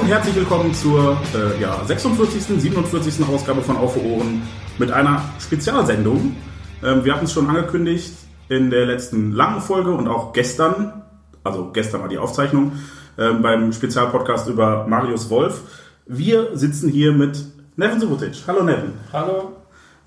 Und 0.00 0.08
herzlich 0.08 0.34
willkommen 0.34 0.72
zur 0.72 1.18
äh, 1.34 1.60
ja, 1.60 1.84
46., 1.84 2.58
47. 2.58 3.22
Ausgabe 3.28 3.60
von 3.60 3.76
Auf 3.76 3.96
Ohren 4.02 4.42
mit 4.78 4.90
einer 4.90 5.22
Spezialsendung. 5.38 6.36
Ähm, 6.82 7.04
wir 7.04 7.14
hatten 7.14 7.26
es 7.26 7.32
schon 7.32 7.48
angekündigt 7.48 8.14
in 8.48 8.70
der 8.70 8.86
letzten 8.86 9.32
langen 9.32 9.60
Folge 9.60 9.90
und 9.90 10.08
auch 10.08 10.32
gestern, 10.32 11.02
also 11.44 11.70
gestern 11.72 12.00
war 12.00 12.08
die 12.08 12.16
Aufzeichnung, 12.16 12.72
ähm, 13.18 13.42
beim 13.42 13.72
Spezialpodcast 13.72 14.48
über 14.48 14.86
Marius 14.86 15.28
Wolf. 15.28 15.62
Wir 16.06 16.56
sitzen 16.56 16.88
hier 16.88 17.12
mit 17.12 17.44
Nevin 17.76 18.00
Subotic. 18.00 18.44
Hallo 18.46 18.62
Nevin. 18.62 18.94
Hallo. 19.12 19.52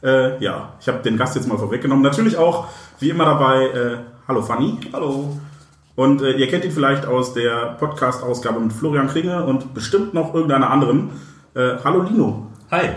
Äh, 0.02 0.44
ja, 0.44 0.74
ich 0.80 0.88
habe 0.88 1.04
den 1.04 1.18
Gast 1.18 1.36
jetzt 1.36 1.48
mal 1.48 1.60
vorweggenommen. 1.60 2.04
Natürlich 2.04 2.36
auch, 2.36 2.68
wie 3.00 3.12
immer 3.12 3.26
dabei, 3.26 3.66
äh, 3.68 3.98
hallo 4.28 4.42
Fanny. 4.42 4.80
Hallo. 4.92 5.38
Und 5.96 6.22
äh, 6.22 6.32
ihr 6.32 6.48
kennt 6.48 6.66
ihn 6.66 6.72
vielleicht 6.72 7.06
aus 7.06 7.34
der 7.34 7.76
Podcast-Ausgabe 7.80 8.60
mit 8.60 8.74
Florian 8.74 9.08
Kringe 9.08 9.46
und 9.46 9.74
bestimmt 9.74 10.14
noch 10.14 10.34
irgendeiner 10.34 10.70
anderen. 10.70 11.12
Äh, 11.54 11.78
hallo 11.84 12.02
Lino. 12.02 12.48
Hi. 12.72 12.90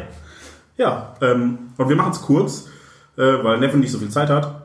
Ja, 0.78 1.14
ähm, 1.20 1.59
und 1.77 1.88
wir 1.88 1.96
machen 1.96 2.12
es 2.12 2.23
kurz, 2.23 2.68
äh, 3.16 3.23
weil 3.23 3.59
Neffen 3.59 3.80
nicht 3.80 3.92
so 3.92 3.98
viel 3.98 4.09
Zeit 4.09 4.30
hat. 4.30 4.62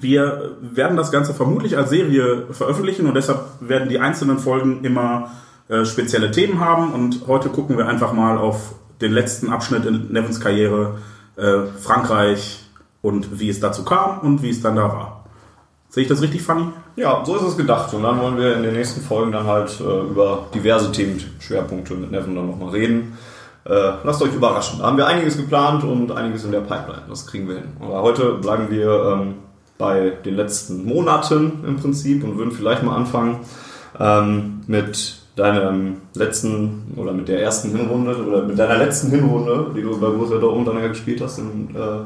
Wir 0.00 0.56
werden 0.60 0.96
das 0.96 1.12
Ganze 1.12 1.32
vermutlich 1.32 1.76
als 1.76 1.90
Serie 1.90 2.46
veröffentlichen 2.50 3.06
und 3.06 3.14
deshalb 3.14 3.40
werden 3.60 3.88
die 3.88 4.00
einzelnen 4.00 4.38
Folgen 4.38 4.84
immer 4.84 5.30
äh, 5.68 5.84
spezielle 5.84 6.30
Themen 6.30 6.60
haben. 6.60 6.92
Und 6.92 7.26
heute 7.26 7.48
gucken 7.48 7.78
wir 7.78 7.88
einfach 7.88 8.12
mal 8.12 8.36
auf 8.36 8.74
den 9.00 9.12
letzten 9.12 9.50
Abschnitt 9.50 9.86
in 9.86 10.12
Nevins 10.12 10.40
Karriere, 10.40 10.98
äh, 11.36 11.66
Frankreich 11.80 12.64
und 13.00 13.38
wie 13.40 13.48
es 13.48 13.60
dazu 13.60 13.84
kam 13.84 14.20
und 14.20 14.42
wie 14.42 14.50
es 14.50 14.60
dann 14.60 14.76
da 14.76 14.88
war. 14.88 15.15
Sehe 15.96 16.02
ich 16.02 16.10
das 16.10 16.20
richtig, 16.20 16.42
Fanny? 16.42 16.66
Ja, 16.96 17.24
so 17.24 17.36
ist 17.36 17.42
es 17.42 17.56
gedacht. 17.56 17.94
Und 17.94 18.02
dann 18.02 18.20
wollen 18.20 18.36
wir 18.36 18.54
in 18.54 18.62
den 18.62 18.74
nächsten 18.74 19.00
Folgen 19.00 19.32
dann 19.32 19.46
halt 19.46 19.80
äh, 19.80 20.10
über 20.10 20.44
diverse 20.54 20.92
Themenschwerpunkte 20.92 21.94
mit 21.94 22.10
Neven 22.10 22.34
dann 22.34 22.48
nochmal 22.48 22.68
reden. 22.68 23.16
Äh, 23.64 23.92
lasst 24.04 24.20
euch 24.20 24.34
überraschen. 24.34 24.80
Da 24.80 24.88
haben 24.88 24.98
wir 24.98 25.06
einiges 25.06 25.38
geplant 25.38 25.84
und 25.84 26.12
einiges 26.12 26.44
in 26.44 26.52
der 26.52 26.60
Pipeline. 26.60 27.04
Das 27.08 27.26
kriegen 27.26 27.48
wir 27.48 27.54
hin. 27.54 27.68
Aber 27.80 28.02
heute 28.02 28.32
bleiben 28.34 28.68
wir 28.68 29.14
ähm, 29.14 29.36
bei 29.78 30.12
den 30.22 30.36
letzten 30.36 30.84
Monaten 30.84 31.64
im 31.66 31.76
Prinzip 31.76 32.22
und 32.24 32.36
würden 32.36 32.52
vielleicht 32.52 32.82
mal 32.82 32.94
anfangen 32.94 33.40
ähm, 33.98 34.60
mit 34.66 35.16
deinem 35.36 36.02
letzten 36.12 36.92
oder 36.96 37.14
mit 37.14 37.28
der 37.28 37.40
ersten 37.40 37.74
Hinrunde 37.74 38.22
oder 38.22 38.42
mit 38.42 38.58
deiner 38.58 38.76
letzten 38.76 39.08
Hinrunde, 39.08 39.70
die 39.74 39.80
du 39.80 39.98
bei 39.98 40.10
Borussia 40.10 40.36
Dortmund 40.36 40.68
dann 40.68 40.82
gespielt 40.90 41.22
hast 41.22 41.38
in 41.38 41.74
äh, 41.74 42.00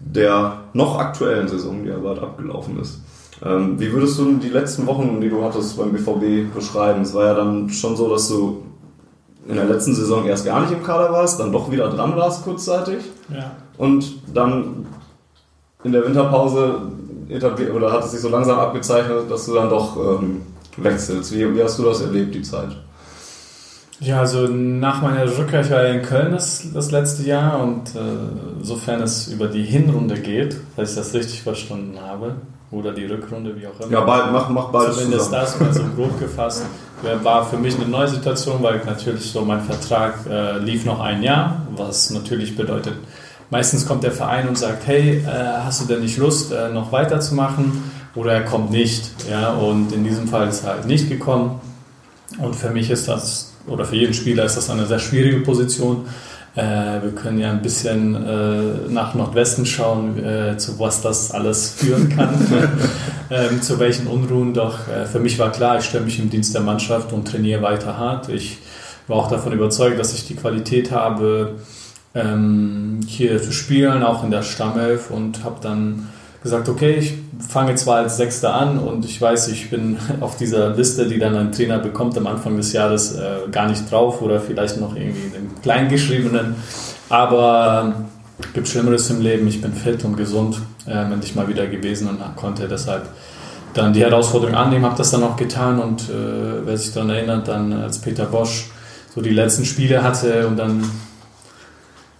der 0.00 0.58
noch 0.72 0.98
aktuellen 0.98 1.48
Saison, 1.48 1.82
die 1.82 1.88
ja 1.90 1.96
bald 1.98 2.18
abgelaufen 2.20 2.78
ist. 2.80 3.00
Ähm, 3.44 3.78
wie 3.78 3.92
würdest 3.92 4.18
du 4.18 4.32
die 4.34 4.48
letzten 4.48 4.86
Wochen, 4.86 5.20
die 5.20 5.28
du 5.28 5.42
hattest 5.44 5.76
beim 5.76 5.92
BVB, 5.92 6.54
beschreiben? 6.54 7.02
Es 7.02 7.12
war 7.14 7.24
ja 7.26 7.34
dann 7.34 7.68
schon 7.68 7.96
so, 7.96 8.08
dass 8.08 8.28
du 8.28 8.62
in 9.48 9.56
der 9.56 9.66
letzten 9.66 9.94
Saison 9.94 10.24
erst 10.26 10.44
gar 10.44 10.60
nicht 10.60 10.72
im 10.72 10.82
Kader 10.82 11.12
warst, 11.12 11.38
dann 11.38 11.52
doch 11.52 11.70
wieder 11.70 11.88
dran 11.88 12.16
warst 12.16 12.44
kurzzeitig 12.44 13.04
Ja. 13.32 13.52
und 13.78 14.04
dann 14.34 14.86
in 15.84 15.92
der 15.92 16.04
Winterpause 16.04 16.80
etabliert 17.28 17.72
oder 17.74 17.92
hat 17.92 18.04
es 18.04 18.12
sich 18.12 18.20
so 18.20 18.28
langsam 18.28 18.58
abgezeichnet, 18.58 19.30
dass 19.30 19.46
du 19.46 19.54
dann 19.54 19.68
doch 19.70 19.96
ähm, 19.96 20.42
wechselst. 20.78 21.32
Wie, 21.32 21.54
wie 21.54 21.62
hast 21.62 21.78
du 21.78 21.84
das 21.84 22.00
erlebt, 22.00 22.34
die 22.34 22.42
Zeit? 22.42 22.70
Ja, 24.00 24.20
also 24.20 24.46
nach 24.46 25.00
meiner 25.00 25.26
Rückkehr, 25.38 25.62
ich 25.62 25.70
war 25.70 25.82
ja 25.82 25.94
in 25.94 26.02
Köln 26.02 26.32
das, 26.32 26.70
das 26.74 26.90
letzte 26.90 27.22
Jahr 27.22 27.60
und 27.62 27.94
äh, 27.94 28.62
sofern 28.62 29.02
es 29.02 29.28
über 29.28 29.46
die 29.48 29.64
Hinrunde 29.64 30.16
geht, 30.16 30.56
falls 30.74 30.90
ich 30.90 30.96
das 30.96 31.14
richtig 31.14 31.42
verstanden 31.42 31.98
habe, 32.00 32.34
oder 32.70 32.92
die 32.92 33.04
Rückrunde, 33.06 33.54
wie 33.56 33.66
auch 33.66 33.80
immer. 33.80 33.92
Ja, 33.92 34.00
bald, 34.04 34.32
mach, 34.32 34.48
mach 34.50 34.66
bald 34.66 34.92
Zumindest 34.92 35.26
zusammen. 35.26 35.42
das 35.42 35.60
mal 35.60 35.72
so 35.72 35.82
grob 35.94 36.18
gefasst. 36.20 36.66
War 37.22 37.46
für 37.46 37.56
mich 37.56 37.76
eine 37.76 37.88
neue 37.88 38.08
Situation, 38.08 38.62
weil 38.62 38.82
natürlich 38.84 39.30
so 39.30 39.42
mein 39.44 39.62
Vertrag 39.62 40.26
äh, 40.28 40.58
lief 40.58 40.84
noch 40.84 41.00
ein 41.00 41.22
Jahr, 41.22 41.62
was 41.76 42.10
natürlich 42.10 42.56
bedeutet, 42.56 42.94
meistens 43.50 43.86
kommt 43.86 44.02
der 44.02 44.12
Verein 44.12 44.48
und 44.48 44.58
sagt, 44.58 44.86
hey, 44.86 45.18
äh, 45.18 45.30
hast 45.64 45.82
du 45.82 45.86
denn 45.86 46.00
nicht 46.00 46.16
Lust, 46.18 46.52
äh, 46.52 46.70
noch 46.70 46.92
weiterzumachen? 46.92 47.90
Oder 48.14 48.32
er 48.32 48.44
kommt 48.44 48.70
nicht. 48.70 49.10
Ja? 49.30 49.50
Und 49.50 49.92
in 49.92 50.04
diesem 50.04 50.26
Fall 50.26 50.48
ist 50.48 50.64
er 50.64 50.70
halt 50.70 50.86
nicht 50.86 51.08
gekommen. 51.08 51.60
Und 52.38 52.56
für 52.56 52.70
mich 52.70 52.90
ist 52.90 53.08
das, 53.08 53.52
oder 53.66 53.84
für 53.84 53.96
jeden 53.96 54.14
Spieler 54.14 54.44
ist 54.44 54.56
das 54.56 54.70
eine 54.70 54.86
sehr 54.86 54.98
schwierige 54.98 55.40
Position. 55.40 56.06
Äh, 56.54 57.02
wir 57.02 57.12
können 57.14 57.38
ja 57.38 57.50
ein 57.50 57.60
bisschen 57.60 58.14
äh, 58.14 58.88
nach 58.88 59.14
Nordwesten 59.14 59.66
schauen, 59.66 60.24
äh, 60.24 60.56
zu 60.56 60.78
was 60.78 61.02
das 61.02 61.30
alles 61.32 61.70
führen 61.76 62.08
kann, 62.08 62.34
ähm, 63.30 63.60
zu 63.60 63.78
welchen 63.78 64.06
Unruhen. 64.06 64.54
Doch 64.54 64.88
äh, 64.88 65.04
für 65.04 65.20
mich 65.20 65.38
war 65.38 65.52
klar, 65.52 65.78
ich 65.78 65.84
stelle 65.84 66.04
mich 66.04 66.18
im 66.18 66.30
Dienst 66.30 66.54
der 66.54 66.62
Mannschaft 66.62 67.12
und 67.12 67.28
trainiere 67.28 67.60
weiter 67.60 67.98
hart. 67.98 68.30
Ich 68.30 68.58
war 69.06 69.18
auch 69.18 69.28
davon 69.28 69.52
überzeugt, 69.52 69.98
dass 69.98 70.14
ich 70.14 70.26
die 70.26 70.34
Qualität 70.34 70.90
habe, 70.90 71.56
ähm, 72.14 73.00
hier 73.06 73.40
zu 73.42 73.52
spielen, 73.52 74.02
auch 74.02 74.24
in 74.24 74.30
der 74.30 74.42
Stammelf 74.42 75.10
und 75.10 75.44
habe 75.44 75.56
dann 75.60 76.08
gesagt, 76.46 76.68
okay, 76.68 76.94
ich 76.94 77.14
fange 77.48 77.74
zwar 77.74 77.96
als 77.96 78.16
Sechster 78.16 78.54
an 78.54 78.78
und 78.78 79.04
ich 79.04 79.20
weiß, 79.20 79.48
ich 79.48 79.68
bin 79.68 79.98
auf 80.20 80.36
dieser 80.36 80.70
Liste, 80.70 81.06
die 81.06 81.18
dann 81.18 81.34
ein 81.34 81.52
Trainer 81.52 81.78
bekommt 81.78 82.16
am 82.16 82.26
Anfang 82.26 82.56
des 82.56 82.72
Jahres, 82.72 83.16
äh, 83.16 83.48
gar 83.50 83.68
nicht 83.68 83.90
drauf 83.90 84.22
oder 84.22 84.40
vielleicht 84.40 84.80
noch 84.80 84.94
irgendwie 84.94 85.28
den 85.28 85.50
Kleingeschriebenen, 85.62 86.54
aber 87.08 88.06
gibt 88.52 88.68
Schlimmeres 88.68 89.10
im 89.10 89.20
Leben. 89.20 89.46
Ich 89.48 89.60
bin 89.60 89.72
fit 89.72 90.04
und 90.04 90.16
gesund, 90.16 90.60
äh, 90.86 90.92
endlich 90.92 91.34
mal 91.34 91.48
wieder 91.48 91.66
gewesen 91.66 92.08
und 92.08 92.20
konnte 92.36 92.68
deshalb 92.68 93.08
dann 93.74 93.92
die 93.92 94.02
Herausforderung 94.02 94.54
annehmen, 94.54 94.84
habe 94.84 94.96
das 94.96 95.10
dann 95.10 95.22
auch 95.22 95.36
getan 95.36 95.80
und 95.80 96.02
äh, 96.02 96.64
wer 96.64 96.76
sich 96.78 96.94
daran 96.94 97.10
erinnert, 97.10 97.48
dann 97.48 97.72
als 97.72 97.98
Peter 97.98 98.26
Bosch 98.26 98.70
so 99.14 99.20
die 99.20 99.30
letzten 99.30 99.64
Spiele 99.64 100.02
hatte 100.02 100.46
und 100.46 100.56
dann 100.56 100.84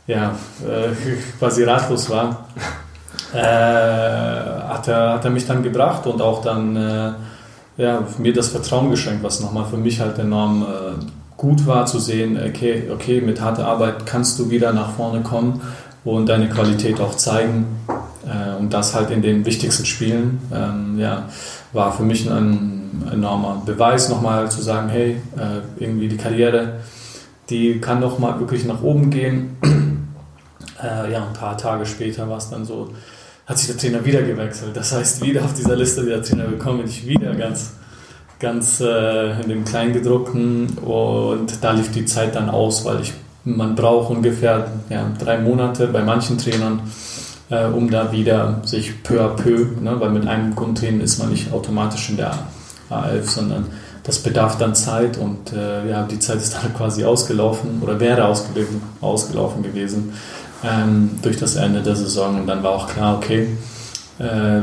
ja, 0.07 0.35
äh, 0.67 0.89
quasi 1.39 1.63
ratlos 1.63 2.11
war, 2.11 2.49
äh, 3.33 3.39
hat, 3.39 4.89
er, 4.89 5.15
hat 5.15 5.25
er 5.25 5.31
mich 5.31 5.47
dann 5.47 5.63
gebracht 5.63 6.07
und 6.07 6.21
auch 6.23 6.43
dann 6.43 6.77
äh, 6.77 7.13
ja, 7.77 8.03
mir 8.19 8.33
das 8.33 8.49
Vertrauen 8.49 8.91
geschenkt, 8.91 9.23
was 9.23 9.41
nochmal 9.41 9.67
für 9.67 9.77
mich 9.77 10.01
halt 10.01 10.19
enorm 10.19 10.63
äh, 10.63 11.05
gut 11.37 11.67
war 11.67 11.87
zu 11.87 11.99
sehen, 11.99 12.39
okay, 12.43 12.91
okay, 12.93 13.21
mit 13.21 13.41
harter 13.41 13.67
Arbeit 13.67 14.07
kannst 14.07 14.39
du 14.39 14.51
wieder 14.51 14.73
nach 14.73 14.93
vorne 14.93 15.21
kommen 15.21 15.61
und 16.05 16.29
deine 16.29 16.49
Qualität 16.49 17.01
auch 17.01 17.15
zeigen. 17.15 17.67
Äh, 18.27 18.59
und 18.59 18.73
das 18.73 18.95
halt 18.95 19.11
in 19.11 19.23
den 19.23 19.45
wichtigsten 19.45 19.85
Spielen, 19.85 20.41
ähm, 20.53 20.99
ja, 20.99 21.29
war 21.73 21.93
für 21.93 22.03
mich 22.03 22.31
ein 22.31 23.05
enormer 23.13 23.63
Beweis, 23.65 24.09
nochmal 24.09 24.51
zu 24.51 24.63
sagen, 24.63 24.89
hey, 24.89 25.21
äh, 25.37 25.83
irgendwie 25.83 26.09
die 26.09 26.17
Karriere, 26.17 26.81
die 27.51 27.81
kann 27.81 28.01
doch 28.01 28.19
mal 28.19 28.41
wirklich 28.41 28.65
nach 28.65 28.83
oben 28.83 29.11
gehen. 29.11 29.57
Äh, 30.83 31.11
ja, 31.11 31.27
ein 31.27 31.33
paar 31.33 31.57
Tage 31.57 31.87
später 31.87 32.29
war 32.29 32.37
es 32.37 32.51
dann 32.51 32.67
so, 32.67 32.91
hat 33.47 33.59
sich 33.59 33.69
der 33.69 33.77
Trainer 33.77 34.05
wieder 34.05 34.23
gewechselt. 34.23 34.77
Das 34.77 34.93
heißt, 34.93 35.23
wieder 35.23 35.45
auf 35.45 35.55
dieser 35.55 35.77
Liste, 35.77 36.05
der 36.05 36.23
Trainer 36.23 36.45
bekommen, 36.45 36.79
bin 36.79 36.89
ich 36.89 37.07
wieder 37.07 37.35
ganz, 37.35 37.73
ganz 38.41 38.81
äh, 38.81 39.41
in 39.41 39.49
dem 39.49 39.65
Kleingedruckten 39.65 40.79
und 40.79 41.63
da 41.63 41.73
lief 41.73 41.93
die 41.93 42.05
Zeit 42.05 42.35
dann 42.35 42.51
aus, 42.51 42.85
weil 42.85 43.01
ich, 43.01 43.13
man 43.45 43.77
braucht 43.77 44.11
ungefähr 44.11 44.73
ja, 44.91 45.11
drei 45.19 45.39
Monate 45.39 45.87
bei 45.87 46.03
manchen 46.03 46.39
Trainern, 46.39 46.81
äh, 47.49 47.67
um 47.67 47.89
da 47.89 48.11
wieder 48.11 48.63
sich 48.65 49.05
peu 49.05 49.21
à 49.21 49.29
peu, 49.29 49.67
ne, 49.81 49.95
weil 50.01 50.11
mit 50.11 50.27
einem 50.27 50.57
Grundtraining 50.57 51.01
ist 51.01 51.19
man 51.19 51.31
nicht 51.31 51.53
automatisch 51.53 52.11
in 52.11 52.17
der 52.17 52.37
A11, 52.91 53.23
sondern 53.23 53.67
das 54.03 54.19
bedarf 54.19 54.59
dann 54.59 54.75
Zeit 54.75 55.19
und 55.19 55.53
äh, 55.53 55.89
ja, 55.89 56.03
die 56.03 56.19
Zeit 56.19 56.39
ist 56.39 56.55
dann 56.55 56.75
quasi 56.77 57.05
ausgelaufen 57.05 57.81
oder 57.81 58.01
wäre 58.01 58.25
ausgelaufen, 58.25 58.83
ausgelaufen 59.01 59.63
gewesen 59.63 60.13
ähm, 60.65 61.11
durch 61.23 61.37
das 61.37 61.57
Ende 61.57 61.83
der 61.83 61.97
Saison 61.97 62.41
und 62.41 62.47
dann 62.47 62.63
war 62.63 62.73
auch 62.73 62.89
klar, 62.89 63.17
okay, 63.17 63.49
äh, 64.19 64.61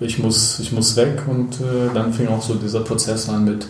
ich, 0.00 0.18
muss, 0.18 0.58
ich 0.60 0.72
muss 0.72 0.96
weg 0.96 1.22
und 1.26 1.60
äh, 1.60 1.92
dann 1.94 2.12
fing 2.12 2.28
auch 2.28 2.42
so 2.42 2.54
dieser 2.54 2.80
Prozess 2.80 3.28
an 3.28 3.44
mit 3.44 3.66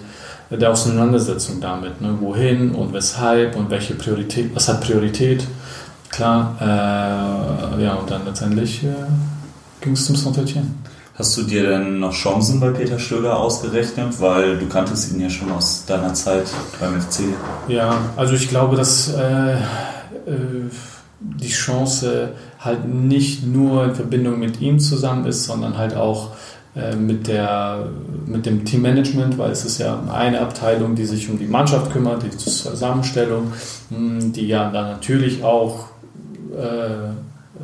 der 0.51 0.71
Auseinandersetzung 0.71 1.61
damit, 1.61 2.01
ne? 2.01 2.17
wohin 2.21 2.75
und 2.75 2.93
weshalb 2.93 3.57
und 3.57 3.71
welche 3.71 3.95
Priorität, 3.95 4.55
was 4.55 4.69
hat 4.69 4.83
Priorität, 4.83 5.47
klar, 6.11 6.57
äh, 6.61 7.85
ja 7.85 7.95
und 7.95 8.11
dann 8.11 8.25
letztendlich 8.27 8.85
äh, 8.85 8.89
ging 9.81 9.95
es 9.95 10.07
zum 10.07 10.17
Saint-Etienne. 10.17 10.69
Hast 11.15 11.37
du 11.37 11.43
dir 11.43 11.69
denn 11.69 12.01
noch 12.01 12.15
Chancen 12.15 12.59
bei 12.59 12.71
Peter 12.71 12.99
Stöger 12.99 13.39
ausgerechnet? 13.39 14.19
Weil 14.19 14.59
du 14.59 14.67
kanntest 14.67 15.13
ihn 15.13 15.21
ja 15.21 15.29
schon 15.29 15.53
aus 15.53 15.85
deiner 15.85 16.15
Zeit 16.15 16.47
beim 16.81 16.99
FC. 16.99 17.25
Ja, 17.69 17.99
also 18.17 18.33
ich 18.33 18.49
glaube, 18.49 18.77
dass 18.77 19.13
äh, 19.13 19.53
äh, 19.53 19.59
die 21.41 21.49
Chance 21.49 22.31
halt 22.59 22.87
nicht 22.87 23.47
nur 23.47 23.85
in 23.85 23.95
Verbindung 23.95 24.39
mit 24.39 24.61
ihm 24.61 24.79
zusammen 24.79 25.27
ist, 25.27 25.45
sondern 25.45 25.77
halt 25.77 25.95
auch 25.95 26.31
äh, 26.75 26.97
mit, 26.97 27.27
der, 27.27 27.87
mit 28.27 28.47
dem 28.47 28.65
Teammanagement, 28.65 29.37
weil 29.37 29.51
es 29.51 29.65
ist 29.65 29.79
ja 29.79 30.01
eine 30.11 30.41
Abteilung, 30.41 30.95
die 30.95 31.05
sich 31.05 31.29
um 31.29 31.39
die 31.39 31.47
Mannschaft 31.47 31.93
kümmert, 31.93 32.23
die 32.23 32.31
Zusammenstellung, 32.31 33.53
mh, 33.91 34.33
die 34.35 34.47
ja 34.47 34.71
dann 34.71 34.93
natürlich 34.93 35.45
auch, 35.45 35.89
äh, 36.57 37.11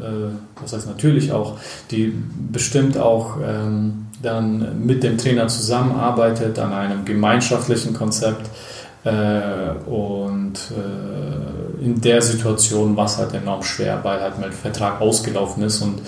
äh, 0.03 0.31
was 0.61 0.73
heißt 0.73 0.89
natürlich 0.89 1.33
auch, 1.33 1.57
die 1.91 2.13
bestimmt 2.53 2.99
auch 2.99 3.37
ähm, 3.43 4.07
dann 4.23 4.85
mit 4.85 5.03
dem 5.03 5.17
Trainer 5.17 5.49
zusammenarbeitet 5.49 6.59
an 6.59 6.73
einem 6.73 7.05
gemeinschaftlichen 7.05 7.95
Konzept. 7.95 8.51
Äh, 9.05 9.71
und 9.89 10.55
äh, 10.73 11.58
in 11.81 12.01
der 12.01 12.23
Situation 12.23 12.97
war 12.97 13.07
es 13.07 13.19
halt 13.19 13.35
enorm 13.35 13.63
schwer, 13.63 14.01
weil 14.03 14.21
halt 14.21 14.39
mein 14.41 14.53
Vertrag 14.53 15.01
ausgelaufen 15.01 15.63
ist 15.63 15.83
und 15.83 16.01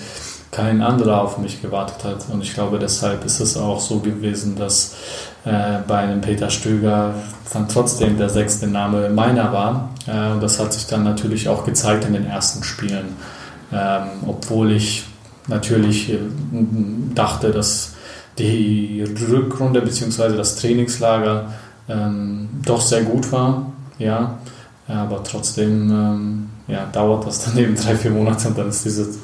kein 0.51 0.81
anderer 0.81 1.21
auf 1.21 1.37
mich 1.37 1.61
gewartet 1.61 2.03
hat. 2.03 2.25
Und 2.31 2.41
ich 2.41 2.53
glaube, 2.53 2.77
deshalb 2.77 3.23
ist 3.25 3.39
es 3.39 3.55
auch 3.55 3.79
so 3.79 3.99
gewesen, 3.99 4.55
dass 4.57 4.95
äh, 5.45 5.79
bei 5.87 5.99
einem 5.99 6.21
Peter 6.21 6.49
Stöger 6.49 7.15
dann 7.53 7.67
trotzdem 7.69 8.17
der 8.17 8.29
sechste 8.29 8.67
Name 8.67 9.09
meiner 9.09 9.53
war. 9.53 9.89
Äh, 10.07 10.33
und 10.33 10.43
das 10.43 10.59
hat 10.59 10.73
sich 10.73 10.87
dann 10.87 11.03
natürlich 11.03 11.47
auch 11.47 11.63
gezeigt 11.63 12.05
in 12.05 12.13
den 12.13 12.25
ersten 12.25 12.63
Spielen. 12.63 13.15
Ähm, 13.71 14.07
obwohl 14.27 14.73
ich 14.73 15.05
natürlich 15.47 16.11
äh, 16.11 16.19
dachte, 17.15 17.51
dass 17.51 17.93
die 18.37 19.05
Rückrunde 19.29 19.81
bzw. 19.81 20.35
das 20.35 20.57
Trainingslager 20.57 21.53
ähm, 21.87 22.49
doch 22.65 22.81
sehr 22.81 23.03
gut 23.03 23.31
war. 23.31 23.71
Ja, 23.99 24.39
aber 24.95 25.23
trotzdem 25.23 25.89
ähm, 25.91 26.49
ja, 26.67 26.85
dauert 26.91 27.25
das 27.25 27.45
dann 27.45 27.57
eben 27.57 27.75
drei, 27.75 27.95
vier 27.95 28.11
Monate 28.11 28.47
und 28.47 28.57
dann 28.57 28.69
ist 28.69 28.85
dieses 28.85 29.19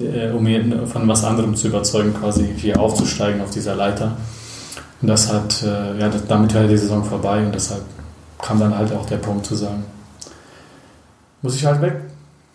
äh, 0.00 0.30
um 0.30 0.46
ihn 0.46 0.86
von 0.86 1.06
was 1.08 1.24
anderem 1.24 1.56
zu 1.56 1.68
überzeugen, 1.68 2.14
quasi 2.14 2.48
hier 2.56 2.78
aufzusteigen 2.78 3.40
auf 3.40 3.50
dieser 3.50 3.74
Leiter. 3.74 4.16
Und 5.00 5.08
das 5.08 5.32
hat, 5.32 5.62
äh, 5.62 5.98
ja, 5.98 6.10
damit 6.28 6.54
war 6.54 6.64
die 6.64 6.76
Saison 6.76 7.04
vorbei 7.04 7.44
und 7.44 7.54
deshalb 7.54 7.82
kam 8.40 8.60
dann 8.60 8.76
halt 8.76 8.92
auch 8.92 9.06
der 9.06 9.16
Punkt 9.16 9.46
zu 9.46 9.54
sagen, 9.54 9.84
muss 11.42 11.54
ich 11.54 11.64
halt 11.64 11.80
weg. 11.80 12.00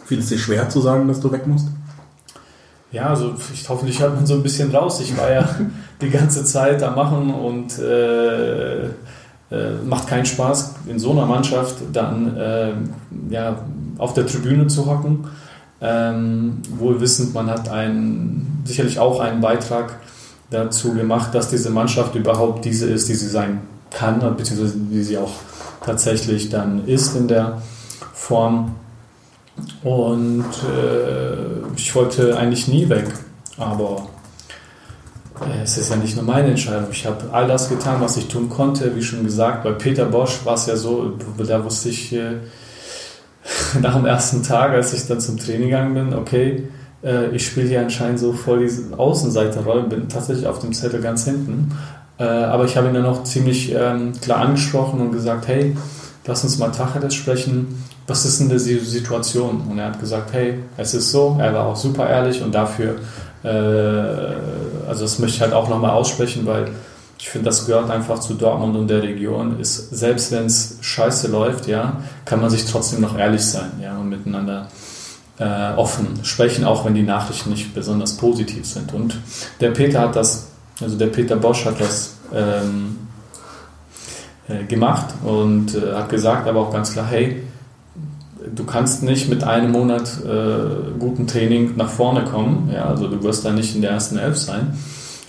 Fiel 0.05 0.19
es 0.19 0.29
dir 0.29 0.37
schwer 0.37 0.69
zu 0.69 0.81
sagen, 0.81 1.07
dass 1.07 1.19
du 1.19 1.31
weg 1.31 1.47
musst? 1.47 1.67
Ja, 2.91 3.07
also 3.07 3.33
ich 3.53 3.67
hoffentlich 3.67 3.99
hört 4.01 4.15
man 4.15 4.25
so 4.25 4.35
ein 4.35 4.43
bisschen 4.43 4.73
raus. 4.73 4.99
Ich 4.99 5.17
war 5.17 5.31
ja 5.31 5.47
die 6.01 6.09
ganze 6.09 6.43
Zeit 6.43 6.83
am 6.83 6.95
Machen 6.95 7.33
und 7.33 7.79
äh, 7.79 8.89
äh, 9.53 9.85
macht 9.85 10.07
keinen 10.07 10.25
Spaß, 10.25 10.75
in 10.87 10.99
so 10.99 11.11
einer 11.11 11.25
Mannschaft 11.25 11.75
dann 11.93 12.35
äh, 12.35 12.73
ja, 13.29 13.59
auf 13.97 14.13
der 14.13 14.25
Tribüne 14.25 14.67
zu 14.67 14.85
hocken 14.85 15.25
ähm, 15.83 16.61
wohl 16.77 17.01
wissend, 17.01 17.33
man 17.33 17.49
hat 17.49 17.67
einen, 17.67 18.63
sicherlich 18.63 18.99
auch 18.99 19.19
einen 19.19 19.41
Beitrag 19.41 19.99
dazu 20.49 20.93
gemacht, 20.93 21.35
dass 21.35 21.49
diese 21.49 21.69
Mannschaft 21.69 22.15
überhaupt 22.15 22.63
diese 22.63 22.89
ist, 22.89 23.09
die 23.09 23.15
sie 23.15 23.27
sein 23.27 23.59
kann, 23.91 24.19
beziehungsweise 24.37 24.77
die 24.77 25.03
sie 25.03 25.17
auch 25.17 25.33
tatsächlich 25.85 26.49
dann 26.49 26.87
ist 26.87 27.17
in 27.17 27.27
der 27.27 27.61
Form. 28.13 28.75
Und 29.83 30.45
äh, 30.45 31.75
ich 31.75 31.93
wollte 31.93 32.37
eigentlich 32.37 32.69
nie 32.69 32.87
weg, 32.87 33.07
aber 33.57 34.07
es 35.63 35.77
ist 35.77 35.89
ja 35.89 35.95
nicht 35.95 36.15
nur 36.15 36.25
meine 36.25 36.49
Entscheidung. 36.49 36.87
Ich 36.91 37.05
habe 37.05 37.25
all 37.31 37.47
das 37.47 37.69
getan, 37.69 38.01
was 38.01 38.17
ich 38.17 38.27
tun 38.27 38.49
konnte. 38.49 38.95
Wie 38.95 39.03
schon 39.03 39.23
gesagt, 39.23 39.63
bei 39.63 39.71
Peter 39.71 40.05
Bosch 40.05 40.45
war 40.45 40.55
es 40.55 40.65
ja 40.65 40.75
so, 40.75 41.13
da 41.37 41.63
wusste 41.63 41.89
ich, 41.89 42.13
äh, 42.13 42.37
nach 43.81 43.95
dem 43.95 44.05
ersten 44.05 44.43
Tag, 44.43 44.71
als 44.71 44.93
ich 44.93 45.05
dann 45.07 45.19
zum 45.19 45.37
Training 45.37 45.69
gegangen 45.69 45.93
bin, 45.93 46.13
okay, 46.13 46.63
äh, 47.03 47.29
ich 47.29 47.45
spiele 47.45 47.67
hier 47.67 47.81
anscheinend 47.81 48.19
so 48.19 48.33
voll 48.33 48.59
diese 48.59 48.97
Außenseiterrolle, 48.97 49.83
bin 49.83 50.07
tatsächlich 50.09 50.47
auf 50.47 50.59
dem 50.59 50.73
Zettel 50.73 51.01
ganz 51.01 51.25
hinten. 51.25 51.71
Äh, 52.17 52.23
aber 52.23 52.65
ich 52.65 52.77
habe 52.77 52.87
ihn 52.87 52.93
dann 52.93 53.05
auch 53.05 53.23
ziemlich 53.23 53.73
ähm, 53.73 54.13
klar 54.21 54.39
angesprochen 54.39 55.01
und 55.01 55.11
gesagt, 55.11 55.47
hey, 55.47 55.75
lass 56.25 56.43
uns 56.43 56.57
mal 56.57 56.69
Tacheles 56.69 57.15
sprechen. 57.15 57.83
Was 58.07 58.25
ist 58.25 58.39
denn 58.39 58.49
die 58.49 58.57
Situation? 58.57 59.61
Und 59.69 59.79
er 59.79 59.87
hat 59.87 59.99
gesagt, 59.99 60.33
hey, 60.33 60.59
es 60.77 60.93
ist 60.93 61.11
so. 61.11 61.37
Er 61.39 61.53
war 61.53 61.67
auch 61.67 61.75
super 61.75 62.09
ehrlich 62.09 62.41
und 62.41 62.53
dafür, 62.53 62.95
äh, 62.95 62.95
also 63.49 65.01
das 65.01 65.19
möchte 65.19 65.35
ich 65.35 65.41
halt 65.41 65.53
auch 65.53 65.69
nochmal 65.69 65.91
aussprechen, 65.91 66.45
weil 66.45 66.71
ich 67.19 67.29
finde, 67.29 67.45
das 67.45 67.65
gehört 67.65 67.89
einfach 67.89 68.19
zu 68.19 68.33
Dortmund 68.33 68.75
und 68.75 68.89
der 68.89 69.01
Region. 69.01 69.59
Ist, 69.59 69.91
selbst 69.91 70.31
wenn 70.31 70.45
es 70.45 70.77
scheiße 70.81 71.29
läuft, 71.29 71.67
ja, 71.67 72.01
kann 72.25 72.41
man 72.41 72.49
sich 72.49 72.65
trotzdem 72.65 73.01
noch 73.01 73.17
ehrlich 73.17 73.45
sein 73.45 73.71
ja, 73.81 73.97
und 73.97 74.09
miteinander 74.09 74.67
äh, 75.39 75.73
offen 75.75 76.19
sprechen, 76.23 76.65
auch 76.65 76.85
wenn 76.85 76.95
die 76.95 77.03
Nachrichten 77.03 77.49
nicht 77.49 77.73
besonders 77.73 78.17
positiv 78.17 78.65
sind. 78.65 78.93
Und 78.93 79.15
der 79.61 79.71
Peter 79.71 80.01
hat 80.01 80.15
das, 80.15 80.47
also 80.81 80.97
der 80.97 81.07
Peter 81.07 81.37
Bosch 81.37 81.65
hat 81.65 81.79
das 81.79 82.15
ähm, 82.33 83.07
äh, 84.47 84.65
gemacht 84.65 85.13
und 85.23 85.75
äh, 85.75 85.93
hat 85.93 86.09
gesagt, 86.09 86.47
aber 86.47 86.59
auch 86.59 86.73
ganz 86.73 86.91
klar, 86.91 87.07
hey, 87.09 87.43
du 88.53 88.63
kannst 88.63 89.03
nicht 89.03 89.29
mit 89.29 89.43
einem 89.43 89.71
Monat 89.71 90.19
äh, 90.25 90.97
guten 90.99 91.27
Training 91.27 91.75
nach 91.75 91.89
vorne 91.89 92.23
kommen, 92.23 92.69
ja, 92.73 92.85
also 92.85 93.07
du 93.07 93.23
wirst 93.23 93.45
da 93.45 93.51
nicht 93.51 93.75
in 93.75 93.81
der 93.81 93.91
ersten 93.91 94.17
Elf 94.17 94.37
sein 94.37 94.73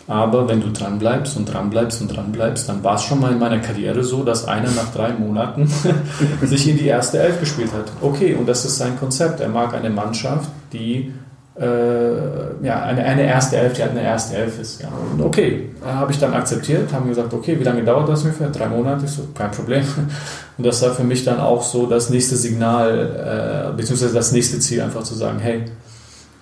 aber 0.07 0.49
wenn 0.49 0.61
du 0.61 0.71
dran 0.71 0.99
bleibst 0.99 1.37
und 1.37 1.47
dran 1.47 1.71
bleibst 1.71 2.03
und 2.03 2.15
dran 2.15 2.31
bleibst, 2.31 2.69
dann 2.69 2.85
war 2.85 2.97
es 2.97 3.05
schon 3.05 3.21
mal 3.21 3.33
in 3.33 3.39
meiner 3.39 3.61
Karriere 3.61 4.05
so, 4.05 4.23
dass 4.23 4.47
einer 4.47 4.71
nach 4.71 4.93
drei 4.93 5.13
Monaten 5.13 5.67
sich 6.43 6.69
in 6.69 6.77
die 6.77 6.87
erste 6.87 7.19
Elf 7.19 7.41
gespielt 7.41 7.73
hat. 7.73 7.91
Okay, 8.03 8.35
und 8.35 8.47
das 8.47 8.65
ist 8.65 8.77
sein 8.77 8.99
Konzept. 8.99 9.41
Er 9.41 9.49
mag 9.49 9.73
eine 9.73 9.91
Mannschaft, 9.91 10.51
die 10.73 11.13
äh, 11.61 12.65
ja, 12.65 12.83
eine, 12.83 13.05
eine 13.05 13.23
erste 13.23 13.57
Elf, 13.57 13.75
die 13.75 13.83
halt 13.83 13.93
eine 13.93 14.03
erste 14.03 14.37
Elf 14.37 14.59
ist. 14.59 14.83
Ja. 14.83 14.89
Und 14.89 15.23
okay, 15.23 15.71
habe 15.85 16.11
ich 16.11 16.19
dann 16.19 16.35
akzeptiert, 16.35 16.93
haben 16.93 17.09
gesagt, 17.09 17.33
okay, 17.33 17.59
wie 17.59 17.65
lange 17.65 17.85
dauert 17.85 18.09
das 18.09 18.23
ungefähr? 18.23 18.49
Drei 18.49 18.67
Monate? 18.67 19.05
Ich 19.05 19.13
so, 19.13 19.29
kein 19.35 19.51
Problem. 19.51 19.85
Und 20.59 20.67
das 20.67 20.83
war 20.83 20.91
für 20.93 21.05
mich 21.05 21.25
dann 21.25 21.41
auch 21.41 21.63
so 21.63 21.87
das 21.87 22.11
nächste 22.11 22.37
Signal, 22.37 23.71
äh, 23.71 23.77
beziehungsweise 23.77 24.15
das 24.15 24.33
nächste 24.33 24.59
Ziel, 24.59 24.81
einfach 24.83 25.03
zu 25.03 25.15
sagen, 25.15 25.39
hey, 25.39 25.65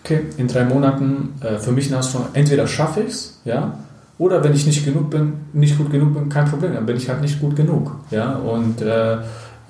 okay, 0.05 0.20
in 0.37 0.49
drei 0.49 0.64
Monaten, 0.64 1.35
äh, 1.41 1.59
für 1.59 1.73
mich 1.73 1.93
eine 1.93 2.03
schon, 2.03 2.23
entweder 2.32 2.67
schaffe 2.67 3.00
ich 3.00 3.09
es, 3.09 3.41
ja, 3.44 3.79
oder 4.19 4.43
wenn 4.44 4.53
ich 4.53 4.67
nicht 4.67 4.85
genug 4.85 5.11
bin, 5.11 5.35
nicht 5.53 5.79
gut 5.79 5.91
genug 5.91 6.14
bin, 6.14 6.29
kein 6.29 6.44
Problem, 6.47 6.75
dann 6.75 6.87
bin 6.87 6.97
ich 6.97 7.09
halt 7.09 7.20
nicht 7.20 7.41
gut 7.41 7.56
genug, 7.56 7.93
ja, 8.11 8.35
und 8.35 8.82
äh, 8.82 9.19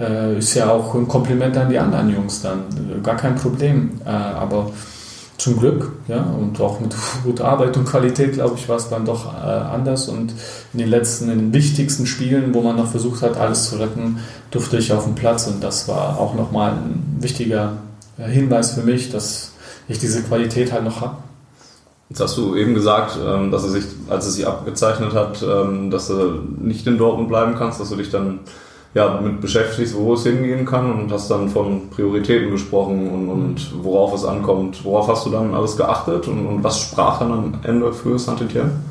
äh, 0.00 0.38
ist 0.38 0.54
ja 0.54 0.70
auch 0.70 0.94
ein 0.94 1.06
Kompliment 1.06 1.56
an 1.56 1.68
die 1.68 1.78
anderen 1.78 2.10
Jungs 2.10 2.42
dann, 2.42 2.64
gar 3.02 3.16
kein 3.16 3.36
Problem, 3.36 4.00
äh, 4.04 4.08
aber 4.08 4.70
zum 5.42 5.58
Glück, 5.58 5.90
ja, 6.06 6.22
und 6.22 6.60
auch 6.60 6.78
mit 6.78 6.94
guter 7.24 7.46
Arbeit 7.46 7.76
und 7.76 7.84
Qualität, 7.84 8.34
glaube 8.34 8.54
ich, 8.56 8.68
war 8.68 8.76
es 8.76 8.88
dann 8.88 9.04
doch 9.04 9.34
äh, 9.34 9.38
anders 9.38 10.08
und 10.08 10.32
in 10.72 10.78
den 10.78 10.88
letzten, 10.88 11.30
in 11.30 11.38
den 11.38 11.52
wichtigsten 11.52 12.06
Spielen, 12.06 12.54
wo 12.54 12.62
man 12.62 12.76
noch 12.76 12.88
versucht 12.88 13.22
hat, 13.22 13.36
alles 13.36 13.68
zu 13.68 13.76
retten, 13.76 14.18
durfte 14.52 14.76
ich 14.76 14.92
auf 14.92 15.04
dem 15.04 15.16
Platz 15.16 15.48
und 15.48 15.62
das 15.62 15.88
war 15.88 16.18
auch 16.18 16.34
nochmal 16.34 16.72
ein 16.72 17.16
wichtiger 17.18 17.72
äh, 18.18 18.28
Hinweis 18.28 18.74
für 18.74 18.82
mich, 18.82 19.10
dass 19.10 19.52
ich 19.88 19.98
diese 19.98 20.22
Qualität 20.22 20.72
halt 20.72 20.84
noch 20.84 21.00
habe. 21.00 21.16
Jetzt 22.08 22.20
hast 22.20 22.36
du 22.36 22.54
eben 22.54 22.74
gesagt, 22.74 23.18
ähm, 23.20 23.50
dass 23.50 23.64
er 23.64 23.70
sich, 23.70 23.84
als 24.08 24.26
es 24.26 24.34
sich 24.34 24.46
abgezeichnet 24.46 25.12
hat, 25.12 25.42
ähm, 25.42 25.90
dass 25.90 26.06
du 26.06 26.40
nicht 26.60 26.86
in 26.86 26.98
Dortmund 26.98 27.28
bleiben 27.28 27.56
kannst, 27.58 27.80
dass 27.80 27.88
du 27.88 27.96
dich 27.96 28.10
dann 28.10 28.40
ja, 28.94 29.20
mit 29.20 29.40
beschäftigst, 29.40 29.96
wo 29.96 30.12
es 30.12 30.24
hingehen 30.24 30.66
kann 30.66 30.92
und 30.92 31.10
hast 31.10 31.30
dann 31.30 31.48
von 31.48 31.88
Prioritäten 31.88 32.50
gesprochen 32.50 33.08
und, 33.08 33.28
und 33.28 33.84
worauf 33.84 34.14
es 34.14 34.24
ankommt. 34.24 34.84
Worauf 34.84 35.08
hast 35.08 35.24
du 35.24 35.30
dann 35.30 35.54
alles 35.54 35.76
geachtet 35.76 36.28
und, 36.28 36.46
und 36.46 36.62
was 36.62 36.78
sprach 36.78 37.20
dann 37.20 37.32
am 37.32 37.54
Ende 37.62 37.92
für 37.92 38.18
saint 38.18 38.42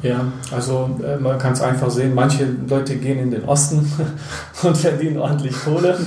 Ja, 0.01 0.25
also 0.51 0.89
äh, 1.03 1.17
man 1.17 1.37
kann 1.37 1.53
es 1.53 1.61
einfach 1.61 1.91
sehen, 1.91 2.15
manche 2.15 2.47
Leute 2.67 2.95
gehen 2.95 3.19
in 3.19 3.31
den 3.31 3.45
Osten 3.45 3.91
und 4.63 4.75
verdienen 4.75 5.19
ordentlich 5.19 5.55
Kohle. 5.63 5.95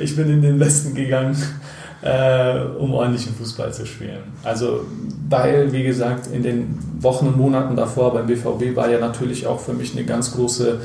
ich 0.00 0.14
bin 0.14 0.30
in 0.30 0.42
den 0.42 0.60
Westen 0.60 0.94
gegangen 0.94 1.36
äh, 2.02 2.58
um 2.78 2.94
ordentlichen 2.94 3.34
Fußball 3.34 3.72
zu 3.72 3.86
spielen. 3.86 4.22
Also, 4.42 4.84
weil, 5.28 5.72
wie 5.72 5.84
gesagt, 5.84 6.26
in 6.26 6.42
den 6.42 6.78
Wochen 7.00 7.28
und 7.28 7.36
Monaten 7.36 7.76
davor 7.76 8.12
beim 8.12 8.26
BVB 8.26 8.76
war 8.76 8.90
ja 8.90 8.98
natürlich 8.98 9.46
auch 9.46 9.60
für 9.60 9.72
mich 9.72 9.96
eine 9.96 10.04
ganz 10.04 10.34
große 10.34 10.80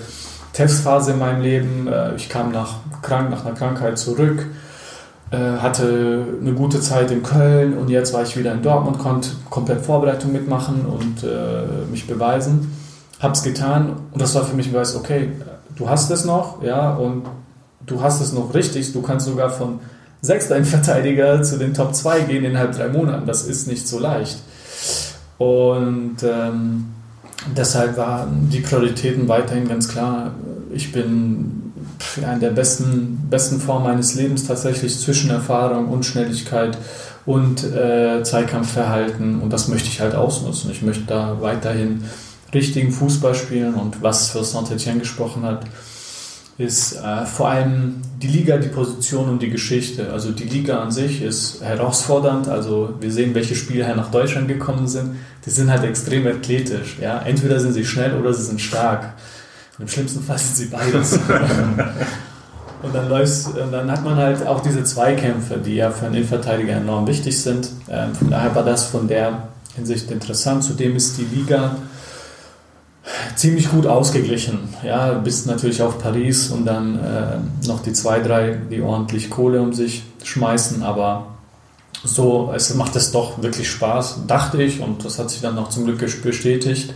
Testphase 0.58 1.12
in 1.12 1.20
meinem 1.20 1.42
Leben. 1.42 1.88
Äh, 1.88 2.16
ich 2.16 2.30
kam 2.30 2.52
nach, 2.52 2.78
krank, 3.04 3.30
nach 3.30 3.46
einer 3.46 3.54
Krankheit 3.54 4.00
zurück, 4.00 4.48
äh, 5.30 5.38
hatte 5.38 6.26
eine 6.42 6.54
gute 6.54 6.82
Zeit 6.82 7.12
in 7.12 7.22
Köln 7.22 7.78
und 7.78 7.90
jetzt 7.90 8.12
war 8.12 8.24
ich 8.24 8.36
wieder 8.36 8.54
in 8.54 8.64
Dortmund, 8.64 8.98
konnte 8.98 9.30
komplett 9.52 9.86
Vorbereitung 9.86 10.32
mitmachen 10.32 10.86
und 10.86 11.24
äh, 11.24 11.86
mich 11.92 12.08
beweisen. 12.08 12.74
Hab's 13.20 13.44
getan 13.44 13.94
und 14.12 14.22
das 14.22 14.34
war 14.34 14.46
für 14.46 14.56
mich 14.56 14.68
ein 14.68 14.74
Beweis, 14.74 14.96
okay, 14.96 15.32
du 15.76 15.88
hast 15.88 16.10
es 16.10 16.26
noch, 16.26 16.64
ja, 16.64 16.96
und 16.96 17.26
du 17.86 18.02
hast 18.02 18.20
es 18.22 18.34
noch 18.34 18.54
richtig, 18.56 18.94
du 18.94 19.02
kannst 19.04 19.28
sogar 19.28 19.52
von 19.52 19.80
sechster 20.22 20.64
Verteidiger 20.64 21.44
zu 21.44 21.60
den 21.60 21.76
Top 21.76 21.94
2 21.94 22.22
gehen 22.22 22.44
innerhalb 22.44 22.76
drei 22.76 22.88
Monaten. 22.90 23.28
Das 23.28 23.44
ist 23.44 23.68
nicht 23.68 23.88
so 23.88 24.00
leicht. 24.00 24.40
Und 25.38 26.18
ähm, 26.24 26.86
deshalb 27.56 27.98
waren 27.98 28.50
die 28.52 28.60
Prioritäten 28.60 29.28
weiterhin 29.28 29.68
ganz 29.68 29.88
klar. 29.88 30.34
Ich 30.74 30.92
bin 30.92 31.74
ja, 32.22 32.34
in 32.34 32.40
der 32.40 32.52
besten, 32.52 33.28
besten 33.30 33.60
Form 33.60 33.84
meines 33.84 34.16
Lebens 34.16 34.46
tatsächlich 34.46 35.00
zwischen 35.00 35.30
Erfahrung 35.30 35.90
und 35.90 36.06
Schnelligkeit 36.06 36.78
und 37.26 37.64
äh, 37.64 38.24
Zweikampfverhalten 38.24 39.42
und 39.42 39.52
das 39.52 39.68
möchte 39.68 39.90
ich 39.90 40.00
halt 40.00 40.16
ausnutzen. 40.16 40.72
Ich 40.72 40.82
möchte 40.82 41.04
da 41.06 41.38
weiterhin 41.42 42.04
richtigen 42.54 42.92
Fußball 42.92 43.36
spielen 43.36 43.74
und 43.74 44.02
was 44.02 44.30
für 44.30 44.44
Saint-Etienne 44.44 45.00
gesprochen 45.00 45.44
hat, 45.44 45.66
ist 46.58 46.96
äh, 46.96 47.26
vor 47.26 47.50
allem 47.50 48.02
die 48.22 48.28
Liga, 48.28 48.58
die 48.58 48.70
Position 48.70 49.30
und 49.30 49.42
die 49.42 49.50
Geschichte. 49.50 50.12
Also 50.12 50.32
die 50.32 50.46
Liga 50.46 50.80
an 50.80 50.92
sich 50.92 51.22
ist 51.22 51.62
herausfordernd. 51.62 52.48
Also 52.48 52.96
wir 53.00 53.12
sehen, 53.12 53.36
welche 53.36 53.54
Spieler 53.54 53.96
nach 53.96 54.10
Deutschland 54.10 54.48
gekommen 54.48 54.88
sind. 54.88 55.18
Die 55.46 55.52
sind 55.52 55.70
halt 55.70 55.84
extrem 55.84 56.26
athletisch. 56.26 56.98
Ja? 57.00 57.20
Entweder 57.20 57.60
sind 57.60 57.74
sie 57.74 57.86
schnell 57.86 58.16
oder 58.20 58.34
sie 58.34 58.44
sind 58.44 58.60
stark. 58.60 59.14
Und 59.78 59.84
Im 59.84 59.88
schlimmsten 59.88 60.24
Fall 60.24 60.40
sind 60.40 60.56
sie 60.56 60.66
beides. 60.66 61.14
und 62.82 62.96
dann, 62.96 63.08
läufst, 63.08 63.50
dann 63.72 63.92
hat 63.92 64.04
man 64.04 64.16
halt 64.16 64.46
auch 64.48 64.62
diese 64.62 64.84
Zweikämpfe, 64.84 65.58
die 65.58 65.76
ja 65.76 65.92
für 65.92 66.08
einen 66.08 66.16
Innenverteidiger 66.16 66.74
enorm 66.74 67.06
wichtig 67.06 67.40
sind. 67.40 67.70
Ähm, 67.88 68.16
von 68.16 68.32
daher 68.32 68.56
war 68.56 68.64
das 68.64 68.88
von 68.88 69.08
der 69.08 69.50
Hinsicht 69.76 70.10
interessant. 70.10 70.64
Zudem 70.64 70.96
ist 70.96 71.20
die 71.20 71.26
Liga 71.26 71.76
ziemlich 73.36 73.70
gut 73.70 73.88
ausgeglichen. 73.88 74.60
Ja, 74.84 75.14
bis 75.14 75.46
natürlich 75.46 75.82
auf 75.82 76.00
Paris 76.00 76.50
und 76.50 76.66
dann 76.66 77.00
äh, 77.00 77.68
noch 77.68 77.82
die 77.82 77.94
zwei, 77.94 78.20
drei, 78.20 78.58
die 78.70 78.82
ordentlich 78.82 79.30
Kohle 79.30 79.62
um 79.62 79.74
sich 79.74 80.04
schmeißen, 80.24 80.84
aber 80.84 81.28
so, 82.04 82.52
es 82.56 82.74
macht 82.76 82.96
es 82.96 83.12
doch 83.12 83.42
wirklich 83.42 83.70
Spaß, 83.70 84.22
dachte 84.28 84.62
ich, 84.62 84.82
und 84.82 85.04
das 85.04 85.20
hat 85.20 85.30
sich 85.30 85.42
dann 85.42 85.56
noch 85.56 85.70
zum 85.70 85.86
Glück 85.86 86.00
bestätigt. 86.22 86.94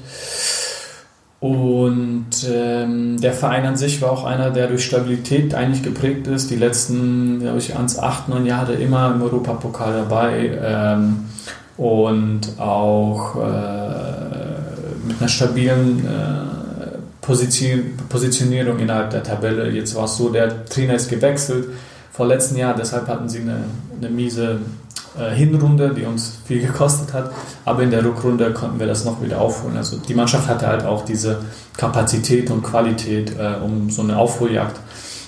Und 1.39 2.27
ähm, 2.53 3.19
der 3.19 3.33
Verein 3.33 3.65
an 3.65 3.75
sich 3.75 3.99
war 4.03 4.11
auch 4.11 4.25
einer, 4.25 4.51
der 4.51 4.67
durch 4.67 4.85
Stabilität 4.85 5.55
eigentlich 5.55 5.81
geprägt 5.81 6.27
ist. 6.27 6.51
Die 6.51 6.55
letzten, 6.55 7.39
glaube 7.39 7.57
ich, 7.57 7.75
ans 7.75 7.97
acht, 7.97 8.29
neun 8.29 8.45
Jahre 8.45 8.73
immer 8.73 9.11
im 9.11 9.23
Europapokal 9.23 9.91
dabei 9.91 10.51
ähm, 10.63 11.25
und 11.77 12.59
auch 12.59 13.37
äh, 13.37 14.20
mit 15.11 15.21
einer 15.21 15.29
stabilen 15.29 16.05
äh, 16.05 16.97
Position, 17.21 17.93
Positionierung 18.09 18.79
innerhalb 18.79 19.11
der 19.11 19.23
Tabelle. 19.23 19.69
Jetzt 19.69 19.95
war 19.95 20.05
es 20.05 20.17
so, 20.17 20.29
der 20.29 20.65
Trainer 20.65 20.95
ist 20.95 21.09
gewechselt 21.09 21.67
vor 22.11 22.27
letzten 22.27 22.57
Jahr, 22.57 22.75
deshalb 22.75 23.07
hatten 23.07 23.29
sie 23.29 23.39
eine, 23.39 23.63
eine 23.97 24.09
miese 24.09 24.59
äh, 25.17 25.33
Hinrunde, 25.33 25.93
die 25.93 26.05
uns 26.05 26.39
viel 26.45 26.61
gekostet 26.65 27.13
hat. 27.13 27.31
Aber 27.65 27.83
in 27.83 27.91
der 27.91 28.03
Rückrunde 28.03 28.51
konnten 28.53 28.79
wir 28.79 28.87
das 28.87 29.05
noch 29.05 29.21
wieder 29.21 29.39
aufholen. 29.39 29.77
Also 29.77 29.97
die 29.97 30.13
Mannschaft 30.13 30.47
hatte 30.47 30.67
halt 30.67 30.85
auch 30.85 31.05
diese 31.05 31.39
Kapazität 31.77 32.49
und 32.49 32.63
Qualität, 32.63 33.37
äh, 33.37 33.55
um 33.63 33.89
so 33.89 34.01
eine 34.01 34.17
Aufholjagd 34.17 34.79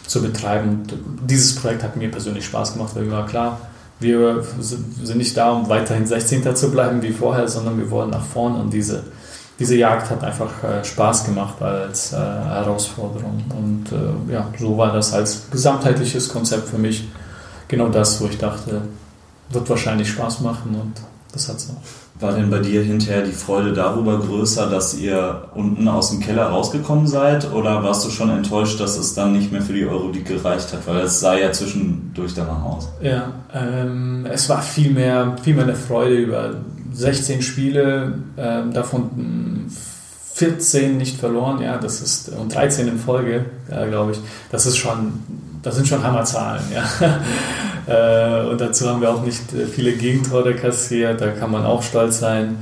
zu 0.07 0.21
betreiben. 0.21 0.83
Dieses 1.25 1.55
Projekt 1.55 1.83
hat 1.83 1.95
mir 1.95 2.09
persönlich 2.11 2.45
Spaß 2.45 2.73
gemacht, 2.73 2.95
weil 2.95 3.03
mir 3.03 3.13
war 3.13 3.25
klar, 3.25 3.59
wir 3.99 4.43
sind 4.59 5.17
nicht 5.17 5.37
da, 5.37 5.51
um 5.51 5.69
weiterhin 5.69 6.05
16. 6.05 6.55
zu 6.55 6.71
bleiben 6.71 7.01
wie 7.01 7.11
vorher, 7.11 7.47
sondern 7.47 7.77
wir 7.77 7.89
wollen 7.89 8.09
nach 8.09 8.25
vorne 8.25 8.57
und 8.57 8.73
diese, 8.73 9.03
diese 9.63 9.77
Jagd 9.77 10.09
hat 10.09 10.21
einfach 10.25 10.61
äh, 10.61 10.83
Spaß 10.83 11.23
gemacht 11.23 11.61
als 11.61 12.11
äh, 12.11 12.17
Herausforderung. 12.17 13.41
Und 13.57 13.85
äh, 13.93 14.33
ja, 14.33 14.49
so 14.59 14.77
war 14.77 14.91
das 14.91 15.13
als 15.13 15.49
gesamtheitliches 15.49 16.27
Konzept 16.27 16.67
für 16.67 16.77
mich 16.77 17.07
genau 17.69 17.87
das, 17.87 18.19
wo 18.19 18.25
ich 18.25 18.37
dachte, 18.37 18.81
wird 19.51 19.69
wahrscheinlich 19.69 20.09
Spaß 20.09 20.41
machen 20.41 20.75
und 20.75 20.93
das 21.31 21.47
hat 21.47 21.55
es 21.57 21.69
auch. 21.69 22.21
War 22.21 22.33
denn 22.33 22.49
bei 22.49 22.59
dir 22.59 22.83
hinterher 22.83 23.23
die 23.23 23.31
Freude 23.31 23.71
darüber 23.71 24.19
größer, 24.19 24.69
dass 24.69 24.95
ihr 24.95 25.45
unten 25.55 25.87
aus 25.87 26.11
dem 26.11 26.19
Keller 26.19 26.47
rausgekommen 26.47 27.07
seid? 27.07 27.51
Oder 27.53 27.83
warst 27.83 28.05
du 28.05 28.09
schon 28.09 28.29
enttäuscht, 28.29 28.79
dass 28.81 28.97
es 28.97 29.13
dann 29.13 29.31
nicht 29.31 29.51
mehr 29.51 29.61
für 29.61 29.73
die 29.73 29.85
Euroleague 29.85 30.23
gereicht 30.23 30.73
hat? 30.73 30.85
Weil 30.85 30.99
es 30.99 31.21
sah 31.21 31.35
ja 31.35 31.51
zwischendurch 31.51 32.33
danach 32.35 32.63
aus. 32.63 32.89
Ja, 33.01 33.31
ähm, 33.53 34.27
es 34.29 34.47
war 34.49 34.61
viel 34.61 34.91
mehr, 34.91 35.35
viel 35.41 35.55
mehr 35.55 35.63
eine 35.63 35.75
Freude 35.75 36.15
über 36.15 36.51
16 36.93 37.41
Spiele, 37.41 38.19
ähm, 38.37 38.73
davon 38.73 39.67
14 40.33 40.97
nicht 40.97 41.19
verloren, 41.19 41.61
ja, 41.61 41.77
das 41.77 42.01
ist, 42.01 42.29
und 42.29 42.53
13 42.53 42.87
in 42.87 42.97
Folge, 42.97 43.45
ja, 43.69 43.85
glaube 43.85 44.13
ich. 44.13 44.19
Das 44.51 44.65
ist 44.65 44.77
schon, 44.77 45.13
das 45.61 45.75
sind 45.75 45.87
schon 45.87 46.03
Hammerzahlen, 46.03 46.63
ja. 46.73 46.83
Äh, 47.85 48.47
und 48.47 48.61
dazu 48.61 48.87
haben 48.87 49.01
wir 49.01 49.13
auch 49.13 49.23
nicht 49.23 49.51
äh, 49.51 49.65
viele 49.65 49.91
Gegentore 49.91 50.55
kassiert, 50.55 51.19
da 51.19 51.31
kann 51.31 51.51
man 51.51 51.65
auch 51.65 51.83
stolz 51.83 52.19
sein. 52.19 52.55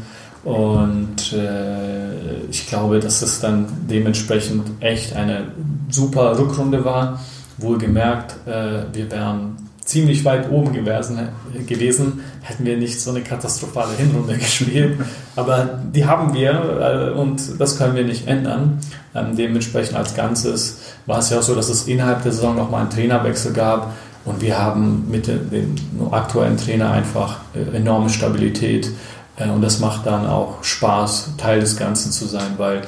Und 0.44 1.34
äh, 1.34 2.46
ich 2.50 2.68
glaube, 2.68 3.00
dass 3.00 3.22
es 3.22 3.40
dann 3.40 3.68
dementsprechend 3.88 4.64
echt 4.80 5.16
eine 5.16 5.50
super 5.90 6.40
Rückrunde 6.40 6.84
war. 6.84 7.20
Wohlgemerkt, 7.60 8.36
äh, 8.48 8.86
wir 8.94 9.12
wären 9.12 9.58
ziemlich 9.84 10.24
weit 10.26 10.50
oben 10.52 10.74
gewesen, 10.74 11.20
gewesen, 11.68 12.22
hätten 12.42 12.66
wir 12.66 12.78
nicht 12.78 13.02
so 13.02 13.12
eine 13.12 13.22
katastrophale 13.22 13.96
Hinrunde 13.98 14.38
gespielt. 14.38 15.00
Aber 15.36 15.80
die 15.94 16.06
haben 16.06 16.34
wir 16.34 17.16
und 17.18 17.60
das 17.60 17.78
können 17.78 17.96
wir 17.96 18.04
nicht 18.04 18.28
ändern. 18.28 18.80
Ähm, 19.14 19.36
dementsprechend 19.36 19.96
als 19.96 20.16
Ganzes 20.16 20.80
war 21.06 21.20
es 21.20 21.30
ja 21.30 21.40
auch 21.40 21.44
so, 21.44 21.56
dass 21.56 21.70
es 21.70 21.88
innerhalb 21.88 22.24
der 22.24 22.32
Saison 22.32 22.56
nochmal 22.56 22.82
einen 22.82 22.90
Trainerwechsel 22.90 23.54
gab 23.54 23.94
und 24.24 24.42
wir 24.42 24.58
haben 24.58 25.10
mit 25.10 25.28
dem 25.28 25.76
aktuellen 26.12 26.58
Trainer 26.58 26.92
einfach 26.92 27.40
äh, 27.54 27.76
enorme 27.76 28.10
Stabilität. 28.10 28.92
Äh, 29.38 29.50
und 29.50 29.62
das 29.62 29.80
macht 29.80 30.06
dann 30.06 30.28
auch 30.28 30.64
Spaß, 30.64 31.32
Teil 31.38 31.60
des 31.60 31.76
Ganzen 31.76 32.12
zu 32.12 32.26
sein, 32.26 32.54
weil 32.58 32.84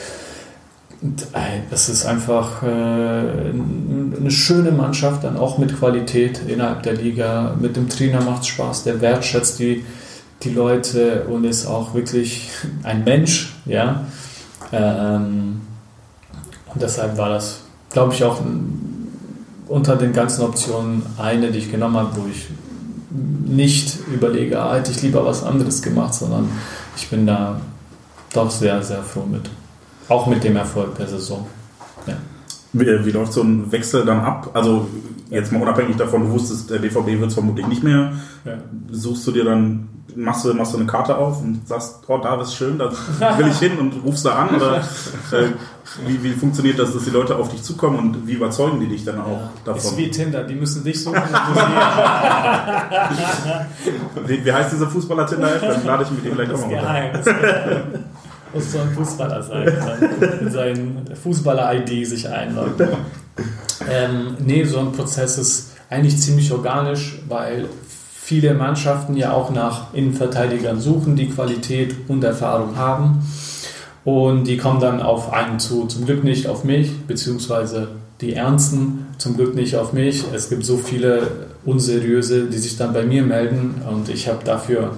das 1.69 1.89
ist 1.89 2.05
einfach 2.05 2.63
äh, 2.63 2.65
eine 2.65 4.31
schöne 4.31 4.72
Mannschaft, 4.72 5.24
dann 5.25 5.36
auch 5.36 5.57
mit 5.57 5.77
Qualität 5.77 6.41
innerhalb 6.48 6.83
der 6.83 6.93
Liga. 6.93 7.55
Mit 7.60 7.75
dem 7.75 7.89
Trainer 7.89 8.22
macht 8.22 8.43
es 8.43 8.48
Spaß, 8.48 8.83
der 8.83 9.01
wertschätzt 9.01 9.60
die, 9.60 9.83
die 10.43 10.50
Leute 10.50 11.25
und 11.25 11.43
ist 11.43 11.65
auch 11.65 11.93
wirklich 11.93 12.50
ein 12.83 13.03
Mensch. 13.03 13.53
Ja? 13.65 14.05
Ähm, 14.72 15.62
und 16.74 16.81
deshalb 16.81 17.17
war 17.17 17.29
das, 17.29 17.62
glaube 17.89 18.13
ich, 18.13 18.24
auch 18.24 18.39
unter 19.67 19.98
den 19.98 20.13
ganzen 20.13 20.43
Optionen 20.43 21.03
eine, 21.17 21.51
die 21.51 21.60
ich 21.60 21.72
genommen 21.72 21.98
habe, 21.98 22.15
wo 22.15 22.27
ich 22.31 22.48
nicht 23.12 24.00
überlege, 24.07 24.60
ah, 24.60 24.75
hätte 24.75 24.91
ich 24.91 25.01
lieber 25.01 25.25
was 25.25 25.43
anderes 25.43 25.81
gemacht, 25.81 26.13
sondern 26.13 26.50
ich 26.95 27.10
bin 27.10 27.27
da 27.27 27.60
doch 28.33 28.50
sehr, 28.50 28.81
sehr 28.81 29.03
froh 29.03 29.25
mit. 29.29 29.50
Auch 30.10 30.27
mit 30.27 30.43
dem 30.43 30.55
Erfolg 30.55 30.95
der 30.98 31.07
Saison. 31.07 31.48
Ja. 32.07 32.15
Wie, 32.74 33.05
wie, 33.05 33.12
läuft 33.12 33.33
so 33.33 33.41
ein 33.41 33.72
Wechsel 33.72 34.03
dann 34.05 34.22
ab? 34.22 34.50
Also 34.53 34.88
jetzt 35.29 35.51
mal 35.51 35.62
unabhängig 35.62 35.95
davon, 35.95 36.24
du 36.24 36.31
wusstest, 36.31 36.69
der 36.69 36.79
BVB 36.79 37.19
wird 37.19 37.27
es 37.27 37.33
vermutlich 37.33 37.67
nicht 37.67 37.83
mehr. 37.83 38.13
Ja. 38.45 38.53
Suchst 38.91 39.27
du 39.27 39.31
dir 39.31 39.45
dann, 39.45 39.88
machst 40.15 40.45
du, 40.45 40.53
machst 40.53 40.74
du 40.74 40.77
eine 40.77 40.88
Karte 40.88 41.17
auf 41.17 41.41
und 41.41 41.67
sagst, 41.67 42.03
oh, 42.07 42.17
da 42.17 42.39
ist 42.41 42.55
schön, 42.55 42.77
da 42.77 42.91
will 43.38 43.48
ich 43.48 43.60
hin 43.60 43.77
und 43.77 44.03
rufst 44.03 44.25
da 44.25 44.36
an? 44.36 44.55
Oder 44.55 44.77
äh, 44.77 45.50
wie, 46.05 46.24
wie 46.24 46.31
funktioniert 46.33 46.79
das, 46.79 46.93
dass 46.93 47.03
die 47.03 47.12
Leute 47.12 47.36
auf 47.36 47.50
dich 47.50 47.62
zukommen 47.63 48.00
und 48.00 48.27
wie 48.27 48.33
überzeugen 48.33 48.79
die 48.79 48.88
dich 48.88 49.05
dann 49.05 49.22
auch 49.22 49.27
ja. 49.27 49.51
davon? 49.65 49.81
Ist 49.81 49.98
wie 49.98 50.10
Tinder, 50.10 50.43
die 50.43 50.55
müssen 50.55 50.83
dich 50.83 51.01
suchen. 51.03 51.22
wie, 54.25 54.43
wie 54.45 54.51
heißt 54.51 54.74
dieser 54.74 54.88
Fußballer 54.88 55.27
Tinder? 55.27 55.60
Dann 55.60 55.86
lade 55.86 56.03
ich 56.03 56.12
mit 56.12 56.25
ihm 56.25 56.33
vielleicht 56.33 56.53
auch 56.53 56.62
mal 56.62 56.69
geheim, 56.69 57.12
Muss 58.53 58.72
so 58.72 58.79
ein 58.79 58.91
Fußballer 58.91 59.41
sein, 59.41 59.65
dann 59.65 60.39
mit 60.43 60.53
seinen 60.53 61.01
Fußballer-ID 61.22 62.07
sich 62.07 62.29
einloggen. 62.29 62.88
Ähm, 63.89 64.38
nee, 64.45 64.63
so 64.63 64.79
ein 64.79 64.91
Prozess 64.91 65.38
ist 65.38 65.72
eigentlich 65.89 66.17
ziemlich 66.19 66.51
organisch, 66.51 67.19
weil 67.27 67.67
viele 68.24 68.53
Mannschaften 68.53 69.17
ja 69.17 69.33
auch 69.33 69.51
nach 69.51 69.93
Innenverteidigern 69.93 70.79
suchen, 70.79 71.15
die 71.15 71.29
Qualität 71.29 71.95
und 72.07 72.24
Erfahrung 72.24 72.77
haben. 72.77 73.24
Und 74.05 74.45
die 74.45 74.57
kommen 74.57 74.79
dann 74.79 75.01
auf 75.01 75.31
einen 75.31 75.60
zu. 75.60 75.86
Zum 75.88 76.05
Glück 76.05 76.24
nicht 76.24 76.48
auf 76.48 76.63
mich, 76.63 76.91
beziehungsweise 77.07 77.89
die 78.22 78.33
Ernsten 78.33 79.07
zum 79.17 79.36
Glück 79.36 79.55
nicht 79.55 79.75
auf 79.75 79.93
mich. 79.93 80.25
Es 80.33 80.50
gibt 80.50 80.65
so 80.65 80.77
viele 80.77 81.48
Unseriöse, 81.65 82.45
die 82.45 82.57
sich 82.57 82.77
dann 82.77 82.93
bei 82.93 83.03
mir 83.03 83.24
melden 83.24 83.81
und 83.89 84.10
ich 84.10 84.27
habe 84.27 84.43
dafür 84.43 84.98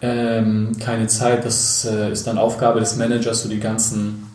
ähm, 0.00 0.72
keine 0.80 1.06
Zeit. 1.06 1.44
Das 1.44 1.84
äh, 1.84 2.10
ist 2.12 2.26
dann 2.26 2.38
Aufgabe 2.38 2.80
des 2.80 2.96
Managers, 2.96 3.42
so 3.42 3.48
die 3.48 3.60
ganzen 3.60 4.26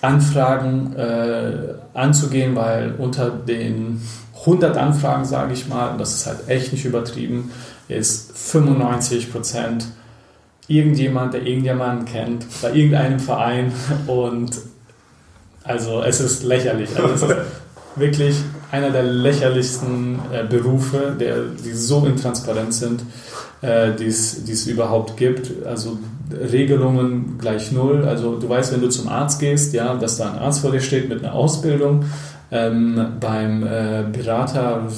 Anfragen 0.00 0.94
äh, 0.96 1.74
anzugehen, 1.94 2.54
weil 2.56 2.94
unter 2.98 3.30
den 3.30 4.00
100 4.40 4.76
Anfragen, 4.76 5.24
sage 5.24 5.52
ich 5.52 5.68
mal, 5.68 5.90
und 5.90 5.98
das 5.98 6.14
ist 6.14 6.26
halt 6.26 6.48
echt 6.48 6.72
nicht 6.72 6.84
übertrieben, 6.84 7.50
ist 7.88 8.32
95 8.36 9.30
Prozent 9.30 9.86
irgendjemand, 10.68 11.34
der 11.34 11.42
irgendjemanden 11.42 12.06
kennt, 12.06 12.46
bei 12.62 12.72
irgendeinem 12.72 13.18
Verein 13.18 13.72
und 14.06 14.52
also 15.64 16.02
es 16.02 16.20
ist 16.20 16.42
lächerlich. 16.44 16.90
Also 16.96 17.14
es 17.14 17.22
ist 17.22 17.36
wirklich 17.96 18.36
einer 18.70 18.90
der 18.90 19.02
lächerlichsten 19.02 20.18
äh, 20.32 20.44
Berufe, 20.44 21.16
der, 21.18 21.42
die 21.64 21.72
so 21.72 22.06
intransparent 22.06 22.72
sind, 22.72 23.02
äh, 23.62 23.92
die 23.92 24.06
es 24.06 24.66
überhaupt 24.66 25.16
gibt. 25.16 25.66
Also 25.66 25.98
Regelungen 26.32 27.38
gleich 27.38 27.72
null. 27.72 28.04
Also 28.04 28.36
du 28.36 28.48
weißt, 28.48 28.72
wenn 28.72 28.80
du 28.80 28.88
zum 28.88 29.08
Arzt 29.08 29.40
gehst, 29.40 29.74
ja, 29.74 29.94
dass 29.94 30.16
da 30.16 30.32
ein 30.32 30.38
Arzt 30.38 30.60
vor 30.60 30.70
dir 30.70 30.80
steht 30.80 31.08
mit 31.08 31.24
einer 31.24 31.34
Ausbildung 31.34 32.04
Ähm, 32.52 33.12
beim 33.20 33.62
äh, 33.62 34.04
Berater 34.10 34.88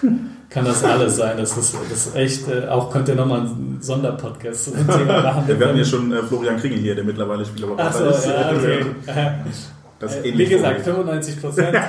kann 0.50 0.64
das 0.64 0.84
alles 0.84 1.16
sein. 1.16 1.36
Das 1.36 1.56
ist, 1.56 1.74
das 1.90 2.06
ist 2.06 2.14
echt, 2.14 2.48
äh, 2.48 2.68
auch 2.68 2.92
könnte 2.92 3.16
nochmal 3.16 3.40
ein 3.40 3.78
Sonderpodcast 3.80 4.66
zu 4.66 4.70
dem 4.70 4.86
Thema 4.86 5.20
machen. 5.20 5.48
Wir 5.48 5.66
hatten 5.66 5.78
ja 5.78 5.84
schon 5.84 6.12
äh, 6.12 6.22
Florian 6.22 6.58
Kringel 6.58 6.78
hier, 6.78 6.94
der 6.94 7.02
mittlerweile 7.02 7.42
Achso, 7.42 8.04
ist. 8.08 8.26
ja, 8.26 8.52
okay. 8.52 8.84
Ist 9.50 9.72
Äh, 10.02 10.28
ähnlich 10.28 10.50
Wie 10.50 10.54
gesagt, 10.54 10.80
vorgeht. 10.82 10.84
95 10.84 11.40
Prozent. 11.40 11.76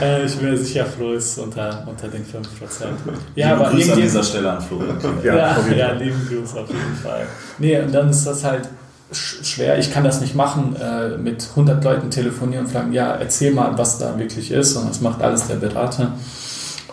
äh, 0.00 0.24
ich 0.24 0.36
bin 0.36 0.50
mir 0.50 0.56
sicher, 0.58 0.84
Flo 0.86 1.12
ist 1.12 1.38
unter, 1.38 1.84
unter 1.86 2.08
den 2.08 2.24
5 2.24 2.58
Prozent. 2.58 2.98
Ja, 3.34 3.52
Liebe 3.52 3.60
aber 3.66 3.70
Grüße 3.74 3.92
an 3.92 4.00
dieser 4.00 4.22
Stelle 4.22 4.50
an 4.52 4.60
Florian. 4.60 4.98
Ja, 5.22 5.34
Ja, 5.36 5.56
ja, 5.76 5.92
lieben 5.92 6.28
Gruß 6.28 6.56
auf 6.56 6.68
jeden 6.68 6.96
Fall. 7.02 7.26
Nee, 7.58 7.78
und 7.80 7.92
dann 7.94 8.10
ist 8.10 8.24
das 8.26 8.42
halt 8.44 8.68
sch- 9.12 9.44
schwer. 9.44 9.78
Ich 9.78 9.92
kann 9.92 10.04
das 10.04 10.20
nicht 10.20 10.34
machen, 10.34 10.76
äh, 10.76 11.16
mit 11.16 11.46
100 11.50 11.82
Leuten 11.84 12.10
telefonieren 12.10 12.66
und 12.66 12.72
fragen, 12.72 12.92
ja, 12.92 13.12
erzähl 13.14 13.52
mal, 13.52 13.76
was 13.78 13.98
da 13.98 14.18
wirklich 14.18 14.50
ist. 14.50 14.74
Und 14.76 14.88
das 14.88 15.00
macht 15.00 15.22
alles 15.22 15.46
der 15.46 15.56
Berater. 15.56 16.12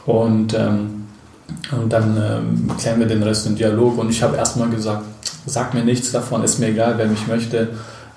Und, 0.06 0.54
ähm, 0.54 1.08
und 1.72 1.92
dann 1.92 2.16
ähm, 2.18 2.78
klären 2.78 3.00
wir 3.00 3.08
den 3.08 3.24
Rest 3.24 3.48
im 3.48 3.56
Dialog. 3.56 3.98
Und 3.98 4.10
ich 4.12 4.22
habe 4.22 4.38
erstmal 4.38 4.70
gesagt, 4.70 5.04
sag 5.46 5.74
mir 5.74 5.84
nichts 5.84 6.12
davon, 6.12 6.44
ist 6.44 6.60
mir 6.60 6.68
egal, 6.68 6.94
wer 6.98 7.08
mich 7.08 7.26
möchte. 7.28 7.70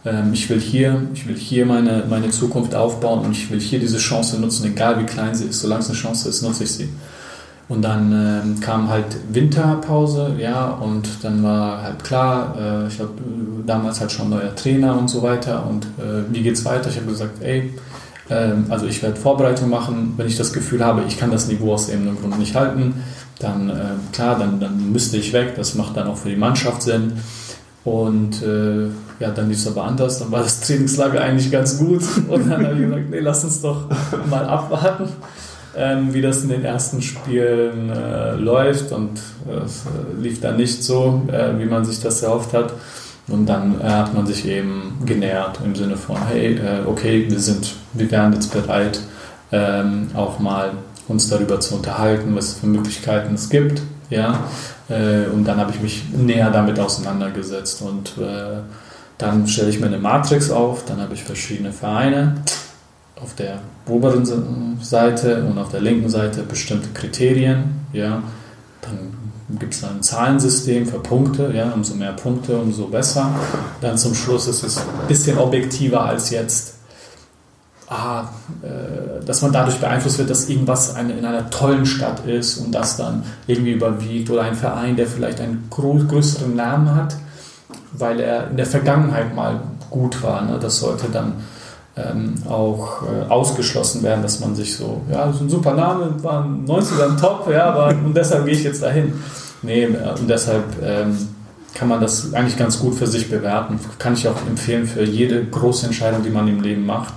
Ähm, 0.04 0.32
ich 0.32 0.49
will 0.50 0.61
hier, 0.61 1.02
ich 1.14 1.26
will 1.28 1.37
hier 1.37 1.66
meine, 1.66 2.04
meine 2.09 2.30
Zukunft 2.30 2.75
aufbauen 2.75 3.25
und 3.25 3.32
ich 3.32 3.50
will 3.50 3.61
hier 3.61 3.78
diese 3.78 3.99
Chance 3.99 4.40
nutzen, 4.40 4.66
egal 4.66 4.99
wie 5.00 5.04
klein 5.04 5.35
sie 5.35 5.47
ist. 5.47 5.61
Solange 5.61 5.82
es 5.82 5.88
eine 5.88 5.99
Chance 5.99 6.28
ist, 6.28 6.42
nutze 6.42 6.64
ich 6.64 6.73
sie. 6.73 6.88
Und 7.68 7.82
dann 7.82 8.12
ähm, 8.12 8.61
kam 8.61 8.90
halt 8.90 9.06
Winterpause, 9.30 10.35
ja, 10.38 10.66
und 10.68 11.09
dann 11.23 11.42
war 11.42 11.82
halt 11.82 12.04
klar, 12.04 12.54
äh, 12.59 12.88
ich 12.88 12.99
habe 12.99 13.12
damals 13.64 14.00
halt 14.00 14.12
schon 14.12 14.28
neuer 14.28 14.54
Trainer 14.54 14.99
und 14.99 15.09
so 15.09 15.23
weiter. 15.23 15.66
Und 15.66 15.85
äh, 15.85 16.30
wie 16.30 16.42
geht's 16.42 16.64
weiter? 16.64 16.90
Ich 16.90 16.97
habe 16.97 17.06
gesagt, 17.06 17.42
ey, 17.42 17.73
ähm, 18.28 18.66
also 18.68 18.87
ich 18.87 19.02
werde 19.02 19.16
Vorbereitung 19.16 19.71
machen, 19.71 20.14
wenn 20.16 20.26
ich 20.26 20.37
das 20.37 20.52
Gefühl 20.52 20.85
habe, 20.85 21.04
ich 21.06 21.18
kann 21.18 21.30
das 21.30 21.49
Niveau 21.49 21.73
aus 21.73 21.88
irgendeinem 21.88 22.21
Grund 22.21 22.38
nicht 22.38 22.54
halten, 22.54 22.94
dann 23.38 23.71
äh, 23.71 23.75
klar, 24.12 24.38
dann, 24.38 24.61
dann 24.61 24.92
müsste 24.92 25.16
ich 25.16 25.32
weg. 25.32 25.54
Das 25.56 25.75
macht 25.75 25.97
dann 25.97 26.09
auch 26.09 26.16
für 26.16 26.28
die 26.28 26.37
Mannschaft 26.37 26.82
Sinn. 26.82 27.14
Und 27.85 28.43
äh, 28.43 28.87
ja, 29.19 29.31
dann 29.35 29.49
lief 29.49 29.59
es 29.59 29.67
aber 29.67 29.85
anders. 29.85 30.19
Dann 30.19 30.31
war 30.31 30.43
das 30.43 30.61
Trainingslager 30.61 31.21
eigentlich 31.21 31.51
ganz 31.51 31.79
gut. 31.79 32.03
Und 32.29 32.49
dann 32.49 32.65
habe 32.65 32.75
ich 32.75 32.81
gesagt, 32.81 33.11
nee, 33.11 33.21
lass 33.21 33.45
uns 33.45 33.61
doch 33.61 33.89
mal 34.31 34.45
abwarten, 34.45 35.09
ähm, 35.77 36.15
wie 36.15 36.21
das 36.21 36.43
in 36.43 36.51
den 36.51 36.65
ersten 36.65 37.03
Spielen 37.03 37.91
äh, 37.91 38.35
läuft. 38.37 38.93
Und 38.93 39.21
äh, 39.49 39.65
es 39.65 39.83
äh, 39.87 40.21
lief 40.21 40.41
dann 40.41 40.57
nicht 40.57 40.83
so, 40.85 41.23
äh, 41.29 41.59
wie 41.59 41.67
man 41.67 41.85
sich 41.85 42.01
das 42.01 42.23
erhofft 42.23 42.53
hat. 42.53 42.73
Und 43.29 43.47
dann 43.47 43.81
äh, 43.81 43.85
hat 43.85 44.15
man 44.15 44.27
sich 44.27 44.47
eben 44.47 44.99
genähert 45.05 45.59
im 45.65 45.75
Sinne 45.75 45.97
von, 45.97 46.17
hey, 46.29 46.59
okay, 46.87 47.27
wir 47.29 47.39
sind, 47.39 47.75
wir 47.95 48.11
wären 48.11 48.33
jetzt 48.33 48.53
bereit, 48.53 49.01
ähm, 49.51 50.09
auch 50.15 50.39
mal 50.39 50.73
uns 51.09 51.29
darüber 51.29 51.61
zu 51.61 51.77
unterhalten, 51.77 52.35
was 52.35 52.55
für 52.55 52.67
Möglichkeiten 52.67 53.35
es 53.35 53.49
gibt. 53.49 53.83
Ja, 54.12 54.45
äh, 54.90 55.26
und 55.33 55.45
dann 55.45 55.57
habe 55.57 55.73
ich 55.73 55.81
mich 55.81 56.04
näher 56.12 56.50
damit 56.50 56.78
auseinandergesetzt 56.78 57.81
und 57.81 58.19
äh, 58.19 58.61
dann 59.16 59.49
stelle 59.49 59.71
ich 59.71 59.81
mir 59.81 59.87
eine 59.87 59.97
Matrix 59.97 60.50
auf, 60.50 60.85
dann 60.85 61.00
habe 61.00 61.14
ich 61.14 61.25
verschiedene 61.25 61.73
Vereine. 61.73 62.35
Auf 63.19 63.35
der 63.35 63.61
oberen 63.87 64.26
Seite 64.83 65.45
und 65.45 65.57
auf 65.57 65.71
der 65.71 65.81
linken 65.81 66.11
Seite 66.11 66.42
bestimmte 66.42 66.88
Kriterien, 66.92 67.87
ja, 67.95 68.23
dann 68.83 69.59
gibt 69.59 69.73
es 69.73 69.83
ein 69.83 70.02
Zahlensystem 70.02 70.87
für 70.87 70.99
Punkte, 70.99 71.50
ja, 71.54 71.71
umso 71.71 71.95
mehr 71.95 72.12
Punkte, 72.12 72.59
umso 72.59 72.88
besser. 72.88 73.31
Dann 73.81 73.97
zum 73.97 74.14
Schluss 74.14 74.47
ist 74.47 74.62
es 74.62 74.78
ein 74.78 75.09
bisschen 75.09 75.38
objektiver 75.38 76.04
als 76.04 76.28
jetzt, 76.28 76.75
ah, 77.92 78.28
äh, 78.62 79.25
dass 79.25 79.42
man 79.42 79.52
dadurch 79.52 79.78
beeinflusst 79.78 80.18
wird, 80.18 80.30
dass 80.30 80.49
irgendwas 80.49 80.94
eine, 80.94 81.12
in 81.12 81.25
einer 81.25 81.50
tollen 81.50 81.87
Stadt 81.87 82.26
ist 82.26 82.58
und 82.58 82.72
das 82.72 82.96
dann 82.96 83.22
irgendwie 83.46 83.72
überwiegt 83.72 84.30
oder 84.30 84.42
ein 84.42 84.54
Verein, 84.54 84.96
der 84.96 85.07
vielleicht 85.07 85.40
einen 85.40 85.68
größeren 85.70 86.55
Namen 86.55 86.94
hat, 86.94 87.16
weil 87.92 88.20
er 88.20 88.50
in 88.50 88.57
der 88.57 88.66
Vergangenheit 88.66 89.35
mal 89.35 89.61
gut 89.90 90.22
war. 90.22 90.42
Ne? 90.42 90.59
Das 90.61 90.78
sollte 90.78 91.09
dann 91.12 91.35
ähm, 91.96 92.35
auch 92.48 93.02
äh, 93.02 93.28
ausgeschlossen 93.28 94.02
werden, 94.02 94.22
dass 94.22 94.40
man 94.40 94.55
sich 94.55 94.76
so, 94.76 95.02
ja, 95.11 95.26
das 95.26 95.37
ist 95.37 95.42
ein 95.42 95.50
super 95.50 95.74
Name, 95.74 96.14
war 96.22 96.44
ein 96.44 96.66
90er 96.66 97.20
top, 97.20 97.50
ja, 97.50 97.66
aber 97.66 97.88
und 98.05 98.16
deshalb 98.16 98.46
gehe 98.46 98.55
ich 98.55 98.64
jetzt 98.64 98.83
dahin. 98.83 99.12
Nee, 99.62 99.85
äh, 99.85 100.18
und 100.18 100.28
deshalb 100.28 100.64
ähm, 100.83 101.28
kann 101.74 101.88
man 101.88 102.00
das 102.00 102.33
eigentlich 102.35 102.57
ganz 102.57 102.78
gut 102.78 102.94
für 102.94 103.07
sich 103.07 103.31
bewerten. 103.31 103.78
Kann 103.98 104.14
ich 104.14 104.26
auch 104.28 104.37
empfehlen 104.48 104.87
für 104.87 105.05
jede 105.05 105.44
große 105.44 105.87
Entscheidung, 105.87 106.22
die 106.22 106.31
man 106.31 106.48
im 106.48 106.62
Leben 106.62 106.87
macht, 106.87 107.14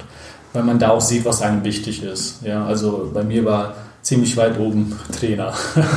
weil 0.55 0.63
man 0.63 0.79
da 0.79 0.89
auch 0.89 1.01
sieht, 1.01 1.25
was 1.25 1.41
einem 1.41 1.63
wichtig 1.63 2.03
ist. 2.03 2.43
Ja, 2.43 2.65
also 2.65 3.11
bei 3.13 3.23
mir 3.23 3.45
war 3.45 3.75
ziemlich 4.01 4.37
weit 4.37 4.59
oben 4.59 4.97
Trainer. 5.19 5.53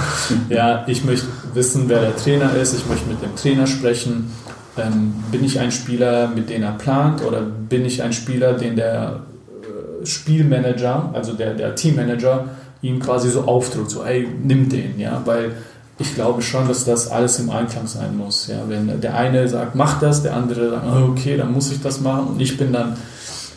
ja, 0.49 0.85
ich 0.87 1.05
möchte 1.05 1.27
wissen, 1.55 1.85
wer 1.89 2.01
der 2.01 2.17
Trainer 2.17 2.55
ist, 2.55 2.75
ich 2.75 2.87
möchte 2.87 3.09
mit 3.09 3.23
dem 3.23 3.37
Trainer 3.37 3.67
sprechen. 3.67 4.31
Ähm, 4.77 5.15
bin 5.31 5.45
ich 5.45 5.59
ein 5.59 5.73
Spieler, 5.73 6.29
mit 6.29 6.51
dem 6.51 6.63
er 6.63 6.73
plant, 6.73 7.25
oder 7.25 7.41
bin 7.41 7.85
ich 7.85 8.03
ein 8.03 8.13
Spieler, 8.13 8.53
den 8.53 8.77
der 8.77 9.21
äh, 9.63 10.07
Spielmanager, 10.07 11.11
also 11.13 11.33
der, 11.33 11.55
der 11.55 11.75
Teammanager, 11.75 12.45
ihm 12.81 13.01
quasi 13.01 13.29
so 13.29 13.43
aufdrückt, 13.43 13.91
so, 13.91 14.05
hey, 14.05 14.29
nimm 14.43 14.69
den, 14.69 15.01
ja, 15.01 15.21
weil 15.25 15.53
ich 15.99 16.15
glaube 16.15 16.43
schon, 16.43 16.69
dass 16.69 16.85
das 16.85 17.11
alles 17.11 17.41
im 17.41 17.51
Einklang 17.51 17.87
sein 17.87 18.17
muss. 18.17 18.47
Ja? 18.47 18.63
Wenn 18.69 19.01
der 19.01 19.17
eine 19.17 19.49
sagt, 19.49 19.75
mach 19.75 19.99
das, 19.99 20.23
der 20.23 20.35
andere 20.35 20.71
sagt, 20.71 20.87
okay, 20.87 21.37
dann 21.37 21.53
muss 21.53 21.73
ich 21.73 21.83
das 21.83 22.01
machen 22.01 22.29
und 22.29 22.41
ich 22.41 22.57
bin 22.57 22.73
dann 22.73 22.97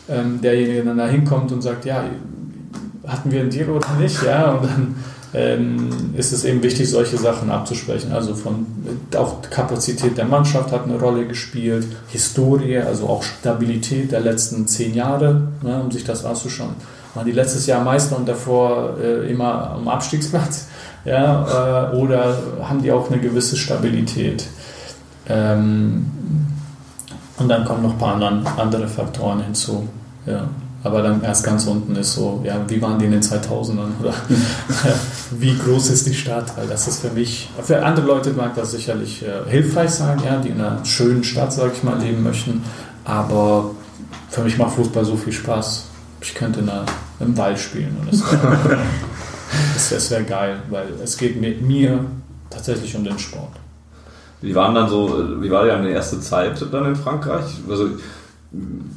ähm, 0.08 0.40
derjenige, 0.40 0.74
der 0.76 0.84
dann 0.84 0.98
da 0.98 1.06
hinkommt 1.06 1.52
und 1.52 1.62
sagt, 1.62 1.84
ja, 1.84 2.04
hatten 3.06 3.30
wir 3.30 3.40
einen 3.40 3.50
Deal 3.50 3.70
oder 3.70 3.94
nicht, 3.98 4.22
ja, 4.22 4.52
und 4.52 4.64
dann 4.64 4.94
ähm, 5.34 6.14
ist 6.16 6.32
es 6.32 6.44
eben 6.44 6.62
wichtig, 6.62 6.90
solche 6.90 7.16
Sachen 7.16 7.50
abzusprechen. 7.50 8.12
Also 8.12 8.34
von 8.34 8.66
auch 9.16 9.40
Kapazität 9.50 10.18
der 10.18 10.26
Mannschaft 10.26 10.72
hat 10.72 10.84
eine 10.84 10.98
Rolle 10.98 11.26
gespielt, 11.26 11.86
Historie, 12.08 12.78
also 12.78 13.06
auch 13.08 13.22
Stabilität 13.22 14.12
der 14.12 14.20
letzten 14.20 14.66
zehn 14.66 14.94
Jahre, 14.94 15.48
ne, 15.62 15.80
um 15.82 15.90
sich 15.90 16.04
das 16.04 16.24
anzuschauen. 16.24 16.74
Waren 17.14 17.26
die 17.26 17.32
letztes 17.32 17.66
Jahr 17.66 17.82
Meister 17.82 18.16
und 18.16 18.28
davor 18.28 18.96
äh, 19.02 19.30
immer 19.30 19.70
am 19.70 19.88
Abstiegsplatz? 19.88 20.66
Ja, 21.04 21.90
äh, 21.92 21.96
oder 21.96 22.38
haben 22.62 22.82
die 22.82 22.92
auch 22.92 23.10
eine 23.10 23.20
gewisse 23.20 23.56
Stabilität? 23.56 24.46
Ähm, 25.28 26.06
und 27.42 27.48
dann 27.48 27.64
kommen 27.64 27.82
noch 27.82 27.92
ein 27.92 27.98
paar 27.98 28.14
anderen, 28.14 28.46
andere 28.56 28.88
Faktoren 28.88 29.42
hinzu. 29.42 29.88
Ja. 30.26 30.48
Aber 30.84 31.02
dann 31.02 31.22
erst 31.22 31.44
ganz 31.44 31.66
unten 31.66 31.94
ist 31.94 32.14
so, 32.14 32.40
ja, 32.44 32.60
wie 32.66 32.82
waren 32.82 32.98
die 32.98 33.04
in 33.04 33.12
den 33.12 33.22
2000ern? 33.22 34.00
Oder 34.00 34.12
wie 35.38 35.56
groß 35.56 35.90
ist 35.90 36.06
die 36.08 36.14
Stadt? 36.14 36.56
Weil 36.56 36.66
das 36.66 36.88
ist 36.88 37.00
für 37.00 37.10
mich, 37.10 37.50
für 37.62 37.84
andere 37.84 38.06
Leute 38.06 38.32
mag 38.32 38.54
das 38.56 38.72
sicherlich 38.72 39.22
äh, 39.22 39.48
hilfreich 39.48 39.90
sein, 39.90 40.20
ja, 40.24 40.38
die 40.40 40.48
in 40.48 40.60
einer 40.60 40.84
schönen 40.84 41.22
Stadt, 41.22 41.52
sage 41.52 41.72
ich 41.76 41.84
mal, 41.84 42.00
leben 42.00 42.22
möchten. 42.22 42.64
Aber 43.04 43.70
für 44.30 44.42
mich 44.42 44.58
macht 44.58 44.74
Fußball 44.74 45.04
so 45.04 45.16
viel 45.16 45.32
Spaß. 45.32 45.84
Ich 46.20 46.34
könnte 46.34 46.60
in 46.60 46.68
einer, 46.68 46.84
im 47.20 47.36
Wald 47.36 47.58
spielen 47.58 47.96
und 48.00 48.12
das 48.12 48.22
wäre 49.90 50.10
wär 50.10 50.22
geil, 50.22 50.62
weil 50.70 50.86
es 51.02 51.16
geht 51.16 51.40
mit 51.40 51.62
mir 51.62 52.04
tatsächlich 52.50 52.96
um 52.96 53.04
den 53.04 53.18
Sport. 53.18 53.52
Wie 54.42 54.54
waren 54.54 54.74
dann 54.74 54.88
so, 54.88 55.10
wie 55.40 55.50
war 55.50 55.66
ja 55.66 55.76
eine 55.76 55.90
erste 55.90 56.20
Zeit 56.20 56.64
dann 56.70 56.84
in 56.86 56.96
Frankreich? 56.96 57.44
Also, 57.70 57.86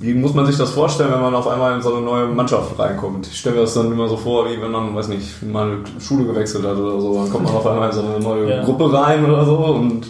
wie 0.01 0.13
muss 0.13 0.33
man 0.33 0.45
sich 0.45 0.57
das 0.57 0.71
vorstellen, 0.71 1.11
wenn 1.13 1.21
man 1.21 1.33
auf 1.33 1.47
einmal 1.47 1.75
in 1.77 1.81
so 1.81 1.93
eine 1.95 2.03
neue 2.05 2.25
Mannschaft 2.27 2.77
reinkommt? 2.77 3.27
Ich 3.27 3.37
stelle 3.39 3.55
mir 3.55 3.61
das 3.61 3.73
dann 3.73 3.89
immer 3.89 4.09
so 4.09 4.17
vor, 4.17 4.45
wie 4.49 4.61
wenn 4.61 4.71
man, 4.71 4.93
weiß 4.93 5.07
nicht, 5.07 5.41
mal 5.43 5.65
eine 5.67 5.77
Schule 6.01 6.25
gewechselt 6.25 6.65
hat 6.65 6.75
oder 6.75 6.99
so, 6.99 7.13
dann 7.21 7.29
kommt 7.31 7.45
man 7.45 7.53
auf 7.55 7.65
einmal 7.65 7.87
in 7.89 7.95
so 7.95 8.01
eine 8.01 8.19
neue 8.19 8.49
Ja. 8.49 8.63
Gruppe 8.65 8.91
rein 8.91 9.23
oder 9.23 9.45
so 9.45 9.55
und 9.57 10.05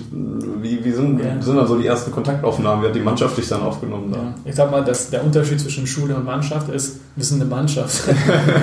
wie, 0.64 0.84
wie 0.84 0.92
sind, 0.92 1.20
Ja. 1.24 1.40
sind 1.40 1.58
dann 1.58 1.68
so 1.68 1.78
die 1.78 1.86
ersten 1.86 2.12
Kontaktaufnahmen? 2.12 2.84
Wie 2.84 2.88
hat 2.88 2.96
die 2.96 3.02
Mannschaft 3.02 3.38
dich 3.38 3.48
dann 3.48 3.62
aufgenommen? 3.62 4.12
Da? 4.12 4.18
Ja. 4.18 4.34
Ich 4.46 4.56
sag 4.56 4.72
mal, 4.72 4.84
dass 4.84 5.12
der 5.12 5.24
Unterschied 5.24 5.62
zwischen 5.62 5.86
Schule 5.86 6.16
und 6.16 6.26
Mannschaft 6.26 6.70
ist, 6.70 7.02
wir 7.16 7.24
sind 7.24 7.40
eine 7.40 7.50
Mannschaft. 7.50 8.02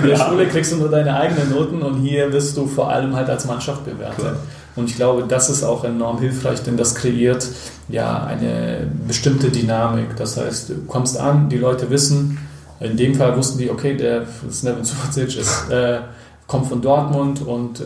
In 0.03 0.09
der 0.09 0.17
Schule 0.29 0.47
kriegst 0.49 0.73
du 0.73 0.79
nur 0.79 0.89
deine 0.89 1.15
eigenen 1.15 1.51
Noten 1.51 1.81
und 1.83 2.01
hier 2.01 2.33
wirst 2.33 2.57
du 2.57 2.67
vor 2.67 2.91
allem 2.91 3.15
halt 3.15 3.31
als 3.31 3.47
Mannschaft 3.47 3.85
bewertet. 3.85 4.17
Klar. 4.19 4.37
Und 4.75 4.89
ich 4.89 4.97
glaube, 4.97 5.25
das 5.29 5.51
ist 5.51 5.65
auch 5.65 5.85
enorm 5.85 6.19
hilfreich, 6.19 6.63
denn 6.63 6.77
das 6.77 6.95
kreiert 6.95 7.47
ja 7.89 8.25
eine 8.25 8.91
bestimmte 9.07 9.51
Dynamik. 9.51 10.17
Das 10.17 10.37
heißt, 10.37 10.71
du 10.71 10.75
kommst 10.87 11.19
an, 11.19 11.49
die 11.49 11.59
Leute 11.59 11.91
wissen, 11.91 12.39
in 12.81 12.97
dem 12.97 13.15
Fall 13.15 13.37
wussten 13.37 13.59
die, 13.59 13.71
okay, 13.71 13.97
der 13.97 14.25
Snevin 14.51 14.85
Suvacic 14.85 15.37
ist, 15.37 15.69
äh, 15.71 15.99
kommt 16.47 16.67
von 16.67 16.83
Dortmund 16.83 17.47
und 17.47 17.83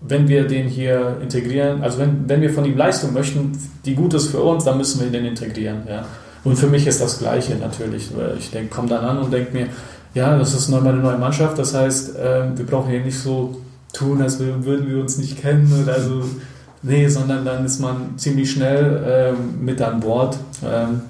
wenn 0.00 0.26
wir 0.26 0.46
den 0.46 0.66
hier 0.66 1.18
integrieren, 1.22 1.82
also 1.82 1.98
wenn, 1.98 2.28
wenn 2.28 2.40
wir 2.40 2.52
von 2.52 2.64
ihm 2.64 2.76
Leistung 2.76 3.12
möchten, 3.12 3.52
die 3.84 3.94
gut 3.94 4.14
ist 4.14 4.28
für 4.28 4.40
uns, 4.40 4.64
dann 4.64 4.76
müssen 4.76 5.00
wir 5.00 5.10
den 5.10 5.24
integrieren. 5.24 5.82
Ja. 5.88 6.04
Und 6.44 6.56
für 6.56 6.66
mich 6.66 6.86
ist 6.86 7.00
das 7.00 7.20
Gleiche 7.20 7.54
natürlich. 7.54 8.10
weil 8.16 8.36
Ich 8.38 8.50
denke, 8.50 8.74
komme 8.74 8.88
dann 8.88 9.04
an 9.04 9.18
und 9.18 9.32
denke 9.32 9.52
mir, 9.52 9.68
ja, 10.14 10.36
das 10.36 10.54
ist 10.54 10.68
neu 10.68 10.80
meine 10.80 10.98
neue 10.98 11.18
Mannschaft, 11.18 11.58
das 11.58 11.72
heißt, 11.72 12.16
ähm, 12.20 12.58
wir 12.58 12.66
brauchen 12.66 12.90
hier 12.90 13.00
nicht 13.00 13.18
so 13.18 13.56
tun, 13.92 14.22
als 14.22 14.38
würden 14.38 14.88
wir 14.88 15.00
uns 15.00 15.18
nicht 15.18 15.40
kennen 15.40 15.82
oder 15.82 16.00
so. 16.00 16.24
Nee, 16.82 17.08
sondern 17.08 17.44
dann 17.44 17.64
ist 17.64 17.80
man 17.80 18.18
ziemlich 18.18 18.50
schnell 18.50 19.34
ähm, 19.34 19.64
mit 19.64 19.80
an 19.80 20.00
Bord. 20.00 20.36
Ähm, 20.64 21.02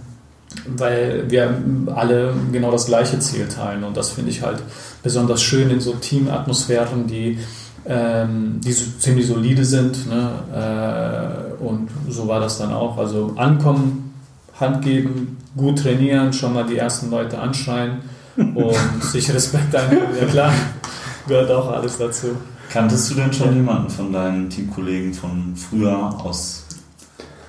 weil 0.67 1.31
wir 1.31 1.55
alle 1.95 2.35
genau 2.53 2.71
das 2.71 2.87
gleiche 2.87 3.19
Ziel 3.19 3.49
teilen. 3.49 3.85
Und 3.85 3.97
das 3.97 4.11
finde 4.11 4.31
ich 4.31 4.43
halt 4.43 4.63
besonders 5.03 5.43
schön 5.43 5.71
in 5.71 5.81
so 5.81 5.93
Teamatmosphären, 5.95 7.07
die, 7.07 7.39
ähm, 7.87 8.61
die 8.63 8.73
so 8.73 8.85
ziemlich 8.99 9.27
solide 9.27 9.65
sind. 9.65 10.09
Ne? 10.09 10.31
Äh, 11.61 11.63
und 11.63 11.89
so 12.09 12.29
war 12.29 12.41
das 12.41 12.59
dann 12.59 12.73
auch. 12.73 12.99
Also 12.99 13.35
ankommen, 13.37 14.15
Hand 14.59 14.83
geben, 14.83 15.39
gut 15.57 15.81
trainieren, 15.81 16.33
schon 16.33 16.55
mal 16.55 16.65
die 16.65 16.77
ersten 16.77 17.11
Leute 17.11 17.39
anschreien 17.39 17.99
und 18.37 19.05
sich 19.05 19.33
Respekt 19.33 19.75
einholen. 19.75 20.17
Ja 20.21 20.27
klar, 20.27 20.53
gehört 21.27 21.51
auch 21.51 21.73
alles 21.73 21.99
dazu. 21.99 22.29
Kanntest 22.73 23.11
du 23.11 23.15
denn 23.17 23.33
schon 23.33 23.55
jemanden 23.55 23.91
von 23.91 24.13
deinen 24.13 24.49
Teamkollegen 24.49 25.13
von 25.13 25.55
früher 25.57 25.95
aus, 26.25 26.65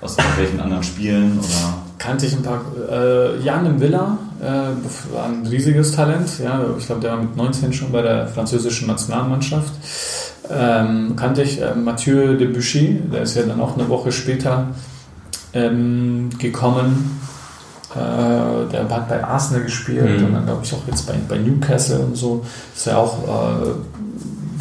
aus 0.02 0.18
irgendwelchen 0.18 0.60
anderen 0.60 0.84
Spielen 0.84 1.40
oder? 1.40 1.74
kannte 1.98 2.26
ich 2.26 2.34
ein 2.36 2.44
paar. 2.44 2.60
Äh, 2.92 3.40
Jan 3.42 3.66
im 3.66 3.80
Villa 3.80 4.18
äh, 4.42 4.46
war 5.16 5.26
ein 5.28 5.48
riesiges 5.48 5.94
Talent. 5.94 6.28
Ja, 6.44 6.62
ich 6.78 6.86
glaube, 6.86 7.00
der 7.00 7.12
war 7.12 7.22
mit 7.22 7.38
19 7.38 7.72
schon 7.72 7.92
bei 7.94 8.02
der 8.02 8.28
französischen 8.28 8.88
Nationalmannschaft. 8.88 9.72
Ähm, 10.52 11.16
kannte 11.16 11.44
ich 11.44 11.62
äh, 11.62 11.74
Mathieu 11.74 12.36
Debuchy, 12.36 13.00
der 13.14 13.22
ist 13.22 13.36
ja 13.36 13.44
dann 13.44 13.62
auch 13.62 13.78
eine 13.78 13.88
Woche 13.88 14.12
später 14.12 14.68
ähm, 15.54 16.30
gekommen. 16.38 17.18
Äh, 17.96 18.70
der 18.72 18.90
hat 18.90 19.08
bei 19.08 19.24
Arsenal 19.24 19.64
gespielt 19.64 20.20
Mhm. 20.20 20.26
und 20.26 20.34
dann 20.34 20.46
glaube 20.46 20.62
ich 20.66 20.74
auch 20.74 20.86
jetzt 20.88 21.08
bei, 21.08 21.14
bei 21.30 21.38
Newcastle 21.38 22.00
und 22.00 22.18
so. 22.18 22.44
Ist 22.76 22.88
ja 22.88 22.98
auch 22.98 23.24
äh, 23.24 23.68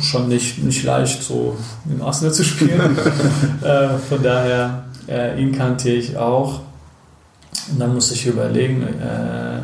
schon 0.01 0.29
nicht, 0.29 0.63
nicht 0.63 0.83
leicht, 0.85 1.23
so 1.23 1.57
im 1.89 2.03
Arsenal 2.03 2.33
zu 2.33 2.45
spielen. 2.45 2.99
äh, 3.63 3.99
von 3.99 4.23
daher, 4.23 4.85
äh, 5.09 5.41
ihn 5.41 5.53
kannte 5.53 5.91
ich 5.91 6.17
auch. 6.17 6.61
Und 7.71 7.79
dann 7.79 7.95
musste 7.95 8.15
ich 8.15 8.27
überlegen, 8.27 8.83
äh, 8.83 9.57
äh, 9.57 9.61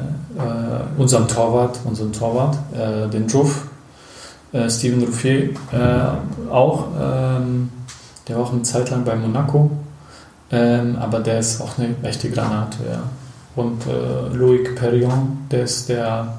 unserem 0.96 1.26
Torwart, 1.26 1.80
unseren 1.84 2.12
Torwart, 2.12 2.56
äh, 2.74 3.08
den 3.08 3.26
Druff, 3.26 3.64
Steven 4.70 5.04
Ruffier, 5.04 5.50
auch, 6.50 6.86
ähm, 6.98 7.68
der 8.26 8.36
war 8.36 8.44
auch 8.44 8.52
eine 8.54 8.62
Zeit 8.62 8.88
lang 8.88 9.04
bei 9.04 9.14
Monaco, 9.14 9.70
ähm, 10.50 10.96
aber 10.96 11.20
der 11.20 11.40
ist 11.40 11.60
auch 11.60 11.76
eine 11.76 11.94
echte 12.02 12.30
Granate, 12.30 12.78
ja. 12.90 13.02
Und 13.56 13.82
Loic 14.32 14.74
Perrion, 14.74 15.46
der 15.50 15.64
ist 15.64 15.90
der 15.90 16.38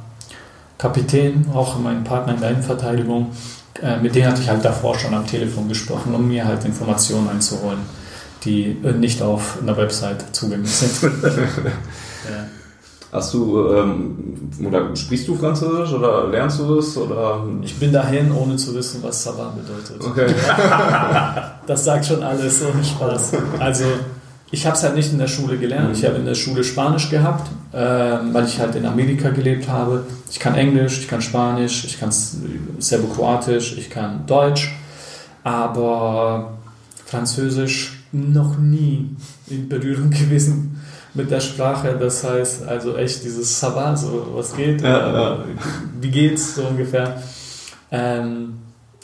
Kapitän, 0.79 1.45
auch 1.53 1.77
mein 1.77 2.03
Partner 2.03 2.33
in 2.33 2.39
der 2.39 2.49
Innenverteidigung, 2.49 3.27
mit 4.01 4.15
dem 4.15 4.25
hatte 4.25 4.41
ich 4.41 4.49
halt 4.49 4.63
davor 4.63 4.97
schon 4.97 5.13
am 5.13 5.25
Telefon 5.25 5.67
gesprochen, 5.69 6.13
um 6.13 6.27
mir 6.27 6.45
halt 6.45 6.65
Informationen 6.65 7.29
einzuholen, 7.29 7.79
die 8.43 8.77
äh, 8.83 8.93
nicht 8.93 9.21
auf 9.21 9.57
einer 9.61 9.77
Website 9.77 10.35
zugänglich 10.35 10.71
sind. 10.71 11.13
ja. 11.23 12.47
Hast 13.11 13.33
du, 13.33 13.73
ähm, 13.73 14.51
oder 14.63 14.95
sprichst 14.95 15.27
du 15.27 15.35
Französisch 15.35 15.93
oder 15.93 16.27
lernst 16.27 16.59
du 16.59 16.77
es? 16.77 16.95
Oder? 16.95 17.43
Ich 17.63 17.75
bin 17.79 17.91
dahin, 17.91 18.31
ohne 18.31 18.55
zu 18.55 18.75
wissen, 18.75 19.01
was 19.01 19.23
Savant 19.23 19.55
bedeutet. 19.55 20.05
Okay. 20.05 20.27
Das 21.65 21.85
sagt 21.85 22.03
schon 22.03 22.23
alles, 22.23 22.63
ohne 22.63 22.83
Spaß. 22.83 23.33
Also, 23.59 23.85
ich 24.51 24.65
habe 24.65 24.75
es 24.75 24.83
halt 24.83 24.95
nicht 24.95 25.11
in 25.11 25.19
der 25.19 25.27
Schule 25.27 25.57
gelernt. 25.57 25.95
Ich 25.95 26.05
habe 26.05 26.15
in 26.17 26.25
der 26.25 26.35
Schule 26.35 26.63
Spanisch 26.63 27.09
gehabt, 27.09 27.49
ähm, 27.73 28.33
weil 28.33 28.45
ich 28.45 28.59
halt 28.59 28.75
in 28.75 28.85
Amerika 28.85 29.29
gelebt 29.29 29.67
habe. 29.67 30.05
Ich 30.31 30.39
kann 30.39 30.55
Englisch, 30.55 30.99
ich 30.99 31.07
kann 31.07 31.21
Spanisch, 31.21 31.85
ich 31.85 31.99
kann 31.99 32.11
Serbokroatisch, 32.79 33.77
ich 33.77 33.89
kann 33.89 34.25
Deutsch, 34.25 34.73
aber 35.43 36.57
Französisch 37.05 37.93
noch 38.11 38.57
nie 38.57 39.15
in 39.47 39.69
Berührung 39.69 40.09
gewesen 40.09 40.81
mit 41.13 41.29
der 41.31 41.39
Sprache. 41.41 41.95
Das 41.99 42.23
heißt, 42.23 42.67
also 42.67 42.95
echt 42.97 43.23
dieses 43.23 43.59
Savat, 43.59 43.99
so 43.99 44.31
was 44.35 44.55
geht, 44.55 44.81
Ja, 44.81 45.11
ja. 45.13 45.45
wie 45.99 46.09
geht's 46.09 46.55
so 46.55 46.63
ungefähr. 46.63 47.21
Ähm, 47.91 48.53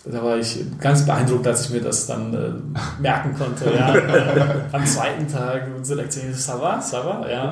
da 0.07 0.23
war 0.23 0.37
ich 0.37 0.59
ganz 0.79 1.03
beeindruckt, 1.03 1.47
als 1.47 1.65
ich 1.65 1.71
mir 1.71 1.81
das 1.81 2.05
dann 2.05 2.33
äh, 2.33 3.01
merken 3.01 3.35
konnte. 3.35 3.73
Ja. 3.75 3.95
Am 4.71 4.85
zweiten 4.85 5.27
Tag 5.27 5.63
Selektion, 5.81 6.31
ça 6.33 6.59
va, 6.59 6.79
ça 6.79 7.03
va, 7.03 7.25
ja. 7.27 7.51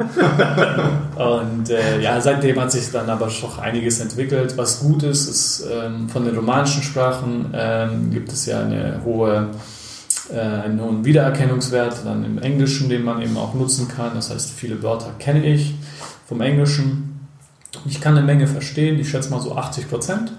Und 1.15 1.69
äh, 1.69 1.99
ja, 1.99 2.21
seitdem 2.21 2.59
hat 2.59 2.71
sich 2.71 2.91
dann 2.91 3.09
aber 3.09 3.29
schon 3.29 3.49
einiges 3.59 3.99
entwickelt. 3.99 4.55
Was 4.55 4.81
gut 4.81 5.01
ist, 5.01 5.27
ist 5.27 5.67
ähm, 5.71 6.09
von 6.09 6.25
den 6.25 6.35
romanischen 6.35 6.83
Sprachen 6.83 7.51
ähm, 7.55 8.11
gibt 8.11 8.31
es 8.31 8.45
ja 8.45 8.61
eine 8.61 9.01
hohe, 9.03 9.49
äh, 10.31 10.39
einen 10.39 10.79
hohen 10.79 11.05
Wiedererkennungswert, 11.05 12.05
dann 12.05 12.23
im 12.23 12.37
Englischen, 12.37 12.87
den 12.87 13.03
man 13.03 13.21
eben 13.23 13.37
auch 13.37 13.55
nutzen 13.55 13.87
kann. 13.87 14.11
Das 14.13 14.29
heißt, 14.29 14.51
viele 14.51 14.83
Wörter 14.83 15.11
kenne 15.17 15.43
ich 15.43 15.73
vom 16.27 16.41
Englischen. 16.41 17.27
Ich 17.85 17.99
kann 17.99 18.15
eine 18.15 18.25
Menge 18.25 18.45
verstehen, 18.45 18.99
ich 18.99 19.09
schätze 19.09 19.31
mal 19.31 19.41
so 19.41 19.55
80 19.55 19.89
Prozent. 19.89 20.33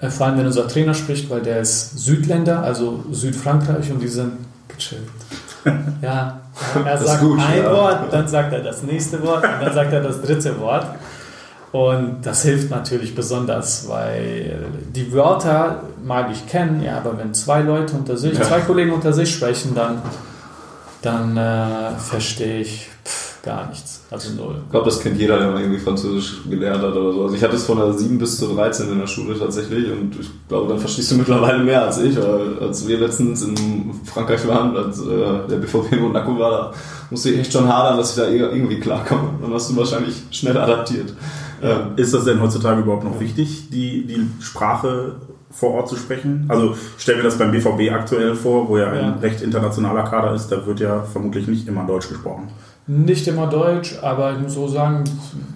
Vor 0.00 0.26
allem, 0.26 0.38
wenn 0.38 0.46
unser 0.46 0.68
Trainer 0.68 0.94
spricht, 0.94 1.28
weil 1.28 1.40
der 1.42 1.60
ist 1.60 1.98
Südländer, 1.98 2.62
also 2.62 3.04
Südfrankreich 3.10 3.90
und 3.90 4.00
die 4.00 4.08
sind 4.08 4.32
gechillt. 4.68 5.02
Ja, 6.00 6.40
er 6.84 6.96
sagt 6.98 7.20
gut, 7.20 7.38
ein 7.40 7.58
ja. 7.58 7.70
Wort, 7.72 8.12
dann 8.12 8.26
sagt 8.26 8.52
er 8.52 8.60
das 8.60 8.82
nächste 8.84 9.22
Wort 9.22 9.42
und 9.44 9.60
dann 9.60 9.74
sagt 9.74 9.92
er 9.92 10.00
das 10.00 10.22
dritte 10.22 10.58
Wort. 10.60 10.86
Und 11.72 12.18
das 12.22 12.42
hilft 12.42 12.70
natürlich 12.70 13.14
besonders, 13.14 13.86
weil 13.88 14.64
die 14.94 15.12
Wörter 15.12 15.82
mag 16.02 16.28
ich 16.32 16.46
kennen, 16.46 16.82
ja, 16.82 16.96
aber 16.96 17.18
wenn 17.18 17.34
zwei 17.34 17.60
Leute 17.60 17.94
unter 17.96 18.16
sich, 18.16 18.38
Ja. 18.38 18.44
zwei 18.44 18.60
Kollegen 18.60 18.92
unter 18.92 19.12
sich 19.12 19.34
sprechen, 19.34 19.74
dann, 19.74 20.00
dann 21.02 21.36
äh, 21.36 21.90
verstehe 21.98 22.60
ich 22.60 22.88
pff, 23.04 23.42
gar 23.42 23.66
nichts. 23.68 23.97
Also 24.10 24.30
null. 24.42 24.54
Ich 24.64 24.70
glaube, 24.70 24.86
das 24.86 25.00
kennt 25.00 25.18
jeder, 25.18 25.38
der 25.38 25.50
mal 25.50 25.60
irgendwie 25.60 25.78
Französisch 25.80 26.38
gelernt 26.48 26.82
hat 26.82 26.94
oder 26.96 27.12
so. 27.12 27.22
Also 27.24 27.34
ich 27.34 27.42
hatte 27.44 27.56
es 27.56 27.64
von 27.64 27.76
der 27.76 27.92
7 27.92 28.16
bis 28.18 28.38
zur 28.38 28.54
13 28.54 28.90
in 28.90 28.98
der 28.98 29.06
Schule 29.06 29.38
tatsächlich 29.38 29.90
und 29.92 30.18
ich 30.18 30.30
glaube, 30.48 30.66
dann 30.68 30.78
verstehst 30.78 31.10
du 31.10 31.16
mittlerweile 31.16 31.62
mehr 31.62 31.84
als 31.84 31.98
ich. 31.98 32.16
Weil 32.16 32.58
als 32.58 32.88
wir 32.88 32.98
letztens 32.98 33.42
in 33.42 33.92
Frankreich 34.06 34.48
waren, 34.48 34.74
als 34.74 35.00
äh, 35.00 35.46
der 35.50 35.56
BVB 35.56 35.92
in 35.92 36.00
Monaco 36.04 36.38
war, 36.38 36.50
da 36.50 36.72
musste 37.10 37.30
ich 37.30 37.38
echt 37.40 37.52
schon 37.52 37.68
hadern, 37.68 37.98
dass 37.98 38.10
ich 38.10 38.16
da 38.16 38.28
ir- 38.28 38.50
irgendwie 38.50 38.80
klarkomme. 38.80 39.28
Dann 39.42 39.52
hast 39.52 39.70
du 39.70 39.76
wahrscheinlich 39.76 40.14
schnell 40.30 40.56
adaptiert. 40.56 41.12
Ähm, 41.62 41.78
Ist 41.96 42.14
das 42.14 42.24
denn 42.24 42.40
heutzutage 42.40 42.80
überhaupt 42.80 43.04
noch 43.04 43.20
wichtig, 43.20 43.68
die, 43.70 44.06
die 44.06 44.26
Sprache 44.40 45.16
vor 45.50 45.72
Ort 45.74 45.88
zu 45.90 45.96
sprechen? 45.96 46.46
Also 46.48 46.74
ich 46.96 47.02
stelle 47.02 47.18
mir 47.18 47.24
das 47.24 47.36
beim 47.36 47.50
BVB 47.50 47.92
aktuell 47.92 48.34
vor, 48.36 48.68
wo 48.70 48.78
ja 48.78 48.90
ein 48.90 48.96
Ja. 49.00 49.16
recht 49.20 49.42
internationaler 49.42 50.04
Kader 50.04 50.34
ist, 50.34 50.48
da 50.48 50.64
wird 50.66 50.80
ja 50.80 51.02
vermutlich 51.02 51.46
nicht 51.46 51.66
immer 51.68 51.84
Deutsch 51.84 52.08
gesprochen. 52.08 52.48
Nicht 52.90 53.28
immer 53.28 53.46
Deutsch, 53.46 53.96
aber 54.00 54.32
ich 54.32 54.38
muss 54.38 54.54
so 54.54 54.66
sagen, 54.66 55.04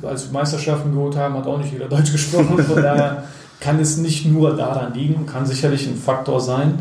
als 0.02 0.26
wir 0.26 0.32
Meisterschaften 0.32 0.92
geholt 0.92 1.16
haben, 1.16 1.34
hat 1.34 1.46
auch 1.46 1.56
nicht 1.56 1.72
jeder 1.72 1.88
Deutsch 1.88 2.12
gesprochen. 2.12 2.58
Von 2.58 2.76
daher 2.82 3.24
kann 3.58 3.80
es 3.80 3.96
nicht 3.96 4.26
nur 4.26 4.54
daran 4.54 4.92
liegen, 4.92 5.24
kann 5.24 5.46
sicherlich 5.46 5.86
ein 5.86 5.96
Faktor 5.96 6.40
sein. 6.40 6.80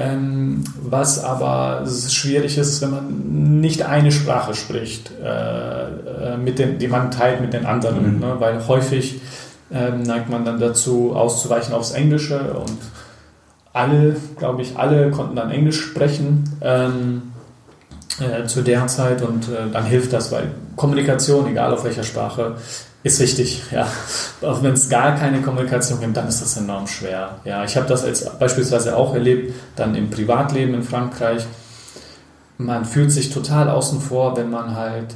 Ähm, 0.00 0.62
was 0.80 1.24
aber 1.24 1.84
schwierig 2.08 2.56
ist, 2.56 2.80
wenn 2.80 2.90
man 2.90 3.60
nicht 3.60 3.82
eine 3.82 4.12
Sprache 4.12 4.54
spricht, 4.54 5.10
äh, 5.20 5.24
äh, 5.24 6.36
mit 6.36 6.60
den, 6.60 6.78
die 6.78 6.86
man 6.86 7.10
teilt 7.10 7.40
mit 7.40 7.52
den 7.52 7.66
anderen. 7.66 8.14
Mhm. 8.14 8.20
Ne? 8.20 8.36
Weil 8.38 8.64
häufig 8.68 9.20
ähm, 9.72 10.02
neigt 10.02 10.30
man 10.30 10.44
dann 10.44 10.60
dazu, 10.60 11.12
auszuweichen 11.16 11.74
aufs 11.74 11.90
Englische 11.90 12.38
und 12.54 12.78
alle, 13.72 14.16
glaube 14.36 14.62
ich, 14.62 14.78
alle 14.78 15.10
konnten 15.10 15.34
dann 15.34 15.50
Englisch 15.50 15.80
sprechen. 15.80 16.44
Ähm, 16.60 17.27
äh, 18.20 18.46
zu 18.46 18.62
der 18.62 18.86
Zeit 18.86 19.22
und 19.22 19.48
äh, 19.48 19.70
dann 19.72 19.84
hilft 19.84 20.12
das, 20.12 20.30
weil 20.32 20.50
Kommunikation, 20.76 21.46
egal 21.48 21.72
auf 21.72 21.84
welcher 21.84 22.02
Sprache, 22.04 22.56
ist 23.02 23.20
wichtig. 23.20 23.62
Ja. 23.72 23.86
Auch 24.42 24.62
wenn 24.62 24.72
es 24.72 24.88
gar 24.88 25.14
keine 25.16 25.40
Kommunikation 25.40 26.00
gibt, 26.00 26.16
dann 26.16 26.28
ist 26.28 26.40
das 26.42 26.56
enorm 26.56 26.86
schwer. 26.86 27.36
Ja, 27.44 27.64
ich 27.64 27.76
habe 27.76 27.86
das 27.86 28.04
als 28.04 28.28
beispielsweise 28.38 28.96
auch 28.96 29.14
erlebt, 29.14 29.54
dann 29.76 29.94
im 29.94 30.10
Privatleben 30.10 30.74
in 30.74 30.82
Frankreich. 30.82 31.46
Man 32.58 32.84
fühlt 32.84 33.12
sich 33.12 33.30
total 33.30 33.68
außen 33.70 34.00
vor, 34.00 34.36
wenn 34.36 34.50
man 34.50 34.74
halt 34.74 35.14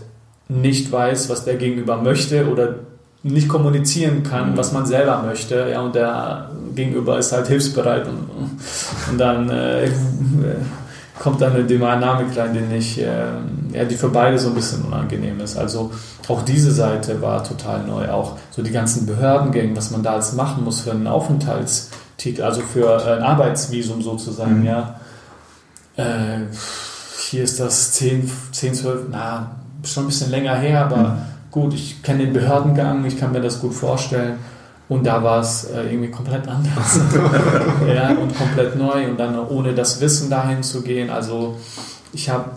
nicht 0.48 0.92
weiß, 0.92 1.28
was 1.28 1.44
der 1.44 1.56
Gegenüber 1.56 1.96
möchte 1.96 2.48
oder 2.48 2.76
nicht 3.24 3.48
kommunizieren 3.48 4.22
kann, 4.22 4.52
Mhm. 4.52 4.56
was 4.56 4.72
man 4.72 4.84
selber 4.86 5.22
möchte. 5.22 5.68
Ja, 5.70 5.80
und 5.80 5.94
der 5.94 6.50
Gegenüber 6.74 7.18
ist 7.18 7.32
halt 7.32 7.46
hilfsbereit 7.48 8.06
und, 8.06 8.28
und 9.10 9.18
dann 9.18 9.48
äh, 9.50 9.88
kommt 11.18 11.40
dann 11.40 11.52
eine 11.54 11.64
Dynamik 11.64 12.36
rein, 12.36 12.54
die 12.54 12.60
nicht, 12.60 12.98
äh, 12.98 13.24
ja, 13.72 13.84
die 13.84 13.94
für 13.96 14.08
beide 14.08 14.38
so 14.38 14.48
ein 14.48 14.54
bisschen 14.54 14.82
unangenehm 14.84 15.40
ist. 15.40 15.56
Also 15.56 15.90
auch 16.28 16.42
diese 16.42 16.72
Seite 16.72 17.20
war 17.22 17.44
total 17.44 17.84
neu. 17.84 18.08
Auch 18.10 18.36
so 18.50 18.62
die 18.62 18.70
ganzen 18.70 19.06
Behördengänge, 19.06 19.76
was 19.76 19.90
man 19.90 20.02
da 20.02 20.16
jetzt 20.16 20.34
machen 20.34 20.64
muss 20.64 20.80
für 20.80 20.92
einen 20.92 21.06
Aufenthaltstitel, 21.06 22.42
also 22.42 22.62
für 22.62 23.04
ein 23.04 23.22
Arbeitsvisum 23.22 24.02
sozusagen, 24.02 24.60
Mhm. 24.60 24.66
ja. 24.66 25.00
Äh, 25.96 26.46
hier 27.28 27.44
ist 27.44 27.60
das 27.60 27.92
10, 27.92 28.30
10, 28.52 28.74
12, 28.74 29.00
na, 29.10 29.50
schon 29.84 30.04
ein 30.04 30.06
bisschen 30.06 30.30
länger 30.30 30.54
her, 30.56 30.86
aber 30.86 30.96
Mhm. 30.96 31.18
gut, 31.50 31.74
ich 31.74 32.02
kenne 32.02 32.20
den 32.24 32.32
Behördengang, 32.32 33.04
ich 33.04 33.18
kann 33.18 33.32
mir 33.32 33.40
das 33.40 33.60
gut 33.60 33.74
vorstellen. 33.74 34.38
Und 34.88 35.06
da 35.06 35.22
war 35.22 35.40
es 35.40 35.64
äh, 35.64 35.84
irgendwie 35.90 36.10
komplett 36.10 36.46
anders. 36.48 37.00
ja, 37.86 38.10
und 38.10 38.36
komplett 38.36 38.76
neu 38.76 39.08
und 39.08 39.18
dann 39.18 39.38
ohne 39.48 39.72
das 39.72 40.00
Wissen 40.00 40.28
dahin 40.28 40.62
zu 40.62 40.82
gehen. 40.82 41.08
Also 41.08 41.56
ich 42.12 42.28
habe 42.28 42.50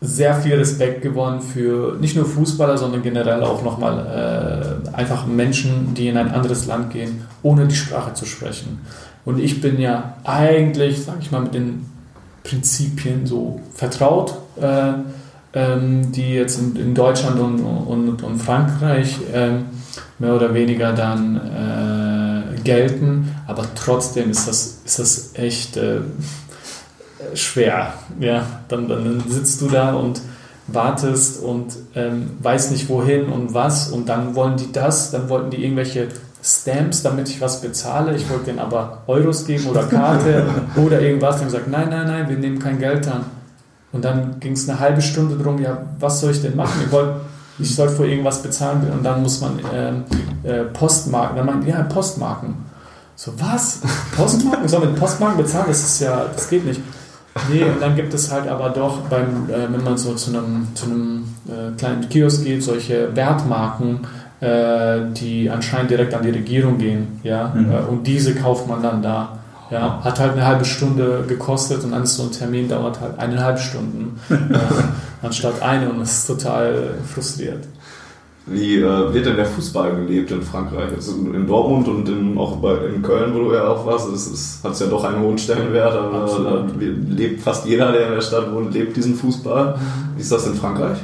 sehr 0.00 0.34
viel 0.34 0.54
Respekt 0.54 1.00
gewonnen 1.02 1.40
für 1.40 1.96
nicht 2.00 2.16
nur 2.16 2.24
Fußballer, 2.24 2.76
sondern 2.76 3.02
generell 3.02 3.42
auch 3.42 3.62
nochmal 3.62 4.82
äh, 4.84 4.96
einfach 4.96 5.26
Menschen, 5.26 5.94
die 5.94 6.08
in 6.08 6.16
ein 6.16 6.32
anderes 6.32 6.66
Land 6.66 6.90
gehen, 6.90 7.24
ohne 7.42 7.66
die 7.66 7.76
Sprache 7.76 8.12
zu 8.14 8.26
sprechen. 8.26 8.80
Und 9.24 9.38
ich 9.38 9.60
bin 9.60 9.80
ja 9.80 10.14
eigentlich, 10.24 11.04
sag 11.04 11.16
ich 11.20 11.30
mal, 11.30 11.42
mit 11.42 11.54
den 11.54 11.86
Prinzipien 12.42 13.26
so 13.26 13.60
vertraut, 13.74 14.34
äh, 14.60 14.94
ähm, 15.54 16.10
die 16.10 16.34
jetzt 16.34 16.58
in, 16.58 16.74
in 16.74 16.94
Deutschland 16.94 17.38
und, 17.38 17.60
und, 17.60 18.22
und 18.22 18.38
Frankreich 18.42 19.18
äh, 19.32 19.58
mehr 20.22 20.34
oder 20.34 20.54
weniger 20.54 20.92
dann 20.92 21.36
äh, 21.36 22.60
gelten. 22.62 23.34
Aber 23.48 23.64
trotzdem 23.74 24.30
ist 24.30 24.46
das, 24.46 24.78
ist 24.84 24.98
das 25.00 25.30
echt 25.34 25.76
äh, 25.76 26.00
schwer. 27.34 27.92
Ja, 28.20 28.46
dann, 28.68 28.88
dann 28.88 29.22
sitzt 29.28 29.60
du 29.60 29.68
da 29.68 29.94
und 29.94 30.20
wartest 30.68 31.42
und 31.42 31.76
ähm, 31.96 32.30
weiß 32.40 32.70
nicht 32.70 32.88
wohin 32.88 33.26
und 33.26 33.52
was 33.52 33.90
und 33.90 34.08
dann 34.08 34.36
wollen 34.36 34.56
die 34.56 34.70
das, 34.70 35.10
dann 35.10 35.28
wollten 35.28 35.50
die 35.50 35.64
irgendwelche 35.64 36.06
Stamps, 36.42 37.02
damit 37.02 37.28
ich 37.28 37.40
was 37.40 37.60
bezahle. 37.60 38.14
Ich 38.14 38.30
wollte 38.30 38.46
denen 38.46 38.60
aber 38.60 39.02
Euros 39.08 39.44
geben 39.44 39.66
oder 39.66 39.82
Karte 39.82 40.46
oder 40.76 41.00
irgendwas. 41.00 41.38
Dann 41.38 41.46
gesagt, 41.46 41.68
nein, 41.68 41.88
nein, 41.90 42.06
nein, 42.06 42.28
wir 42.28 42.36
nehmen 42.36 42.60
kein 42.60 42.78
Geld 42.78 43.08
an. 43.08 43.24
Und 43.90 44.04
dann 44.04 44.38
ging 44.38 44.52
es 44.52 44.68
eine 44.68 44.78
halbe 44.78 45.02
Stunde 45.02 45.36
drum, 45.36 45.60
ja, 45.60 45.78
was 45.98 46.20
soll 46.20 46.30
ich 46.30 46.40
denn 46.40 46.56
machen? 46.56 46.80
Ich, 46.86 46.92
wollt, 46.92 47.10
ich 47.62 47.74
soll 47.74 47.88
vor 47.88 48.04
irgendwas 48.04 48.42
bezahlen 48.42 48.90
und 48.92 49.02
dann 49.04 49.22
muss 49.22 49.40
man 49.40 49.60
ähm, 49.72 50.04
äh, 50.42 50.64
Postmarken, 50.64 51.36
dann 51.36 51.46
meinte 51.46 51.68
ja, 51.68 51.82
Postmarken. 51.82 52.54
So, 53.16 53.32
was? 53.38 53.80
Postmarken? 54.16 54.68
Soll 54.68 54.86
mit 54.86 54.96
Postmarken 54.96 55.38
bezahlen? 55.38 55.66
Das 55.68 55.80
ist 55.80 56.00
ja, 56.00 56.26
das 56.34 56.48
geht 56.48 56.64
nicht. 56.64 56.80
Nee, 57.50 57.64
und 57.64 57.80
dann 57.80 57.96
gibt 57.96 58.12
es 58.12 58.30
halt 58.30 58.48
aber 58.48 58.70
doch, 58.70 58.98
beim, 59.02 59.48
äh, 59.48 59.72
wenn 59.72 59.82
man 59.82 59.96
so 59.96 60.14
zu 60.14 60.30
einem, 60.30 60.68
zu 60.74 60.86
einem 60.86 61.24
äh, 61.46 61.76
kleinen 61.78 62.08
Kiosk 62.08 62.44
geht, 62.44 62.62
solche 62.62 63.14
Wertmarken, 63.16 64.00
äh, 64.40 65.00
die 65.12 65.48
anscheinend 65.48 65.90
direkt 65.90 66.12
an 66.14 66.22
die 66.22 66.30
Regierung 66.30 66.76
gehen. 66.78 67.20
Ja? 67.22 67.52
Mhm. 67.54 67.72
Äh, 67.72 67.76
und 67.90 68.06
diese 68.06 68.34
kauft 68.34 68.68
man 68.68 68.82
dann 68.82 69.02
da. 69.02 69.38
Ja? 69.70 70.00
Hat 70.04 70.20
halt 70.20 70.32
eine 70.32 70.44
halbe 70.44 70.64
Stunde 70.64 71.24
gekostet 71.26 71.82
und 71.84 71.92
dann 71.92 72.02
ist 72.02 72.16
so 72.16 72.24
ein 72.24 72.32
Termin 72.32 72.68
dauert 72.68 73.00
halt 73.00 73.18
eineinhalb 73.18 73.58
Stunden 73.58 74.20
äh, 74.30 74.34
anstatt 75.22 75.62
eine 75.62 75.88
und 75.90 76.00
ist 76.02 76.26
total 76.26 76.94
frustriert. 77.12 77.64
Wie 78.44 78.76
äh, 78.78 79.14
wird 79.14 79.24
denn 79.26 79.36
der 79.36 79.46
Fußball 79.46 79.94
gelebt 79.94 80.32
in 80.32 80.42
Frankreich? 80.42 80.90
Also 80.96 81.12
in 81.12 81.46
Dortmund 81.46 81.86
und 81.86 82.08
in, 82.08 82.36
auch 82.36 82.56
bei, 82.56 82.74
in 82.92 83.00
Köln, 83.00 83.32
wo 83.34 83.38
du 83.38 83.54
ja 83.54 83.68
auch 83.68 83.86
warst, 83.86 84.08
hat 84.64 84.72
es 84.72 84.80
ja 84.80 84.86
doch 84.86 85.04
einen 85.04 85.20
hohen 85.20 85.38
Stellenwert, 85.38 85.94
aber 85.94 86.26
da 86.26 86.66
lebt 87.14 87.40
fast 87.40 87.66
jeder, 87.66 87.92
der 87.92 88.08
in 88.08 88.14
der 88.14 88.20
Stadt 88.20 88.52
wohnt, 88.52 88.74
lebt 88.74 88.96
diesen 88.96 89.14
Fußball. 89.14 89.78
Wie 90.16 90.20
ist 90.20 90.32
das 90.32 90.46
in 90.48 90.54
Frankreich? 90.54 90.98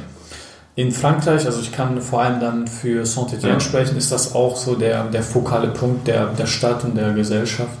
In 0.75 0.91
Frankreich, 0.91 1.45
also 1.45 1.61
ich 1.61 1.71
kann 1.71 2.01
vor 2.01 2.21
allem 2.21 2.41
dann 2.41 2.67
für 2.67 3.03
Saint-Étienne 3.05 3.53
Ja. 3.53 3.59
sprechen, 3.59 3.97
ist 3.97 4.11
das 4.11 4.35
auch 4.35 4.57
so 4.57 4.75
der, 4.75 5.05
der 5.05 5.23
fokale 5.23 5.69
Punkt 5.69 6.07
der, 6.07 6.27
der 6.27 6.45
Stadt 6.45 6.83
und 6.83 6.95
der 6.95 7.13
Gesellschaft. 7.13 7.71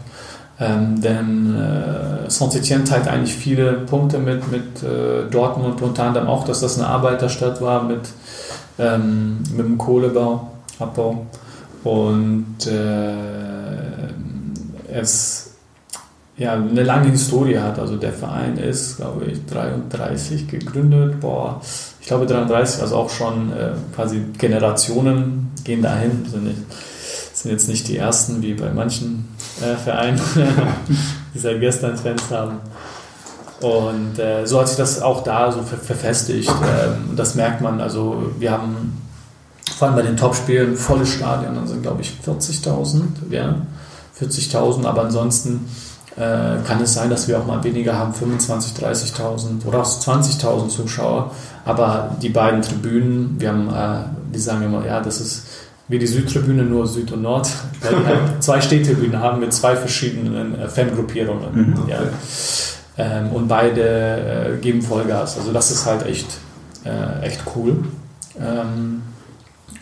Ähm, 0.61 0.99
denn 1.01 1.55
äh, 1.55 2.29
Saint-Étienne 2.29 2.83
teilt 2.83 3.07
eigentlich 3.07 3.33
viele 3.33 3.73
Punkte 3.73 4.19
mit, 4.19 4.51
mit 4.51 4.83
äh, 4.83 5.29
Dortmund, 5.31 5.81
unter 5.81 6.03
anderem 6.03 6.27
auch, 6.27 6.43
dass 6.43 6.59
das 6.59 6.77
eine 6.77 6.87
Arbeiterstadt 6.87 7.61
war 7.61 7.83
mit, 7.83 8.01
ähm, 8.77 9.39
mit 9.55 9.65
dem 9.65 9.77
Kohlebau, 9.77 10.51
Abbau. 10.79 11.25
Und 11.83 12.67
äh, 12.67 13.13
es 14.91 15.49
ja, 16.39 16.53
eine 16.53 16.83
lange 16.83 17.09
Historie 17.09 17.59
hat. 17.59 17.77
Also 17.79 17.97
der 17.97 18.13
Verein 18.13 18.57
ist, 18.57 18.97
glaube 18.97 19.25
ich, 19.25 19.45
33 19.45 20.47
gegründet. 20.47 21.19
Boah, 21.19 21.61
ich 21.99 22.07
glaube 22.07 22.25
33, 22.25 22.81
also 22.81 22.95
auch 22.95 23.09
schon 23.09 23.51
äh, 23.51 23.71
quasi 23.93 24.23
Generationen 24.37 25.51
gehen 25.65 25.81
dahin. 25.81 26.25
Sind, 26.29 26.45
nicht, 26.45 26.59
sind 27.33 27.51
jetzt 27.51 27.67
nicht 27.67 27.87
die 27.89 27.97
ersten 27.97 28.41
wie 28.41 28.53
bei 28.53 28.71
manchen 28.71 29.27
äh, 29.61 29.75
Vereinen, 29.75 30.19
die 31.33 31.39
seit 31.39 31.59
gestern 31.59 31.97
Fans 31.97 32.23
haben. 32.31 32.59
Und 33.61 34.19
äh, 34.19 34.45
so 34.45 34.59
hat 34.59 34.69
sich 34.69 34.77
das 34.77 35.01
auch 35.01 35.23
da 35.23 35.51
so 35.51 35.61
ver 35.61 35.77
verfestigt. 35.77 36.49
Ähm, 36.49 37.15
das 37.15 37.35
merkt 37.35 37.61
man. 37.61 37.81
Also 37.81 38.31
wir 38.39 38.51
haben 38.51 39.01
vor 39.77 39.87
allem 39.87 39.97
bei 39.97 40.03
den 40.03 40.17
Topspielen 40.17 40.75
volle 40.75 41.05
Stadien, 41.05 41.55
dann 41.55 41.67
sind 41.67 41.81
glaube 41.83 42.01
ich 42.01 42.17
40.000, 42.25 43.01
ja, 43.29 43.55
40.000, 44.19 44.85
aber 44.85 45.03
ansonsten 45.03 45.69
äh, 46.15 46.61
kann 46.65 46.81
es 46.81 46.93
sein, 46.93 47.09
dass 47.09 47.27
wir 47.27 47.39
auch 47.39 47.45
mal 47.45 47.63
weniger 47.63 47.97
haben, 47.97 48.13
25.000, 48.13 48.81
30.000 48.81 49.65
oder 49.65 49.81
auch 49.81 49.85
20.000 49.85 50.67
Zuschauer. 50.67 51.31
Aber 51.63 52.15
die 52.21 52.29
beiden 52.29 52.61
Tribünen, 52.61 53.39
wir 53.39 53.49
haben, 53.49 53.69
äh, 53.69 54.33
die 54.33 54.39
sagen 54.39 54.63
immer, 54.63 54.85
ja, 54.85 54.99
das 54.99 55.21
ist 55.21 55.43
wie 55.89 55.97
die 55.97 56.07
Südtribüne, 56.07 56.63
nur 56.63 56.87
Süd 56.87 57.11
und 57.11 57.23
Nord, 57.23 57.49
weil 57.81 57.95
die 57.95 58.05
halt 58.05 58.19
zwei 58.43 58.61
Stehtribünen 58.61 59.19
haben 59.19 59.39
mit 59.39 59.51
zwei 59.51 59.75
verschiedenen 59.75 60.57
äh, 60.57 60.67
Fangruppierungen. 60.69 61.51
Mhm. 61.53 61.89
Ja. 61.89 61.99
Ähm, 62.97 63.31
und 63.31 63.47
beide 63.47 63.81
äh, 63.81 64.57
geben 64.61 64.81
Vollgas. 64.81 65.37
Also 65.37 65.51
das 65.51 65.71
ist 65.71 65.85
halt 65.85 66.05
echt, 66.05 66.27
äh, 66.85 67.25
echt 67.25 67.41
cool. 67.55 67.83
Ähm, 68.39 69.01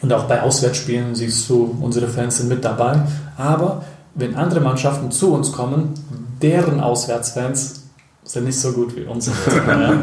und 0.01 0.13
auch 0.13 0.25
bei 0.25 0.41
Auswärtsspielen 0.41 1.13
siehst 1.13 1.49
du, 1.49 1.77
unsere 1.81 2.07
Fans 2.07 2.37
sind 2.37 2.49
mit 2.49 2.63
dabei. 2.63 3.01
Aber 3.35 3.83
wenn 4.15 4.35
andere 4.35 4.61
Mannschaften 4.61 5.11
zu 5.11 5.33
uns 5.33 5.51
kommen, 5.51 5.93
deren 6.41 6.79
Auswärtsfans 6.79 7.83
sind 8.23 8.45
nicht 8.45 8.59
so 8.59 8.71
gut 8.71 8.95
wie 8.95 9.03
unsere. 9.03 9.35
ja. 9.67 9.93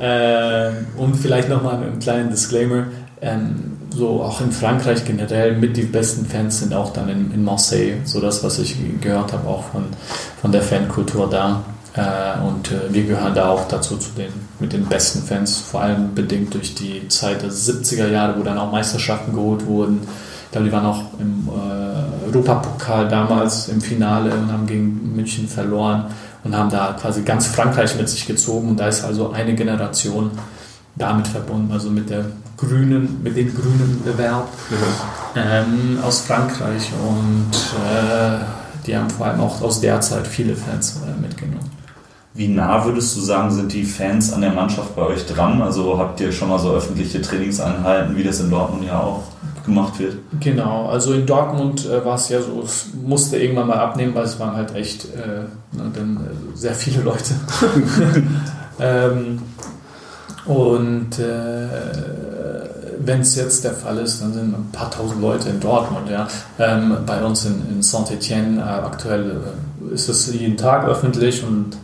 ähm, 0.00 0.86
und 0.96 1.14
vielleicht 1.16 1.48
nochmal 1.48 1.76
einen 1.76 1.98
kleinen 1.98 2.30
Disclaimer. 2.30 2.86
Ähm, 3.20 3.77
so 3.90 4.22
auch 4.22 4.40
in 4.40 4.52
Frankreich 4.52 5.04
generell 5.04 5.56
mit 5.56 5.76
die 5.76 5.82
besten 5.82 6.26
Fans 6.26 6.60
sind 6.60 6.74
auch 6.74 6.92
dann 6.92 7.08
in, 7.08 7.32
in 7.32 7.44
Marseille. 7.44 7.96
So 8.04 8.20
das, 8.20 8.42
was 8.44 8.58
ich 8.58 8.76
gehört 9.00 9.32
habe, 9.32 9.48
auch 9.48 9.64
von, 9.64 9.84
von 10.40 10.52
der 10.52 10.62
Fankultur 10.62 11.28
da. 11.28 11.62
Äh, 11.94 12.46
und 12.46 12.70
äh, 12.70 12.92
wir 12.92 13.04
gehören 13.04 13.34
da 13.34 13.48
auch 13.48 13.66
dazu 13.68 13.96
zu 13.96 14.10
den 14.10 14.32
mit 14.60 14.72
den 14.72 14.86
besten 14.86 15.22
Fans, 15.22 15.58
vor 15.58 15.82
allem 15.82 16.14
bedingt 16.14 16.54
durch 16.54 16.74
die 16.74 17.06
Zeit 17.08 17.42
der 17.42 17.50
70er 17.50 18.08
Jahre, 18.08 18.38
wo 18.38 18.42
dann 18.42 18.58
auch 18.58 18.72
Meisterschaften 18.72 19.32
geholt 19.32 19.66
wurden. 19.66 20.00
Ich 20.46 20.52
glaube, 20.52 20.66
die 20.66 20.72
waren 20.72 20.86
auch 20.86 21.02
im 21.20 21.48
äh, 21.48 22.26
Europapokal 22.26 23.08
damals 23.08 23.68
im 23.68 23.80
Finale 23.80 24.32
und 24.32 24.50
haben 24.50 24.66
gegen 24.66 25.14
München 25.14 25.46
verloren 25.46 26.06
und 26.42 26.56
haben 26.56 26.70
da 26.70 26.96
quasi 27.00 27.22
ganz 27.22 27.46
Frankreich 27.46 27.96
mit 27.96 28.08
sich 28.08 28.26
gezogen. 28.26 28.70
Und 28.70 28.80
da 28.80 28.88
ist 28.88 29.04
also 29.04 29.30
eine 29.30 29.54
Generation 29.54 30.30
damit 30.98 31.28
verbunden, 31.28 31.72
also 31.72 31.90
mit 31.90 32.10
der 32.10 32.26
grünen, 32.56 33.22
mit 33.22 33.36
dem 33.36 33.54
grünen 33.54 34.02
Bewerb 34.04 34.48
ähm, 35.36 35.98
aus 36.02 36.20
Frankreich. 36.22 36.90
Und 37.08 37.50
äh, 37.86 38.38
die 38.86 38.96
haben 38.96 39.08
vor 39.08 39.26
allem 39.26 39.40
auch 39.40 39.62
aus 39.62 39.80
der 39.80 40.00
Zeit 40.00 40.26
viele 40.26 40.54
Fans 40.54 41.00
äh, 41.06 41.20
mitgenommen. 41.20 41.70
Wie 42.34 42.48
nah 42.48 42.84
würdest 42.84 43.16
du 43.16 43.20
sagen, 43.20 43.50
sind 43.50 43.72
die 43.72 43.84
Fans 43.84 44.32
an 44.32 44.42
der 44.42 44.52
Mannschaft 44.52 44.94
bei 44.94 45.02
euch 45.02 45.26
dran? 45.26 45.60
Also 45.60 45.98
habt 45.98 46.20
ihr 46.20 46.30
schon 46.30 46.48
mal 46.48 46.58
so 46.58 46.72
öffentliche 46.72 47.20
Trainingseinheiten, 47.20 48.16
wie 48.16 48.22
das 48.22 48.40
in 48.40 48.50
Dortmund 48.50 48.84
ja 48.84 49.00
auch 49.00 49.24
gemacht 49.64 49.98
wird? 49.98 50.18
Genau, 50.40 50.88
also 50.88 51.14
in 51.14 51.26
Dortmund 51.26 51.86
äh, 51.86 52.04
war 52.04 52.14
es 52.14 52.28
ja 52.28 52.40
so, 52.40 52.62
es 52.64 52.88
musste 53.04 53.38
irgendwann 53.38 53.66
mal 53.66 53.78
abnehmen, 53.78 54.14
weil 54.14 54.24
es 54.24 54.38
waren 54.38 54.56
halt 54.56 54.74
echt 54.74 55.06
äh, 55.06 55.76
ne, 55.76 55.90
dann, 55.92 56.16
äh, 56.16 56.56
sehr 56.56 56.74
viele 56.74 57.02
Leute. 57.02 57.34
ähm, 58.80 59.40
und 60.48 61.18
äh, 61.18 61.68
wenn 63.00 63.20
es 63.20 63.36
jetzt 63.36 63.64
der 63.64 63.74
Fall 63.74 63.98
ist, 63.98 64.22
dann 64.22 64.32
sind 64.32 64.54
ein 64.54 64.70
paar 64.72 64.90
tausend 64.90 65.20
Leute 65.20 65.50
in 65.50 65.60
Dortmund. 65.60 66.08
Ja. 66.10 66.26
Ähm, 66.58 66.96
bei 67.06 67.22
uns 67.22 67.44
in, 67.44 67.62
in 67.70 67.82
Saint-Étienne 67.82 68.58
äh, 68.58 68.62
aktuell 68.62 69.40
äh, 69.90 69.94
ist 69.94 70.08
es 70.08 70.32
jeden 70.32 70.56
Tag 70.56 70.86
öffentlich 70.86 71.44
und 71.44 71.76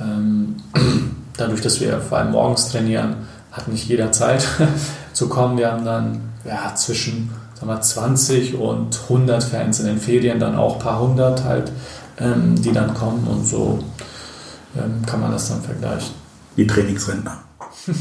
ähm, 0.00 0.56
dadurch, 1.36 1.60
dass 1.60 1.80
wir 1.80 2.00
vor 2.00 2.18
allem 2.18 2.32
morgens 2.32 2.68
trainieren, 2.68 3.16
hat 3.52 3.68
nicht 3.68 3.88
jeder 3.88 4.12
Zeit 4.12 4.46
zu 5.12 5.28
kommen. 5.28 5.58
Wir 5.58 5.72
haben 5.72 5.84
dann 5.84 6.20
ja, 6.44 6.74
zwischen 6.74 7.30
sagen 7.54 7.68
wir, 7.68 7.80
20 7.80 8.54
und 8.54 8.98
100 9.08 9.42
Fans 9.42 9.80
in 9.80 9.86
den 9.86 9.98
Ferien, 9.98 10.38
dann 10.38 10.56
auch 10.56 10.74
ein 10.74 10.80
paar 10.80 11.00
hundert 11.00 11.44
halt, 11.44 11.72
ähm, 12.18 12.60
die 12.60 12.72
dann 12.72 12.94
kommen 12.94 13.26
und 13.26 13.46
so 13.46 13.80
ähm, 14.76 15.02
kann 15.06 15.20
man 15.20 15.32
das 15.32 15.48
dann 15.48 15.62
vergleichen. 15.62 16.14
Die 16.56 16.66
Trainingsrentner. 16.66 17.43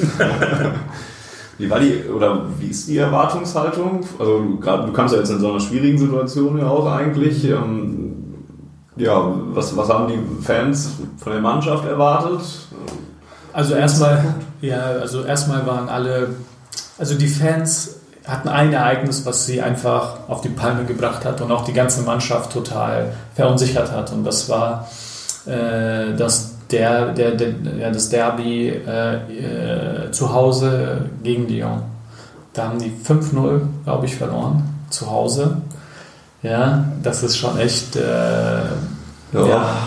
Wie 1.57 1.69
war 1.69 1.79
die, 1.79 2.03
oder 2.09 2.45
wie 2.59 2.67
ist 2.67 2.87
die 2.87 2.97
Erwartungshaltung? 2.97 4.03
Also 4.17 4.39
du, 4.39 4.59
grad, 4.59 4.87
du 4.87 4.91
kamst 4.91 5.13
ja 5.13 5.19
jetzt 5.19 5.29
in 5.29 5.39
so 5.39 5.51
einer 5.51 5.59
schwierigen 5.59 5.97
Situation 5.97 6.57
ja 6.57 6.67
auch 6.67 6.91
eigentlich. 6.91 7.45
Ähm, 7.45 8.15
ja, 8.95 9.33
was, 9.53 9.75
was 9.77 9.89
haben 9.89 10.07
die 10.07 10.43
Fans 10.43 10.91
von 11.17 11.31
der 11.31 11.41
Mannschaft 11.41 11.85
erwartet? 11.85 12.41
Also 13.51 13.75
erstmal, 13.75 14.35
ja, 14.61 14.81
also 14.81 15.23
erstmal 15.23 15.65
waren 15.67 15.89
alle, 15.89 16.29
also 16.97 17.15
die 17.15 17.27
Fans 17.27 17.97
hatten 18.25 18.47
ein 18.47 18.73
Ereignis, 18.73 19.25
was 19.25 19.45
sie 19.45 19.61
einfach 19.61 20.29
auf 20.29 20.41
die 20.41 20.49
Palme 20.49 20.85
gebracht 20.85 21.25
hat 21.25 21.41
und 21.41 21.51
auch 21.51 21.65
die 21.65 21.73
ganze 21.73 22.01
Mannschaft 22.01 22.51
total 22.51 23.13
verunsichert 23.35 23.91
hat. 23.91 24.11
Und 24.11 24.23
das 24.23 24.49
war, 24.49 24.87
äh, 25.45 26.15
dass 26.15 26.52
der, 26.73 27.13
der, 27.13 27.31
der, 27.31 27.53
ja, 27.79 27.89
das 27.91 28.09
Derby 28.09 28.69
äh, 28.69 29.15
äh, 29.15 30.11
zu 30.11 30.33
Hause 30.33 31.05
gegen 31.23 31.47
Lyon. 31.47 31.83
Da 32.53 32.67
haben 32.67 32.79
die 32.79 32.91
5-0, 32.91 33.61
glaube 33.83 34.05
ich, 34.05 34.15
verloren. 34.15 34.63
Zu 34.89 35.09
Hause. 35.09 35.57
Ja, 36.41 36.85
das 37.01 37.23
ist 37.23 37.37
schon 37.37 37.57
echt. 37.57 37.95
Äh, 37.95 38.01
ja. 39.33 39.77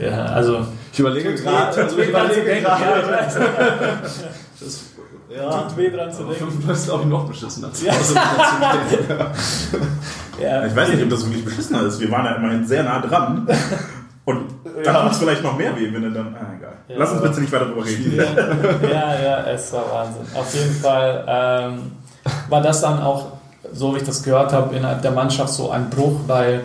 ja. 0.00 0.24
also. 0.26 0.66
Ich 0.92 0.98
überlege 0.98 1.34
gerade. 1.34 1.82
Also 1.82 1.98
ich 1.98 2.08
überlege 2.08 2.60
gerade. 2.60 3.02
Ja, 5.30 5.62
Tut 5.62 5.76
weh 5.76 5.90
dran 5.90 6.12
zu 6.12 6.24
denken. 6.24 6.64
Das 6.66 6.80
ist, 6.80 6.86
glaube 6.86 7.04
ich, 7.04 7.08
noch 7.08 7.28
beschissener. 7.28 7.70
Ja. 7.84 7.92
Ja. 10.40 10.64
Ich 10.64 10.74
weiß 10.74 10.88
nicht, 10.88 11.02
ob 11.02 11.10
das 11.10 11.26
wirklich 11.26 11.44
beschissener 11.44 11.82
ist. 11.82 12.00
Wir 12.00 12.10
waren 12.10 12.24
ja 12.24 12.36
immerhin 12.36 12.66
sehr 12.66 12.82
nah 12.82 12.98
dran. 13.00 13.46
Und 14.30 14.84
da 14.84 14.92
Ja. 14.92 15.02
tut 15.02 15.12
es 15.12 15.18
vielleicht 15.18 15.42
noch 15.42 15.56
mehr 15.56 15.76
weh, 15.76 15.92
wenn 15.92 16.02
er 16.04 16.10
dann. 16.10 16.34
Ah, 16.34 16.54
egal. 16.58 16.72
Ja. 16.88 16.96
Lass 16.98 17.12
uns 17.12 17.22
bitte 17.22 17.40
nicht 17.40 17.52
weiter 17.52 17.66
darüber 17.66 17.84
reden. 17.84 18.16
ja, 18.90 19.20
ja, 19.22 19.44
es 19.46 19.72
war 19.72 19.84
Wahnsinn. 19.92 20.22
Auf 20.34 20.54
jeden 20.54 20.74
Fall 20.74 21.24
ähm, 21.28 21.92
war 22.48 22.60
das 22.62 22.80
dann 22.80 23.00
auch, 23.02 23.32
so 23.72 23.94
wie 23.94 23.98
ich 23.98 24.04
das 24.04 24.22
gehört 24.22 24.52
habe, 24.52 24.74
innerhalb 24.76 25.02
der 25.02 25.12
Mannschaft 25.12 25.52
so 25.52 25.70
ein 25.70 25.88
Bruch, 25.90 26.20
weil 26.26 26.62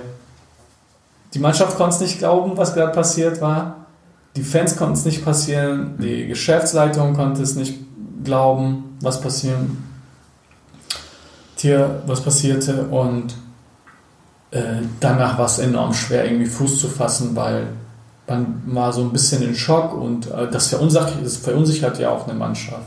die 1.33 1.39
Mannschaft 1.39 1.75
konnte 1.77 1.95
es 1.95 2.01
nicht 2.01 2.19
glauben, 2.19 2.57
was 2.57 2.73
gerade 2.73 2.91
passiert 2.93 3.41
war. 3.41 3.75
Die 4.35 4.43
Fans 4.43 4.75
konnten 4.77 4.93
es 4.95 5.05
nicht 5.05 5.23
passieren. 5.23 5.95
Die 5.99 6.27
Geschäftsleitung 6.27 7.13
konnte 7.13 7.41
es 7.41 7.55
nicht 7.55 7.79
glauben, 8.23 8.97
was 9.01 9.21
passieren. 9.21 9.83
Tier, 11.57 12.01
was 12.05 12.21
passierte. 12.21 12.83
Und 12.87 13.33
danach 14.99 15.37
war 15.37 15.45
es 15.45 15.59
enorm 15.59 15.93
schwer, 15.93 16.25
irgendwie 16.25 16.45
Fuß 16.45 16.79
zu 16.79 16.87
fassen, 16.87 17.35
weil 17.35 17.67
man 18.27 18.61
war 18.65 18.93
so 18.93 19.01
ein 19.01 19.11
bisschen 19.11 19.41
in 19.43 19.55
Schock 19.55 19.93
und 19.93 20.31
äh, 20.31 20.49
das 20.49 20.67
verunsichert, 20.67 21.13
das 21.23 21.37
verunsichert 21.37 21.99
ja 21.99 22.09
auch 22.09 22.27
eine 22.27 22.37
Mannschaft. 22.37 22.85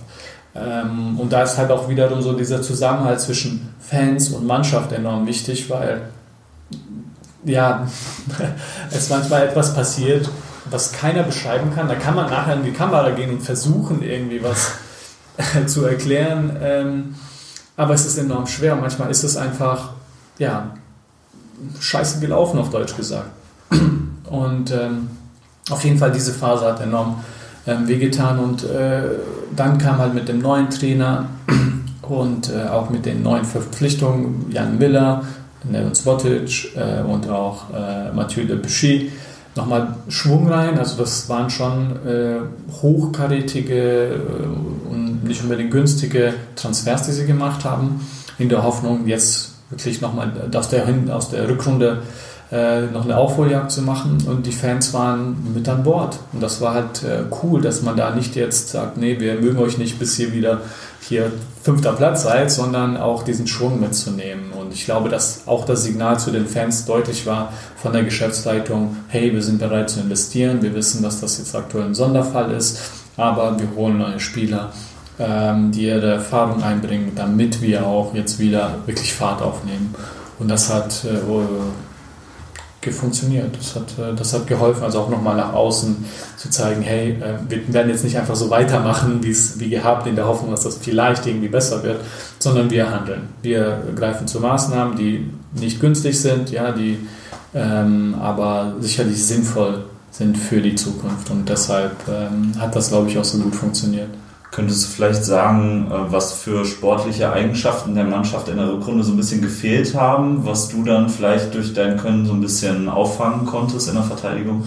Ähm, 0.54 1.18
und 1.18 1.32
da 1.32 1.42
ist 1.42 1.58
halt 1.58 1.70
auch 1.70 1.88
wiederum 1.88 2.22
so 2.22 2.32
dieser 2.32 2.62
Zusammenhalt 2.62 3.20
zwischen 3.20 3.72
Fans 3.80 4.30
und 4.30 4.46
Mannschaft 4.46 4.92
enorm 4.92 5.26
wichtig, 5.26 5.70
weil 5.70 6.02
ja, 7.44 7.86
es 8.90 9.10
manchmal 9.10 9.48
etwas 9.48 9.74
passiert, 9.74 10.28
was 10.70 10.92
keiner 10.92 11.22
beschreiben 11.22 11.72
kann. 11.74 11.88
Da 11.88 11.94
kann 11.94 12.14
man 12.14 12.28
nachher 12.28 12.54
in 12.54 12.64
die 12.64 12.72
Kamera 12.72 13.10
gehen 13.10 13.30
und 13.30 13.42
versuchen, 13.42 14.02
irgendwie 14.02 14.42
was 14.42 14.72
zu 15.66 15.84
erklären. 15.84 16.56
Ähm, 16.60 17.14
aber 17.76 17.94
es 17.94 18.04
ist 18.04 18.18
enorm 18.18 18.46
schwer. 18.46 18.74
Manchmal 18.74 19.10
ist 19.10 19.22
es 19.22 19.36
einfach, 19.36 19.92
ja, 20.38 20.74
scheiße 21.80 22.20
gelaufen, 22.20 22.58
auf 22.58 22.70
Deutsch 22.70 22.96
gesagt. 22.96 23.30
Und 24.30 24.70
ähm, 24.70 25.08
auf 25.70 25.84
jeden 25.84 25.98
Fall 25.98 26.12
diese 26.12 26.32
Phase 26.32 26.64
hat 26.66 26.80
enorm 26.80 27.22
ähm, 27.66 27.86
wehgetan 27.86 28.38
und 28.38 28.64
äh, 28.64 29.02
dann 29.54 29.78
kam 29.78 29.98
halt 29.98 30.14
mit 30.14 30.28
dem 30.28 30.40
neuen 30.40 30.70
Trainer 30.70 31.26
und 32.02 32.50
äh, 32.50 32.68
auch 32.68 32.90
mit 32.90 33.04
den 33.04 33.22
neuen 33.22 33.44
Verpflichtungen 33.44 34.46
Jan 34.50 34.78
Miller, 34.78 35.22
Nevin 35.64 35.94
Svotic 35.94 36.76
äh, 36.76 37.02
und 37.02 37.28
auch 37.28 37.64
äh, 37.74 38.12
Mathieu 38.12 38.44
Debuchy 38.44 39.12
nochmal 39.54 39.96
Schwung 40.08 40.48
rein. 40.48 40.78
Also 40.78 40.96
das 40.96 41.28
waren 41.28 41.50
schon 41.50 41.96
äh, 42.06 42.36
hochkarätige 42.80 43.74
äh, 43.74 44.90
und 44.90 45.24
nicht 45.24 45.42
unbedingt 45.42 45.70
günstige 45.70 46.34
Transfers, 46.56 47.02
die 47.02 47.12
sie 47.12 47.26
gemacht 47.26 47.64
haben, 47.64 48.06
in 48.38 48.48
der 48.48 48.62
Hoffnung, 48.62 49.06
jetzt 49.06 49.57
wirklich 49.70 50.00
nochmal 50.00 50.32
aus 50.54 50.68
der, 50.68 50.86
aus 51.10 51.30
der 51.30 51.48
Rückrunde 51.48 52.02
äh, 52.50 52.82
noch 52.86 53.04
eine 53.04 53.16
Aufholjagd 53.18 53.70
zu 53.70 53.82
machen 53.82 54.18
und 54.26 54.46
die 54.46 54.52
Fans 54.52 54.94
waren 54.94 55.36
mit 55.54 55.68
an 55.68 55.82
Bord. 55.82 56.18
Und 56.32 56.42
das 56.42 56.60
war 56.60 56.74
halt 56.74 57.02
äh, 57.02 57.24
cool, 57.42 57.60
dass 57.60 57.82
man 57.82 57.96
da 57.96 58.14
nicht 58.14 58.36
jetzt 58.36 58.70
sagt, 58.70 58.96
nee, 58.96 59.20
wir 59.20 59.34
mögen 59.34 59.58
euch 59.58 59.76
nicht, 59.76 59.98
bis 59.98 60.18
ihr 60.18 60.32
wieder 60.32 60.62
hier 61.06 61.30
fünfter 61.62 61.92
Platz 61.92 62.22
seid, 62.22 62.50
sondern 62.50 62.96
auch 62.96 63.22
diesen 63.22 63.46
Schwung 63.46 63.80
mitzunehmen. 63.80 64.52
Und 64.58 64.72
ich 64.72 64.84
glaube, 64.84 65.08
dass 65.08 65.46
auch 65.46 65.64
das 65.64 65.84
Signal 65.84 66.18
zu 66.18 66.30
den 66.30 66.46
Fans 66.46 66.86
deutlich 66.86 67.26
war 67.26 67.52
von 67.76 67.92
der 67.92 68.04
Geschäftsleitung, 68.04 68.96
hey, 69.08 69.32
wir 69.32 69.42
sind 69.42 69.58
bereit 69.58 69.90
zu 69.90 70.00
investieren, 70.00 70.62
wir 70.62 70.74
wissen, 70.74 71.02
dass 71.02 71.20
das 71.20 71.38
jetzt 71.38 71.54
aktuell 71.54 71.84
ein 71.84 71.94
Sonderfall 71.94 72.50
ist, 72.52 72.80
aber 73.16 73.58
wir 73.58 73.68
holen 73.76 73.98
neue 73.98 74.20
Spieler, 74.20 74.72
ähm, 75.18 75.72
die 75.72 75.86
ihre 75.86 76.14
Erfahrung 76.14 76.62
einbringen, 76.62 77.12
damit 77.14 77.60
wir 77.60 77.86
auch 77.86 78.14
jetzt 78.14 78.38
wieder 78.38 78.76
wirklich 78.86 79.12
Fahrt 79.14 79.42
aufnehmen. 79.42 79.94
Und 80.38 80.48
das 80.48 80.72
hat 80.72 81.04
äh, 81.04 81.18
ge- 82.80 82.92
funktioniert. 82.92 83.56
Das 83.56 83.74
hat, 83.74 83.98
äh, 83.98 84.14
das 84.14 84.32
hat 84.32 84.46
geholfen, 84.46 84.84
also 84.84 85.00
auch 85.00 85.10
nochmal 85.10 85.36
nach 85.36 85.52
außen 85.52 86.04
zu 86.36 86.50
zeigen, 86.50 86.82
hey, 86.82 87.10
äh, 87.20 87.34
wir 87.48 87.72
werden 87.74 87.90
jetzt 87.90 88.04
nicht 88.04 88.16
einfach 88.16 88.36
so 88.36 88.50
weitermachen, 88.50 89.20
wie 89.22 89.68
gehabt, 89.68 90.06
in 90.06 90.14
der 90.14 90.26
Hoffnung, 90.26 90.52
dass 90.52 90.62
das 90.62 90.76
vielleicht 90.76 91.26
irgendwie 91.26 91.48
besser 91.48 91.82
wird, 91.82 92.00
sondern 92.38 92.70
wir 92.70 92.90
handeln. 92.90 93.22
Wir 93.42 93.82
greifen 93.96 94.26
zu 94.28 94.40
Maßnahmen, 94.40 94.96
die 94.96 95.30
nicht 95.54 95.80
günstig 95.80 96.20
sind, 96.20 96.50
ja, 96.50 96.70
die 96.72 96.98
ähm, 97.54 98.14
aber 98.20 98.74
sicherlich 98.80 99.24
sinnvoll 99.24 99.84
sind 100.10 100.36
für 100.36 100.60
die 100.60 100.74
Zukunft. 100.74 101.30
Und 101.30 101.48
deshalb 101.48 101.92
ähm, 102.08 102.52
hat 102.58 102.76
das, 102.76 102.88
glaube 102.90 103.08
ich, 103.08 103.18
auch 103.18 103.24
so 103.24 103.38
gut 103.38 103.56
funktioniert. 103.56 104.08
Könntest 104.50 104.84
du 104.84 104.88
vielleicht 104.88 105.24
sagen, 105.24 105.88
äh, 105.90 106.12
was 106.12 106.34
für 106.34 106.64
sportliche 106.64 107.32
Eigenschaften 107.32 107.94
der 107.94 108.04
Mannschaft 108.04 108.48
in 108.48 108.56
der 108.56 108.72
Rückrunde 108.72 109.04
so 109.04 109.12
ein 109.12 109.16
bisschen 109.16 109.42
gefehlt 109.42 109.94
haben, 109.94 110.44
was 110.46 110.68
du 110.68 110.82
dann 110.84 111.08
vielleicht 111.08 111.54
durch 111.54 111.74
dein 111.74 111.96
Können 111.96 112.26
so 112.26 112.32
ein 112.32 112.40
bisschen 112.40 112.88
auffangen 112.88 113.46
konntest 113.46 113.88
in 113.88 113.94
der 113.94 114.04
Verteidigung? 114.04 114.64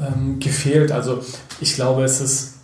ähm, 0.00 0.38
gefehlt. 0.40 0.92
Also 0.92 1.20
ich 1.60 1.74
glaube, 1.74 2.04
es 2.04 2.20
ist 2.20 2.54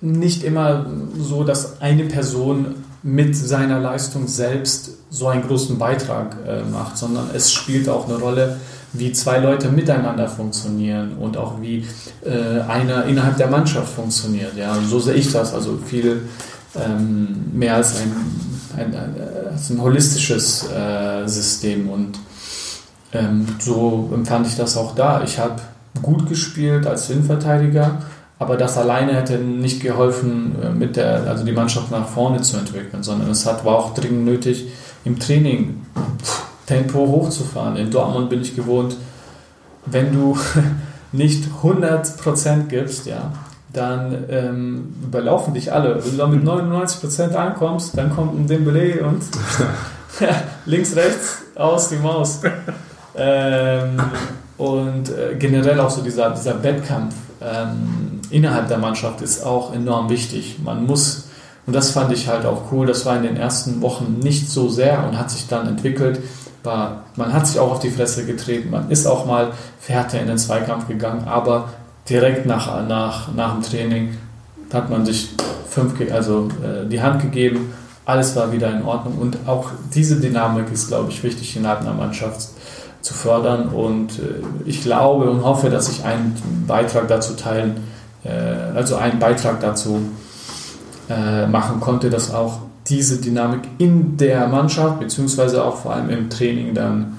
nicht 0.00 0.44
immer 0.44 0.86
so, 1.18 1.44
dass 1.44 1.80
eine 1.80 2.04
Person 2.04 2.74
mit 3.06 3.36
seiner 3.36 3.78
Leistung 3.78 4.26
selbst 4.26 4.90
so 5.10 5.28
einen 5.28 5.46
großen 5.46 5.78
Beitrag 5.78 6.36
äh, 6.44 6.62
macht, 6.62 6.98
sondern 6.98 7.30
es 7.32 7.52
spielt 7.52 7.88
auch 7.88 8.08
eine 8.08 8.18
Rolle, 8.18 8.56
wie 8.92 9.12
zwei 9.12 9.38
Leute 9.38 9.68
miteinander 9.68 10.26
funktionieren 10.26 11.16
und 11.18 11.36
auch 11.36 11.60
wie 11.60 11.86
äh, 12.24 12.60
einer 12.62 13.04
innerhalb 13.04 13.36
der 13.36 13.46
Mannschaft 13.46 13.92
funktioniert. 13.94 14.56
Ja, 14.56 14.76
so 14.88 14.98
sehe 14.98 15.14
ich 15.14 15.30
das. 15.30 15.54
Also 15.54 15.78
viel 15.86 16.22
ähm, 16.74 17.52
mehr 17.52 17.76
als 17.76 17.96
ein, 18.00 18.12
ein, 18.76 18.94
ein, 18.94 19.14
als 19.52 19.70
ein 19.70 19.80
holistisches 19.80 20.68
äh, 20.68 21.28
System 21.28 21.88
und 21.88 22.18
ähm, 23.12 23.46
so 23.60 24.10
empfand 24.12 24.48
ich 24.48 24.56
das 24.56 24.76
auch 24.76 24.96
da. 24.96 25.22
Ich 25.22 25.38
habe 25.38 25.62
gut 26.02 26.28
gespielt 26.28 26.88
als 26.88 27.08
Innenverteidiger, 27.08 28.02
aber 28.38 28.56
das 28.56 28.76
alleine 28.76 29.14
hätte 29.14 29.38
nicht 29.38 29.80
geholfen, 29.80 30.56
äh, 30.62 30.70
mit 30.70 30.96
der, 30.96 31.24
also 31.26 31.44
die 31.44 31.52
Mannschaft 31.52 31.90
nach 31.90 32.06
vorne 32.06 32.42
zu 32.42 32.56
entwickeln, 32.56 33.02
sondern 33.02 33.30
es 33.30 33.46
hat, 33.46 33.64
war 33.64 33.76
auch 33.76 33.94
dringend 33.94 34.24
nötig, 34.24 34.66
im 35.04 35.18
Training 35.18 35.86
Tempo 36.66 36.98
hochzufahren. 36.98 37.76
In 37.76 37.90
Dortmund 37.90 38.28
bin 38.28 38.42
ich 38.42 38.54
gewohnt, 38.54 38.96
wenn 39.86 40.12
du 40.12 40.36
nicht 41.12 41.44
100% 41.62 42.64
gibst, 42.64 43.06
ja, 43.06 43.32
dann 43.72 44.24
ähm, 44.28 44.94
überlaufen 45.02 45.54
dich 45.54 45.72
alle. 45.72 46.04
Wenn 46.04 46.10
du 46.12 46.16
da 46.16 46.26
mit 46.26 46.44
99% 46.44 47.34
ankommst, 47.34 47.96
dann 47.96 48.14
kommt 48.14 48.38
ein 48.38 48.46
Dembele 48.46 49.04
und 49.04 49.22
links, 50.66 50.96
rechts, 50.96 51.42
aus 51.54 51.88
die 51.88 51.96
Maus. 51.96 52.40
Ähm, 53.18 53.98
und 54.58 55.08
äh, 55.08 55.36
generell 55.38 55.80
auch 55.80 55.88
so 55.88 56.02
dieser, 56.02 56.28
dieser 56.28 56.62
Wettkampf 56.62 57.14
ähm, 57.40 58.20
innerhalb 58.30 58.68
der 58.68 58.78
Mannschaft 58.78 59.20
ist 59.20 59.44
auch 59.44 59.74
enorm 59.74 60.08
wichtig. 60.08 60.58
Man 60.62 60.86
muss, 60.86 61.28
und 61.66 61.74
das 61.74 61.90
fand 61.90 62.12
ich 62.12 62.28
halt 62.28 62.46
auch 62.46 62.72
cool, 62.72 62.86
das 62.86 63.04
war 63.06 63.16
in 63.16 63.22
den 63.22 63.36
ersten 63.36 63.80
Wochen 63.82 64.18
nicht 64.22 64.48
so 64.48 64.68
sehr 64.68 65.06
und 65.06 65.18
hat 65.18 65.30
sich 65.30 65.46
dann 65.48 65.66
entwickelt. 65.66 66.20
War, 66.62 67.04
man 67.16 67.32
hat 67.32 67.46
sich 67.46 67.60
auch 67.60 67.70
auf 67.70 67.78
die 67.78 67.90
Fresse 67.90 68.26
getreten, 68.26 68.70
man 68.70 68.90
ist 68.90 69.06
auch 69.06 69.24
mal 69.24 69.52
härter 69.86 70.20
in 70.20 70.26
den 70.26 70.38
Zweikampf 70.38 70.88
gegangen, 70.88 71.24
aber 71.24 71.68
direkt 72.08 72.46
nach, 72.46 72.86
nach, 72.88 73.32
nach 73.32 73.52
dem 73.52 73.62
Training 73.62 74.16
hat 74.72 74.90
man 74.90 75.06
sich 75.06 75.30
fünf, 75.68 75.94
also 76.12 76.48
äh, 76.64 76.88
die 76.88 77.00
Hand 77.00 77.22
gegeben, 77.22 77.72
alles 78.04 78.34
war 78.36 78.52
wieder 78.52 78.72
in 78.72 78.84
Ordnung 78.84 79.18
und 79.18 79.38
auch 79.46 79.70
diese 79.94 80.20
Dynamik 80.20 80.72
ist, 80.72 80.88
glaube 80.88 81.10
ich, 81.10 81.22
wichtig 81.22 81.56
innerhalb 81.56 81.82
einer 81.82 81.92
Mannschaft 81.92 82.48
zu 83.00 83.14
fördern. 83.14 83.68
Und 83.68 84.18
äh, 84.18 84.42
ich 84.64 84.82
glaube 84.82 85.30
und 85.30 85.44
hoffe, 85.44 85.70
dass 85.70 85.88
ich 85.88 86.04
einen 86.04 86.64
Beitrag 86.66 87.08
dazu 87.08 87.34
teilen, 87.34 87.76
äh, 88.24 88.30
also 88.74 88.96
einen 88.96 89.18
Beitrag 89.18 89.60
dazu 89.60 90.00
äh, 91.08 91.46
machen 91.46 91.80
konnte, 91.80 92.10
dass 92.10 92.34
auch 92.34 92.60
diese 92.86 93.20
Dynamik 93.20 93.62
in 93.78 94.16
der 94.16 94.46
Mannschaft 94.46 95.00
beziehungsweise 95.00 95.64
auch 95.64 95.76
vor 95.76 95.94
allem 95.94 96.10
im 96.10 96.30
Training 96.30 96.74
dann 96.74 97.18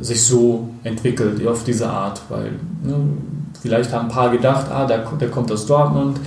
sich 0.00 0.24
so 0.24 0.70
entwickelt 0.82 1.46
auf 1.46 1.64
diese 1.64 1.88
Art, 1.88 2.22
weil 2.30 2.52
ne, 2.82 2.96
vielleicht 3.60 3.92
haben 3.92 4.06
ein 4.06 4.12
paar 4.12 4.30
gedacht, 4.30 4.66
ah, 4.70 4.86
der, 4.86 5.04
der 5.20 5.28
kommt 5.28 5.52
aus 5.52 5.66
Dortmund 5.66 6.18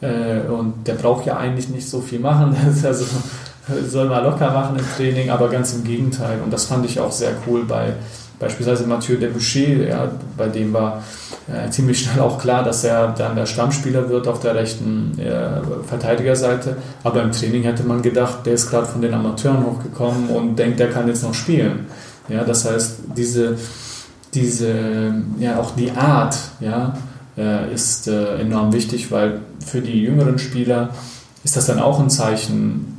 äh, 0.00 0.40
und 0.48 0.86
der 0.86 0.94
braucht 0.94 1.26
ja 1.26 1.36
eigentlich 1.36 1.68
nicht 1.68 1.88
so 1.88 2.00
viel 2.00 2.20
machen, 2.20 2.56
also 2.84 3.04
soll 3.88 4.08
mal 4.08 4.22
locker 4.22 4.50
machen 4.50 4.78
im 4.78 4.84
Training, 4.96 5.30
aber 5.30 5.48
ganz 5.48 5.74
im 5.74 5.84
Gegenteil 5.84 6.40
und 6.44 6.52
das 6.52 6.66
fand 6.66 6.84
ich 6.84 7.00
auch 7.00 7.12
sehr 7.12 7.32
cool 7.46 7.64
bei 7.64 7.94
beispielsweise 8.38 8.86
Mathieu 8.86 9.16
Debuchy, 9.16 9.88
ja, 9.88 10.10
bei 10.36 10.48
dem 10.48 10.72
war 10.72 11.02
äh, 11.48 11.70
ziemlich 11.70 12.00
schnell 12.00 12.20
auch 12.20 12.38
klar, 12.38 12.62
dass 12.62 12.84
er 12.84 13.08
dann 13.08 13.36
der 13.36 13.46
Stammspieler 13.46 14.08
wird 14.08 14.28
auf 14.28 14.40
der 14.40 14.54
rechten 14.54 15.18
äh, 15.18 15.60
Verteidigerseite. 15.86 16.76
Aber 17.02 17.22
im 17.22 17.32
Training 17.32 17.62
hätte 17.62 17.84
man 17.84 18.02
gedacht, 18.02 18.44
der 18.44 18.54
ist 18.54 18.70
gerade 18.70 18.86
von 18.86 19.00
den 19.00 19.14
Amateuren 19.14 19.64
hochgekommen 19.64 20.28
und 20.28 20.56
denkt, 20.58 20.80
der 20.80 20.90
kann 20.90 21.08
jetzt 21.08 21.22
noch 21.22 21.34
spielen. 21.34 21.86
Ja, 22.28 22.44
das 22.44 22.64
heißt, 22.64 22.98
diese, 23.16 23.56
diese 24.34 25.14
ja, 25.38 25.58
auch 25.58 25.74
die 25.76 25.92
Art, 25.92 26.36
ja, 26.60 26.94
äh, 27.38 27.72
ist 27.72 28.08
äh, 28.08 28.40
enorm 28.40 28.72
wichtig, 28.72 29.10
weil 29.12 29.40
für 29.64 29.80
die 29.80 30.02
jüngeren 30.02 30.38
Spieler 30.38 30.90
ist 31.44 31.56
das 31.56 31.66
dann 31.66 31.78
auch 31.78 32.00
ein 32.00 32.10
Zeichen 32.10 32.95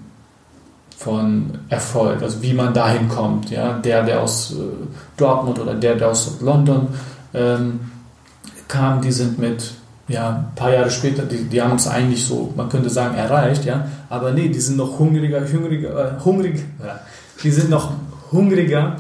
von 0.98 1.52
Erfolg, 1.70 2.24
also 2.24 2.42
wie 2.42 2.54
man 2.54 2.74
dahin 2.74 3.08
kommt. 3.08 3.52
Ja? 3.52 3.74
Der, 3.74 4.04
der 4.04 4.22
aus 4.22 4.52
äh, 4.54 4.56
Dortmund 5.16 5.60
oder 5.60 5.76
der, 5.76 5.96
der 5.96 6.10
aus 6.10 6.38
London 6.42 6.88
ähm, 7.34 7.80
kam, 8.68 9.02
die 9.02 9.12
sind 9.12 9.38
mit 9.38 9.74
ja, 10.08 10.30
ein 10.30 10.56
paar 10.56 10.72
Jahre 10.72 10.90
später, 10.90 11.24
die, 11.24 11.44
die 11.44 11.62
haben 11.62 11.76
es 11.76 11.88
eigentlich 11.88 12.26
so, 12.26 12.52
man 12.56 12.70
könnte 12.70 12.90
sagen, 12.90 13.16
erreicht, 13.16 13.66
ja, 13.66 13.88
aber 14.10 14.32
nee, 14.32 14.48
die 14.48 14.60
sind 14.60 14.78
noch 14.78 14.98
hungriger, 14.98 15.42
hungriger, 15.42 16.18
äh, 16.18 16.24
hungrig, 16.24 16.64
ja, 16.84 17.00
die 17.44 17.52
sind 17.52 17.70
noch 17.70 17.92
hungriger 18.32 18.96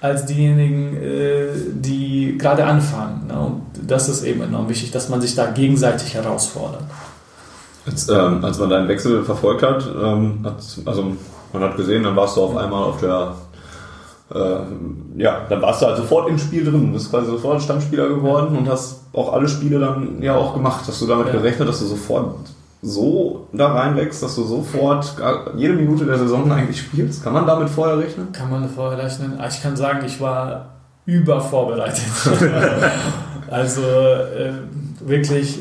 als 0.00 0.24
diejenigen, 0.24 0.96
äh, 0.96 1.48
die 1.74 2.36
gerade 2.38 2.64
anfangen. 2.64 3.26
Ne? 3.28 3.38
Und 3.38 3.62
das 3.86 4.08
ist 4.08 4.24
eben 4.24 4.42
enorm 4.42 4.68
wichtig, 4.68 4.90
dass 4.90 5.08
man 5.08 5.20
sich 5.20 5.34
da 5.34 5.46
gegenseitig 5.46 6.14
herausfordert. 6.14 6.82
Als, 7.86 8.08
ähm, 8.08 8.44
als 8.44 8.58
man 8.58 8.70
deinen 8.70 8.88
Wechsel 8.88 9.24
verfolgt 9.24 9.62
hat, 9.62 9.84
ähm, 10.02 10.40
hat, 10.44 10.62
also 10.86 11.16
man 11.52 11.62
hat 11.62 11.76
gesehen, 11.76 12.02
dann 12.02 12.16
warst 12.16 12.36
du 12.36 12.42
auf 12.42 12.56
einmal 12.56 12.84
auf 12.84 13.00
der 13.00 13.34
äh, 14.34 14.58
ja, 15.16 15.46
dann 15.48 15.62
warst 15.62 15.82
du 15.82 15.86
halt 15.86 15.96
sofort 15.96 16.28
im 16.28 16.38
Spiel 16.38 16.64
drin, 16.64 16.92
bist 16.92 17.10
quasi 17.10 17.26
sofort 17.26 17.62
Stammspieler 17.62 18.08
geworden 18.08 18.56
und 18.56 18.68
hast 18.68 19.00
auch 19.12 19.32
alle 19.32 19.48
Spiele 19.48 19.78
dann 19.78 20.20
ja 20.22 20.36
auch 20.36 20.54
gemacht. 20.54 20.84
Hast 20.86 21.00
du 21.02 21.06
damit 21.06 21.26
ja. 21.26 21.32
gerechnet, 21.32 21.68
dass 21.68 21.80
du 21.80 21.86
sofort 21.86 22.36
so 22.80 23.46
da 23.52 23.72
reinwächst, 23.72 24.22
dass 24.22 24.34
du 24.34 24.44
sofort 24.44 25.14
jede 25.56 25.74
Minute 25.74 26.06
der 26.06 26.18
Saison 26.18 26.50
eigentlich 26.50 26.80
spielst? 26.80 27.22
Kann 27.22 27.34
man 27.34 27.46
damit 27.46 27.70
vorher 27.70 27.98
rechnen? 27.98 28.32
Kann 28.32 28.50
man 28.50 28.68
vorher 28.68 29.04
rechnen. 29.04 29.34
Ah, 29.38 29.46
ich 29.48 29.62
kann 29.62 29.76
sagen, 29.76 30.04
ich 30.04 30.20
war 30.20 30.70
übervorbereitet. 31.06 32.02
also 33.50 33.82
äh, 33.82 34.52
wirklich, 35.00 35.60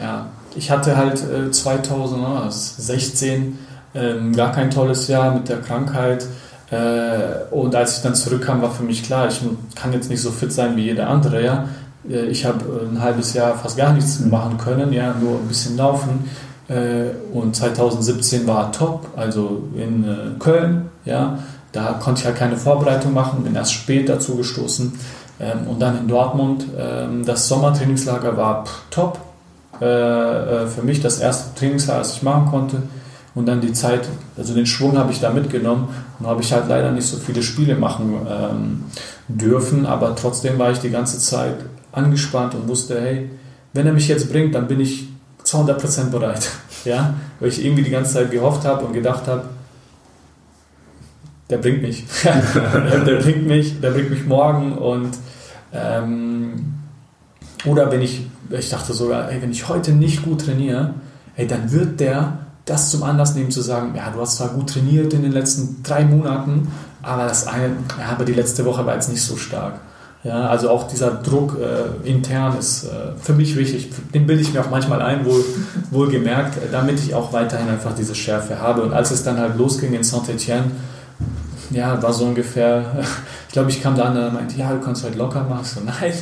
ja, 0.00 0.26
ich 0.56 0.70
hatte 0.70 0.96
halt 0.96 1.22
äh, 1.30 1.50
2016 1.50 3.58
äh, 3.98 4.32
gar 4.34 4.52
kein 4.52 4.70
tolles 4.70 5.08
Jahr 5.08 5.34
mit 5.34 5.48
der 5.48 5.60
Krankheit. 5.60 6.26
Äh, 6.70 7.50
und 7.50 7.74
als 7.74 7.96
ich 7.96 8.02
dann 8.02 8.14
zurückkam, 8.14 8.62
war 8.62 8.70
für 8.70 8.82
mich 8.82 9.02
klar, 9.02 9.28
ich 9.28 9.40
kann 9.74 9.92
jetzt 9.92 10.10
nicht 10.10 10.20
so 10.20 10.30
fit 10.30 10.52
sein 10.52 10.76
wie 10.76 10.82
jeder 10.82 11.08
andere. 11.08 11.42
Ja? 11.42 11.68
Äh, 12.08 12.26
ich 12.26 12.44
habe 12.44 12.88
ein 12.90 13.00
halbes 13.00 13.34
Jahr 13.34 13.56
fast 13.56 13.76
gar 13.76 13.92
nichts 13.92 14.20
machen 14.20 14.58
können, 14.58 14.92
ja, 14.92 15.14
nur 15.14 15.38
ein 15.38 15.48
bisschen 15.48 15.76
laufen. 15.76 16.28
Äh, 16.68 17.10
und 17.32 17.56
2017 17.56 18.46
war 18.46 18.70
top, 18.72 19.06
also 19.16 19.64
in 19.74 20.04
äh, 20.04 20.38
Köln, 20.38 20.90
ja, 21.04 21.38
da 21.72 21.94
konnte 21.94 22.20
ich 22.20 22.26
halt 22.26 22.36
keine 22.36 22.56
Vorbereitung 22.56 23.14
machen, 23.14 23.42
bin 23.42 23.54
erst 23.54 23.72
spät 23.72 24.08
dazu 24.08 24.36
gestoßen. 24.36 24.92
Ähm, 25.40 25.66
und 25.68 25.80
dann 25.80 25.98
in 25.98 26.08
Dortmund, 26.08 26.66
ähm, 26.78 27.24
das 27.24 27.48
Sommertrainingslager 27.48 28.36
war 28.36 28.64
top. 28.90 29.18
Äh, 29.80 30.66
für 30.66 30.82
mich 30.82 31.00
das 31.00 31.20
erste 31.20 31.54
Trainingslager, 31.58 32.00
das 32.00 32.14
ich 32.14 32.22
machen 32.22 32.46
konnte. 32.46 32.82
Und 33.38 33.46
dann 33.46 33.60
die 33.60 33.72
Zeit, 33.72 34.00
also 34.36 34.52
den 34.52 34.66
Schwung 34.66 34.98
habe 34.98 35.12
ich 35.12 35.20
da 35.20 35.30
mitgenommen 35.30 35.86
und 36.18 36.26
habe 36.26 36.42
ich 36.42 36.52
halt 36.52 36.68
leider 36.68 36.90
nicht 36.90 37.06
so 37.06 37.18
viele 37.18 37.40
Spiele 37.40 37.76
machen 37.76 38.14
ähm, 38.28 38.84
dürfen, 39.28 39.86
aber 39.86 40.16
trotzdem 40.16 40.58
war 40.58 40.72
ich 40.72 40.78
die 40.78 40.90
ganze 40.90 41.20
Zeit 41.20 41.54
angespannt 41.92 42.56
und 42.56 42.66
wusste, 42.66 43.00
hey, 43.00 43.30
wenn 43.74 43.86
er 43.86 43.92
mich 43.92 44.08
jetzt 44.08 44.32
bringt, 44.32 44.56
dann 44.56 44.66
bin 44.66 44.80
ich 44.80 45.08
zu 45.44 45.58
100% 45.58 46.10
bereit. 46.10 46.50
Ja? 46.84 47.14
Weil 47.38 47.50
ich 47.50 47.64
irgendwie 47.64 47.82
die 47.82 47.90
ganze 47.90 48.14
Zeit 48.14 48.30
gehofft 48.32 48.64
habe 48.64 48.84
und 48.86 48.92
gedacht 48.92 49.28
habe, 49.28 49.44
der 51.48 51.58
bringt 51.58 51.82
mich. 51.82 52.06
der 52.24 53.20
bringt 53.20 53.46
mich, 53.46 53.80
der 53.80 53.90
bringt 53.90 54.10
mich 54.10 54.26
morgen 54.26 54.72
und 54.78 55.10
ähm, 55.72 56.74
oder 57.64 57.90
wenn 57.92 58.00
ich, 58.00 58.26
ich 58.50 58.70
dachte 58.70 58.92
sogar, 58.92 59.30
ey, 59.30 59.40
wenn 59.42 59.52
ich 59.52 59.68
heute 59.68 59.92
nicht 59.92 60.24
gut 60.24 60.44
trainiere, 60.44 60.94
ey, 61.36 61.46
dann 61.46 61.70
wird 61.70 62.00
der 62.00 62.47
das 62.68 62.90
zum 62.90 63.02
Anlass 63.02 63.34
nehmen 63.34 63.50
zu 63.50 63.62
sagen, 63.62 63.94
ja, 63.96 64.10
du 64.10 64.20
hast 64.20 64.36
zwar 64.36 64.48
gut 64.48 64.70
trainiert 64.70 65.12
in 65.14 65.22
den 65.22 65.32
letzten 65.32 65.82
drei 65.82 66.04
Monaten, 66.04 66.70
aber 67.02 67.24
das 67.24 67.46
eine, 67.46 67.70
ja, 67.98 68.10
aber 68.12 68.24
die 68.24 68.34
letzte 68.34 68.64
Woche 68.64 68.84
war 68.84 68.94
jetzt 68.94 69.10
nicht 69.10 69.22
so 69.22 69.36
stark. 69.36 69.80
Ja, 70.24 70.48
also 70.48 70.70
auch 70.70 70.88
dieser 70.88 71.12
Druck 71.12 71.56
äh, 71.58 72.08
intern 72.08 72.58
ist 72.58 72.84
äh, 72.84 72.88
für 73.20 73.34
mich 73.34 73.56
wichtig. 73.56 73.90
Den 74.12 74.26
bilde 74.26 74.42
ich 74.42 74.52
mir 74.52 74.60
auch 74.60 74.70
manchmal 74.70 75.00
ein, 75.00 75.24
wohl, 75.24 75.44
wohl 75.90 76.08
gemerkt, 76.10 76.56
äh, 76.56 76.60
damit 76.72 76.98
ich 76.98 77.14
auch 77.14 77.32
weiterhin 77.32 77.68
einfach 77.68 77.94
diese 77.94 78.16
Schärfe 78.16 78.60
habe. 78.60 78.82
Und 78.82 78.92
als 78.92 79.12
es 79.12 79.22
dann 79.22 79.38
halt 79.38 79.56
losging 79.56 79.94
in 79.94 80.02
Saint-Etienne, 80.02 80.72
ja, 81.70 82.02
war 82.02 82.12
so 82.12 82.24
ungefähr, 82.24 82.84
ich 83.46 83.52
glaube, 83.52 83.70
ich 83.70 83.80
kam 83.80 83.94
da 83.94 84.06
an 84.06 84.16
und 84.16 84.34
meinte, 84.34 84.58
ja, 84.58 84.72
du 84.72 84.80
kannst 84.80 85.04
heute 85.04 85.16
locker 85.16 85.44
machen. 85.44 85.64
So, 85.64 85.80
nein, 85.84 86.12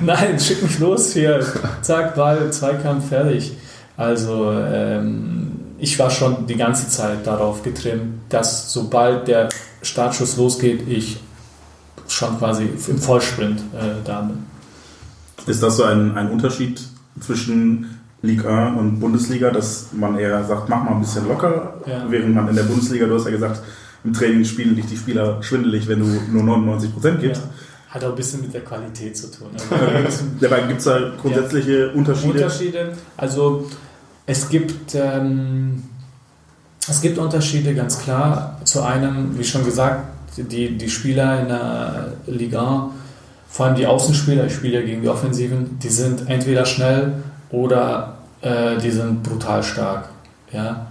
nein, 0.00 0.38
schick 0.38 0.62
mich 0.62 0.78
los 0.78 1.12
hier. 1.12 1.44
Zack, 1.82 2.14
Ball, 2.14 2.52
Zweikampf, 2.52 3.08
fertig. 3.08 3.52
Also, 3.96 4.52
ähm, 4.52 5.52
ich 5.78 5.98
war 5.98 6.10
schon 6.10 6.46
die 6.46 6.56
ganze 6.56 6.88
Zeit 6.88 7.26
darauf 7.26 7.62
getrimmt, 7.62 8.20
dass 8.28 8.72
sobald 8.72 9.28
der 9.28 9.48
Startschuss 9.82 10.36
losgeht, 10.36 10.86
ich 10.86 11.20
schon 12.06 12.38
quasi 12.38 12.68
im 12.88 12.98
Vollsprint 12.98 13.60
äh, 13.60 14.04
da 14.04 14.20
bin. 14.22 14.38
Ist 15.46 15.62
das 15.62 15.76
so 15.76 15.84
ein, 15.84 16.16
ein 16.16 16.30
Unterschied 16.30 16.80
zwischen 17.20 18.00
Liga 18.22 18.68
1 18.68 18.78
und 18.78 19.00
Bundesliga, 19.00 19.50
dass 19.50 19.88
man 19.92 20.18
eher 20.18 20.44
sagt, 20.44 20.68
mach 20.68 20.82
mal 20.84 20.92
ein 20.92 21.00
bisschen 21.00 21.26
locker, 21.26 21.74
ja. 21.86 22.04
während 22.08 22.34
man 22.34 22.48
in 22.48 22.56
der 22.56 22.64
Bundesliga, 22.64 23.06
du 23.06 23.14
hast 23.14 23.24
ja 23.24 23.30
gesagt, 23.30 23.62
im 24.04 24.12
Training 24.12 24.44
spielen 24.44 24.76
dich 24.76 24.86
die 24.86 24.96
Spieler 24.96 25.42
schwindelig, 25.42 25.88
wenn 25.88 26.00
du 26.00 26.06
nur 26.30 26.42
99 26.42 26.92
Prozent 26.92 27.20
gibst. 27.20 27.42
Ja. 27.42 27.50
Hat 27.90 28.04
auch 28.04 28.10
ein 28.10 28.14
bisschen 28.14 28.40
mit 28.42 28.54
der 28.54 28.62
Qualität 28.62 29.16
zu 29.16 29.30
tun. 29.30 29.48
Also, 30.04 30.24
Dabei 30.40 30.60
gibt 30.62 30.78
es 30.78 30.84
da 30.84 31.12
grundsätzliche 31.20 31.86
ja. 31.86 31.92
Unterschiede? 31.92 32.32
Unterschiede, 32.44 32.92
also 33.16 33.68
es 34.26 34.48
gibt, 34.48 34.94
ähm, 34.94 35.82
es 36.88 37.00
gibt 37.00 37.18
Unterschiede, 37.18 37.74
ganz 37.74 37.98
klar. 37.98 38.60
Zu 38.64 38.82
einem, 38.82 39.36
wie 39.36 39.44
schon 39.44 39.64
gesagt, 39.64 40.04
die, 40.36 40.78
die 40.78 40.88
Spieler 40.88 41.40
in 41.40 41.48
der 41.48 42.12
Liga, 42.28 42.90
vor 43.48 43.66
allem 43.66 43.74
die 43.74 43.86
Außenspieler, 43.86 44.46
ich 44.46 44.54
spiele 44.54 44.80
ja 44.80 44.86
gegen 44.86 45.02
die 45.02 45.08
Offensiven, 45.08 45.78
die 45.80 45.88
sind 45.88 46.28
entweder 46.28 46.64
schnell 46.64 47.14
oder 47.50 48.18
äh, 48.40 48.78
die 48.78 48.92
sind 48.92 49.24
brutal 49.24 49.64
stark. 49.64 50.10
Ja? 50.52 50.86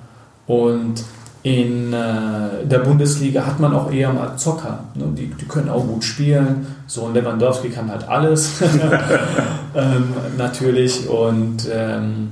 Und 0.48 1.02
in 1.42 1.94
äh, 1.94 2.66
der 2.66 2.80
Bundesliga 2.80 3.46
hat 3.46 3.60
man 3.60 3.74
auch 3.74 3.92
eher 3.92 4.12
mal 4.12 4.36
Zocker. 4.36 4.84
Ne? 4.96 5.06
Die, 5.18 5.28
die 5.28 5.46
können 5.46 5.70
auch 5.70 5.86
gut 5.86 6.04
spielen. 6.04 6.68
So 6.86 7.06
ein 7.06 7.14
Lewandowski 7.14 7.70
kann 7.70 7.90
halt 7.90 8.08
alles. 8.08 8.62
ähm, 9.76 10.14
natürlich. 10.38 11.08
Und 11.08 11.68
ähm, 11.72 12.32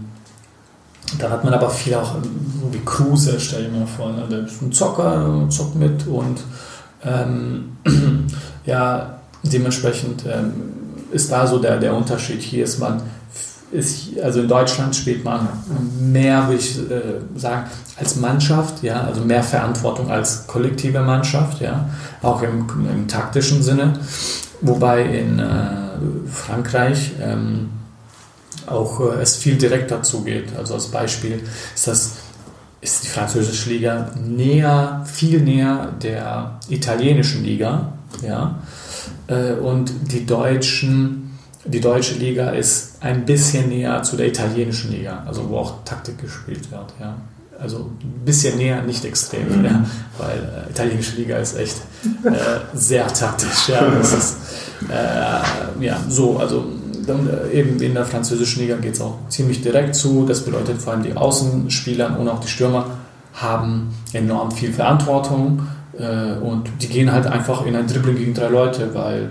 dann 1.19 1.31
hat 1.31 1.43
man 1.45 1.53
aber 1.53 1.69
viel 1.69 1.95
auch, 1.95 2.15
so 2.15 2.73
wie 2.73 2.83
Kruse, 2.83 3.39
stell 3.39 3.63
dir 3.63 3.79
mal 3.79 3.87
vor. 3.87 4.11
Ne? 4.11 4.23
Der 4.29 4.39
ist 4.39 4.61
ein 4.61 4.73
Zocker, 4.73 5.47
zockt 5.49 5.75
mit 5.75 6.05
und 6.05 6.41
ähm, 7.05 7.77
ja, 8.65 9.19
dementsprechend 9.43 10.25
ähm, 10.25 10.53
ist 11.11 11.31
da 11.31 11.47
so 11.47 11.59
der, 11.59 11.77
der 11.77 11.95
Unterschied. 11.95 12.41
Hier 12.41 12.65
ist 12.65 12.79
man, 12.79 13.01
ist, 13.71 14.17
also 14.19 14.41
in 14.41 14.47
Deutschland 14.47 14.95
spielt 14.95 15.23
man 15.23 15.47
mehr, 15.99 16.47
würde 16.47 16.61
ich 16.61 16.77
äh, 16.77 17.39
sagen, 17.39 17.69
als 17.97 18.15
Mannschaft, 18.15 18.83
ja, 18.83 19.01
also 19.01 19.21
mehr 19.21 19.43
Verantwortung 19.43 20.09
als 20.09 20.47
kollektive 20.47 21.01
Mannschaft, 21.01 21.61
ja, 21.61 21.89
auch 22.21 22.41
im, 22.41 22.67
im 22.91 23.07
taktischen 23.07 23.61
Sinne. 23.61 23.93
Wobei 24.61 25.03
in 25.03 25.39
äh, 25.39 25.43
Frankreich 26.31 27.11
ähm, 27.21 27.69
auch 28.65 28.99
äh, 29.01 29.21
es 29.21 29.35
viel 29.35 29.57
direkter 29.57 30.01
zugeht. 30.01 30.49
Also 30.57 30.73
als 30.75 30.87
Beispiel 30.87 31.41
ist 31.75 31.87
das 31.87 32.13
ist 32.79 33.03
die 33.03 33.07
französische 33.07 33.69
Liga 33.69 34.11
näher, 34.15 35.03
viel 35.05 35.41
näher 35.41 35.93
der 36.01 36.59
italienischen 36.69 37.43
Liga. 37.43 37.93
Ja? 38.21 38.59
Äh, 39.27 39.53
und 39.53 39.91
die, 40.11 40.25
deutschen, 40.25 41.26
die 41.67 41.81
deutsche 41.81 42.15
Liga 42.15 42.51
ist 42.51 42.97
ein 43.01 43.25
bisschen 43.25 43.69
näher 43.69 44.01
zu 44.03 44.15
der 44.15 44.27
italienischen 44.27 44.91
Liga, 44.91 45.23
also 45.25 45.49
wo 45.49 45.57
auch 45.57 45.83
Taktik 45.83 46.17
gespielt 46.19 46.71
wird. 46.71 46.93
Ja? 46.99 47.15
Also 47.59 47.89
ein 48.01 48.25
bisschen 48.25 48.57
näher, 48.57 48.81
nicht 48.83 49.03
extrem, 49.05 49.59
mhm. 49.59 49.65
ja? 49.65 49.85
weil 50.17 50.37
äh, 50.37 50.69
italienische 50.71 51.15
Liga 51.15 51.37
ist 51.37 51.57
echt 51.57 51.77
äh, 52.23 52.31
sehr 52.73 53.07
taktisch. 53.07 53.69
Ja? 53.69 53.85
Ist, 53.99 54.37
äh, 54.89 55.85
ja, 55.85 55.99
so, 56.07 56.37
also 56.37 56.65
dann 57.05 57.29
äh, 57.29 57.59
eben 57.59 57.81
in 57.81 57.93
der 57.93 58.05
französischen 58.05 58.61
Liga 58.61 58.75
geht 58.77 58.93
es 58.93 59.01
auch 59.01 59.17
ziemlich 59.29 59.61
direkt 59.61 59.95
zu. 59.95 60.25
Das 60.25 60.41
bedeutet 60.41 60.81
vor 60.81 60.93
allem 60.93 61.03
die 61.03 61.15
Außenspieler 61.15 62.19
und 62.19 62.27
auch 62.29 62.39
die 62.39 62.47
Stürmer 62.47 62.85
haben 63.33 63.93
enorm 64.13 64.51
viel 64.51 64.73
Verantwortung 64.73 65.67
Äh, 65.99 66.37
und 66.39 66.69
die 66.81 66.87
gehen 66.87 67.11
halt 67.11 67.25
einfach 67.25 67.65
in 67.65 67.75
ein 67.75 67.87
Dribbling 67.87 68.17
gegen 68.17 68.33
drei 68.33 68.49
Leute, 68.49 68.93
weil 68.93 69.29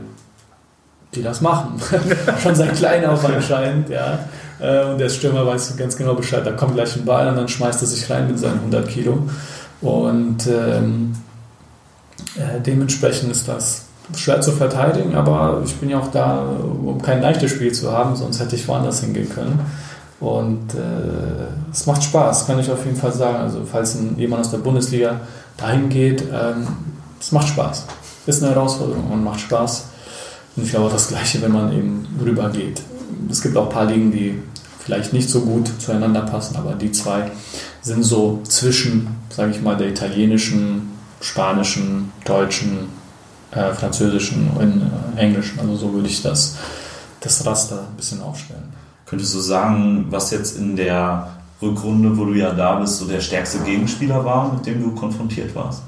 die 1.14 1.22
das 1.22 1.40
machen. 1.40 1.80
Schon 2.42 2.54
seit 2.54 2.74
klein 2.74 3.04
auf 3.06 3.24
anscheinend, 3.34 3.88
ja. 3.88 4.18
Äh, 4.58 4.84
und 4.84 4.98
der 4.98 5.08
Stürmer 5.08 5.46
weiß 5.46 5.76
ganz 5.76 5.96
genau 5.96 6.14
Bescheid, 6.14 6.44
da 6.44 6.52
kommt 6.52 6.74
gleich 6.74 6.96
ein 6.96 7.04
Ball 7.04 7.28
und 7.28 7.36
dann 7.36 7.48
schmeißt 7.48 7.82
er 7.82 7.88
sich 7.88 8.08
rein 8.10 8.26
mit 8.26 8.38
seinen 8.38 8.58
100 8.58 8.88
Kilo. 8.88 9.18
Und 9.80 10.46
ähm, 10.46 11.14
äh, 12.36 12.60
dementsprechend 12.60 13.30
ist 13.30 13.48
das 13.48 13.84
schwer 14.14 14.40
zu 14.40 14.52
verteidigen, 14.52 15.14
aber 15.14 15.62
ich 15.64 15.74
bin 15.76 15.90
ja 15.90 15.98
auch 15.98 16.10
da, 16.10 16.38
um 16.38 17.00
kein 17.02 17.20
leichtes 17.20 17.50
Spiel 17.50 17.72
zu 17.72 17.90
haben, 17.92 18.14
sonst 18.14 18.40
hätte 18.40 18.56
ich 18.56 18.66
woanders 18.68 19.00
hingehen 19.00 19.28
können. 19.28 19.60
Und 20.20 20.74
äh, 20.74 21.70
es 21.72 21.86
macht 21.86 22.02
Spaß, 22.02 22.46
kann 22.46 22.58
ich 22.58 22.70
auf 22.70 22.84
jeden 22.84 22.96
Fall 22.96 23.12
sagen. 23.12 23.36
Also 23.36 23.62
falls 23.70 23.96
ein, 23.96 24.16
jemand 24.18 24.40
aus 24.40 24.50
der 24.50 24.58
Bundesliga 24.58 25.20
dahin 25.56 25.88
geht, 25.88 26.22
ähm, 26.22 26.66
es 27.20 27.32
macht 27.32 27.48
Spaß. 27.48 27.84
Ist 28.26 28.42
eine 28.42 28.54
Herausforderung 28.54 29.10
und 29.10 29.24
macht 29.24 29.40
Spaß. 29.40 29.88
Und 30.56 30.64
ich 30.64 30.70
glaube 30.70 30.86
auch 30.86 30.92
das 30.92 31.08
Gleiche, 31.08 31.42
wenn 31.42 31.52
man 31.52 31.72
eben 31.72 32.06
rüber 32.24 32.50
geht. 32.50 32.82
Es 33.30 33.42
gibt 33.42 33.56
auch 33.56 33.64
ein 33.64 33.72
paar 33.72 33.86
Ligen, 33.86 34.10
die 34.10 34.38
vielleicht 34.78 35.12
nicht 35.12 35.28
so 35.28 35.42
gut 35.42 35.70
zueinander 35.78 36.22
passen, 36.22 36.56
aber 36.56 36.74
die 36.74 36.92
zwei 36.92 37.30
sind 37.82 38.02
so 38.02 38.40
zwischen, 38.44 39.08
sage 39.28 39.50
ich 39.50 39.60
mal, 39.60 39.76
der 39.76 39.88
italienischen, 39.88 40.90
spanischen, 41.20 42.12
deutschen, 42.24 42.88
äh, 43.50 43.72
französischen 43.72 44.50
und 44.58 44.82
äh, 45.16 45.20
englischen. 45.20 45.58
Also 45.60 45.76
so 45.76 45.92
würde 45.92 46.08
ich 46.08 46.22
das, 46.22 46.56
das 47.20 47.44
Raster 47.44 47.80
ein 47.80 47.96
bisschen 47.96 48.22
aufstellen. 48.22 48.72
Könntest 49.06 49.34
du 49.34 49.40
sagen, 49.40 50.06
was 50.10 50.30
jetzt 50.30 50.58
in 50.58 50.76
der 50.76 51.28
Rückrunde, 51.62 52.16
wo 52.16 52.24
du 52.24 52.34
ja 52.34 52.52
da 52.52 52.78
bist, 52.80 52.98
so 52.98 53.06
der 53.06 53.20
stärkste 53.20 53.58
Gegenspieler 53.60 54.24
war, 54.24 54.52
mit 54.52 54.66
dem 54.66 54.82
du 54.82 54.94
konfrontiert 54.94 55.54
warst? 55.54 55.82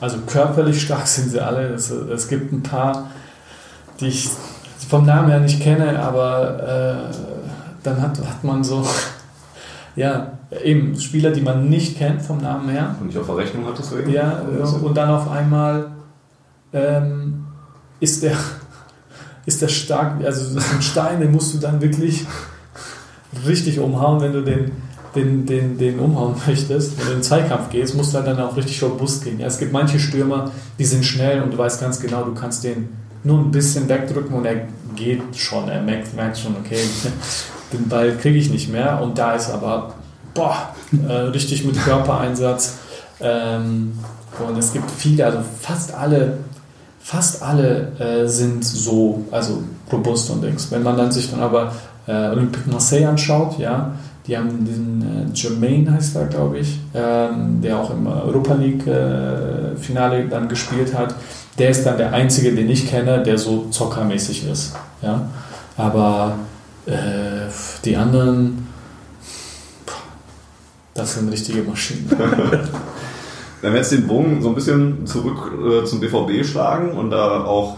Also 0.00 0.18
körperlich 0.26 0.82
stark 0.82 1.06
sind 1.06 1.30
sie 1.30 1.40
alle. 1.40 1.68
Es, 1.68 1.90
es 1.90 2.28
gibt 2.28 2.52
ein 2.52 2.62
paar, 2.62 3.10
die 4.00 4.08
ich 4.08 4.28
vom 4.88 5.06
Namen 5.06 5.30
her 5.30 5.40
nicht 5.40 5.60
kenne, 5.60 5.98
aber 5.98 7.10
äh, 7.10 7.14
dann 7.82 8.02
hat, 8.02 8.18
hat 8.18 8.44
man 8.44 8.62
so, 8.62 8.86
ja, 9.96 10.38
eben 10.62 10.98
Spieler, 11.00 11.30
die 11.30 11.40
man 11.40 11.68
nicht 11.68 11.96
kennt 11.96 12.22
vom 12.22 12.38
Namen 12.38 12.68
her. 12.68 12.94
Und 13.00 13.06
nicht 13.06 13.18
auf 13.18 13.26
der 13.26 13.36
Rechnung 13.38 13.66
hattest 13.66 13.92
du 13.92 13.98
eben? 13.98 14.12
Ja, 14.12 14.42
und 14.82 14.94
dann 14.96 15.10
auf 15.10 15.30
einmal 15.30 15.92
ähm, 16.72 17.46
ist 18.00 18.22
der 18.22 18.36
ist 19.46 19.62
der 19.62 19.68
stark, 19.68 20.24
also 20.24 20.54
das 20.54 20.64
ist 20.64 20.74
ein 20.74 20.82
Stein, 20.82 21.20
den 21.20 21.32
musst 21.32 21.54
du 21.54 21.58
dann 21.58 21.80
wirklich 21.80 22.26
richtig 23.46 23.78
umhauen, 23.80 24.20
wenn 24.20 24.32
du 24.32 24.42
den, 24.42 24.72
den, 25.14 25.46
den, 25.46 25.78
den 25.78 25.98
umhauen 25.98 26.34
möchtest. 26.46 26.98
Wenn 26.98 27.06
du 27.06 27.12
in 27.12 27.18
den 27.18 27.22
Zweikampf 27.22 27.70
gehst, 27.70 27.96
musst 27.96 28.12
du 28.12 28.18
halt 28.18 28.26
dann 28.26 28.40
auch 28.40 28.56
richtig 28.56 28.82
robust 28.82 29.24
gehen. 29.24 29.40
Ja, 29.40 29.46
es 29.46 29.58
gibt 29.58 29.72
manche 29.72 29.98
Stürmer, 29.98 30.50
die 30.78 30.84
sind 30.84 31.04
schnell 31.04 31.42
und 31.42 31.54
du 31.54 31.58
weißt 31.58 31.80
ganz 31.80 32.00
genau, 32.00 32.24
du 32.24 32.34
kannst 32.34 32.64
den 32.64 32.88
nur 33.24 33.38
ein 33.38 33.50
bisschen 33.50 33.88
wegdrücken 33.88 34.34
und 34.34 34.44
er 34.44 34.66
geht 34.96 35.36
schon, 35.36 35.68
er 35.68 35.82
merkt, 35.82 36.14
merkt 36.14 36.38
schon, 36.38 36.56
okay, 36.56 36.80
den 37.72 37.88
Ball 37.88 38.16
kriege 38.16 38.38
ich 38.38 38.50
nicht 38.50 38.70
mehr. 38.70 39.00
Und 39.02 39.18
da 39.18 39.34
ist 39.34 39.50
aber, 39.50 39.94
boah, 40.34 40.74
äh, 41.08 41.12
richtig 41.12 41.64
mit 41.64 41.82
Körpereinsatz. 41.82 42.78
Ähm, 43.20 43.98
und 44.46 44.58
es 44.58 44.72
gibt 44.72 44.90
viele, 44.90 45.26
also 45.26 45.38
fast 45.60 45.94
alle 45.94 46.38
fast 47.02 47.42
alle 47.42 47.92
äh, 47.98 48.26
sind 48.28 48.64
so, 48.64 49.24
also 49.30 49.62
robust 49.92 50.30
und 50.30 50.42
Dings. 50.42 50.70
Wenn 50.70 50.82
man 50.82 50.96
dann 50.96 51.10
sich 51.10 51.30
dann 51.30 51.40
aber 51.40 51.72
äh, 52.06 52.28
Olympique 52.28 52.70
Marseille 52.70 53.06
anschaut, 53.06 53.58
ja, 53.58 53.92
die 54.26 54.38
haben 54.38 54.64
diesen 54.64 55.02
äh, 55.02 55.34
Jermaine 55.34 55.92
heißt 55.92 56.14
er, 56.16 56.26
glaube 56.26 56.58
ich, 56.58 56.78
ähm, 56.94 57.60
der 57.60 57.78
auch 57.78 57.90
im 57.90 58.06
Europa 58.06 58.54
League 58.54 58.86
äh, 58.86 59.76
Finale 59.76 60.28
dann 60.28 60.48
gespielt 60.48 60.96
hat. 60.96 61.14
Der 61.58 61.70
ist 61.70 61.84
dann 61.84 61.98
der 61.98 62.12
einzige, 62.12 62.54
den 62.54 62.68
ich 62.70 62.88
kenne, 62.88 63.22
der 63.22 63.36
so 63.38 63.66
zockermäßig 63.70 64.48
ist. 64.48 64.74
Ja? 65.02 65.28
Aber 65.76 66.38
äh, 66.86 67.50
die 67.84 67.96
anderen, 67.96 68.66
das 70.94 71.14
sind 71.14 71.28
richtige 71.30 71.62
Maschinen. 71.62 72.10
Wenn 73.60 73.72
wir 73.72 73.78
jetzt 73.78 73.92
den 73.92 74.08
Bogen 74.08 74.42
so 74.42 74.48
ein 74.48 74.54
bisschen 74.56 75.06
zurück 75.06 75.52
äh, 75.64 75.84
zum 75.84 76.00
BVB 76.00 76.44
schlagen 76.44 76.92
und 76.92 77.10
da 77.10 77.44
auch, 77.44 77.76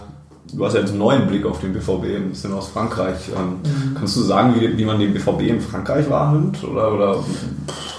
du 0.50 0.64
hast 0.64 0.72
ja 0.72 0.80
jetzt 0.80 0.90
einen 0.90 0.98
neuen 0.98 1.26
Blick 1.26 1.44
auf 1.44 1.60
den 1.60 1.74
BVB, 1.74 2.16
ein 2.16 2.30
bisschen 2.30 2.54
aus 2.54 2.68
Frankreich. 2.68 3.28
Ähm, 3.36 3.58
mhm. 3.62 3.94
Kannst 3.94 4.16
du 4.16 4.22
sagen, 4.22 4.54
wie, 4.58 4.78
wie, 4.78 4.84
man 4.84 4.98
den 4.98 5.12
BVB 5.12 5.42
in 5.42 5.60
Frankreich 5.60 6.08
wahrnimmt? 6.08 6.64
Oder, 6.64 6.94
oder? 6.94 7.24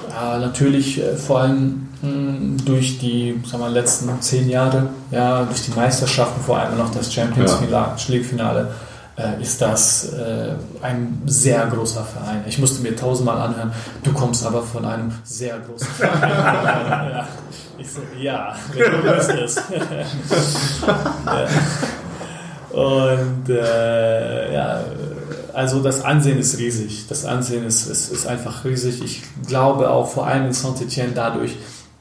Ja, 0.10 0.40
natürlich 0.40 1.00
äh, 1.00 1.16
vor 1.16 1.42
allem 1.42 1.90
durch 2.66 3.00
die 3.00 3.42
sagen 3.46 3.64
wir, 3.64 3.70
letzten 3.70 4.22
zehn 4.22 4.50
Jahre, 4.50 4.90
ja, 5.12 5.44
durch 5.44 5.64
die 5.64 5.72
Meisterschaften, 5.72 6.42
vor 6.42 6.60
allem 6.60 6.78
noch 6.78 6.92
das 6.92 7.14
Champions 7.14 7.60
League-Finale. 8.08 8.72
Äh, 9.18 9.42
ist 9.42 9.62
das 9.62 10.12
äh, 10.12 10.56
ein 10.82 11.22
sehr 11.26 11.66
großer 11.68 12.04
Verein. 12.04 12.44
Ich 12.48 12.60
musste 12.60 12.82
mir 12.82 12.98
tausendmal 12.98 13.38
anhören, 13.38 13.72
du 14.04 14.12
kommst 14.12 14.46
aber 14.46 14.62
von 14.62 14.84
einem 14.84 15.14
sehr 15.24 15.58
großen 15.60 15.88
Verein. 15.88 16.22
ja. 17.12 17.28
Ich 17.78 17.92
so, 17.92 18.02
ja, 18.20 18.56
du 18.74 19.02
bist 19.14 19.30
es. 19.30 19.56
Und 22.72 23.50
äh, 23.50 24.54
ja, 24.54 24.84
also 25.54 25.82
das 25.82 26.04
Ansehen 26.04 26.38
ist 26.38 26.58
riesig. 26.58 27.08
Das 27.08 27.24
Ansehen 27.24 27.66
ist, 27.66 27.88
ist, 27.88 28.12
ist 28.12 28.28
einfach 28.28 28.66
riesig. 28.66 29.02
Ich 29.02 29.24
glaube 29.48 29.90
auch 29.90 30.10
vor 30.10 30.28
allem 30.28 30.48
in 30.48 30.54
Saint-Etienne 30.54 31.14
dadurch, 31.16 31.56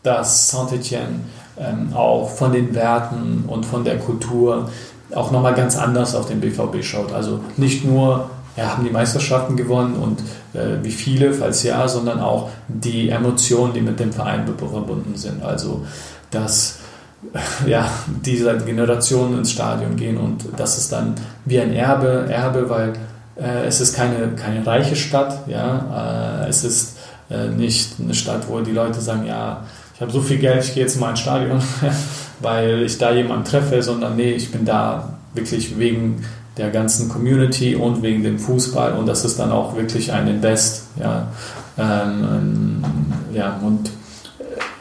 dass 0.04 0.50
Saint-Etienne 0.50 1.20
ähm, 1.58 1.92
auch 1.94 2.30
von 2.30 2.52
den 2.52 2.74
Werten 2.74 3.44
und 3.48 3.66
von 3.66 3.84
der 3.84 3.98
Kultur 3.98 4.70
auch 5.14 5.30
nochmal 5.32 5.54
ganz 5.54 5.76
anders 5.76 6.14
auf 6.14 6.26
den 6.26 6.40
BVB 6.40 6.84
schaut. 6.84 7.12
Also 7.12 7.40
nicht 7.56 7.84
nur 7.84 8.30
ja, 8.56 8.68
haben 8.68 8.84
die 8.84 8.90
Meisterschaften 8.90 9.56
gewonnen 9.56 9.96
und 9.96 10.20
äh, 10.52 10.82
wie 10.82 10.90
viele, 10.90 11.32
falls 11.32 11.62
ja, 11.62 11.88
sondern 11.88 12.20
auch 12.20 12.50
die 12.68 13.08
Emotionen, 13.08 13.72
die 13.72 13.80
mit 13.80 13.98
dem 13.98 14.12
Verein 14.12 14.46
verbunden 14.46 15.16
sind. 15.16 15.42
Also, 15.42 15.84
dass 16.30 16.78
ja, 17.66 17.90
diese 18.06 18.56
Generationen 18.58 19.38
ins 19.38 19.50
Stadion 19.52 19.96
gehen 19.96 20.18
und 20.18 20.44
das 20.56 20.78
ist 20.78 20.92
dann 20.92 21.14
wie 21.44 21.58
ein 21.58 21.72
Erbe, 21.72 22.26
Erbe, 22.28 22.68
weil 22.68 22.92
äh, 23.36 23.66
es 23.66 23.80
ist 23.80 23.96
keine, 23.96 24.28
keine 24.36 24.64
reiche 24.64 24.94
Stadt, 24.96 25.48
ja, 25.48 26.42
äh, 26.44 26.48
es 26.48 26.62
ist 26.62 26.98
äh, 27.30 27.48
nicht 27.48 27.94
eine 27.98 28.14
Stadt, 28.14 28.48
wo 28.48 28.60
die 28.60 28.72
Leute 28.72 29.00
sagen, 29.00 29.26
ja, 29.26 29.64
habe 30.04 30.12
so 30.12 30.20
viel 30.20 30.38
Geld, 30.38 30.62
ich 30.62 30.74
gehe 30.74 30.82
jetzt 30.82 31.00
mal 31.00 31.10
ins 31.10 31.20
Stadion, 31.20 31.60
weil 32.40 32.82
ich 32.82 32.98
da 32.98 33.12
jemanden 33.12 33.44
treffe, 33.44 33.82
sondern 33.82 34.16
nee, 34.16 34.32
ich 34.32 34.52
bin 34.52 34.64
da 34.64 35.18
wirklich 35.32 35.78
wegen 35.78 36.22
der 36.56 36.70
ganzen 36.70 37.08
Community 37.08 37.74
und 37.74 38.02
wegen 38.02 38.22
dem 38.22 38.38
Fußball 38.38 38.92
und 38.92 39.06
das 39.06 39.24
ist 39.24 39.38
dann 39.38 39.50
auch 39.50 39.74
wirklich 39.76 40.12
ein 40.12 40.28
Invest. 40.28 40.84
Ja, 41.00 41.28
ähm, 41.78 42.84
ja 43.32 43.58
und 43.62 43.88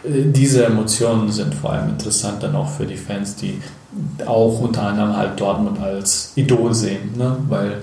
äh, 0.03 0.23
diese 0.25 0.65
Emotionen 0.65 1.31
sind 1.31 1.55
vor 1.55 1.71
allem 1.71 1.89
interessant 1.89 2.43
dann 2.43 2.55
auch 2.55 2.69
für 2.69 2.85
die 2.85 2.97
Fans, 2.97 3.35
die 3.37 3.59
auch 4.25 4.59
unter 4.59 4.83
anderem 4.83 5.15
halt 5.15 5.39
Dortmund 5.39 5.79
als 5.79 6.33
Idol 6.35 6.73
sehen, 6.73 7.11
ne? 7.17 7.37
weil 7.47 7.77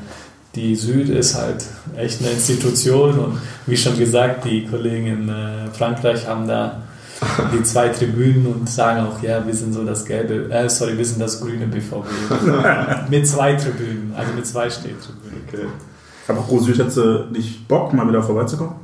die 0.55 0.74
Süd 0.76 1.09
ist 1.09 1.36
halt 1.36 1.64
echt 1.97 2.20
eine 2.20 2.30
Institution 2.30 3.18
und 3.18 3.38
wie 3.66 3.76
schon 3.76 3.99
gesagt, 3.99 4.45
die 4.45 4.66
Kollegen 4.66 5.07
in 5.07 5.28
äh, 5.28 5.70
Frankreich 5.72 6.26
haben 6.26 6.47
da 6.47 6.82
die 7.53 7.62
zwei 7.62 7.89
Tribünen 7.89 8.47
und 8.47 8.68
sagen 8.68 9.07
auch, 9.07 9.23
ja, 9.23 9.47
wir 9.47 9.55
sind 9.55 9.73
so 9.73 9.85
das 9.85 10.05
gelbe, 10.05 10.51
äh, 10.51 10.68
sorry, 10.68 10.97
wir 10.97 11.05
sind 11.05 11.21
das 11.21 11.41
grüne 11.41 11.66
BVB. 11.66 12.07
mit 13.11 13.27
zwei 13.27 13.55
Tribünen, 13.55 14.14
also 14.16 14.33
mit 14.33 14.47
zwei 14.47 14.71
Stehtribünen. 14.71 15.43
Okay. 15.47 15.66
Aber 16.29 16.41
Pro 16.43 16.59
Süd 16.61 16.79
hätte 16.79 17.29
nicht 17.33 17.66
Bock, 17.68 17.93
mal 17.93 18.09
wieder 18.09 18.23
vorbeizukommen? 18.23 18.75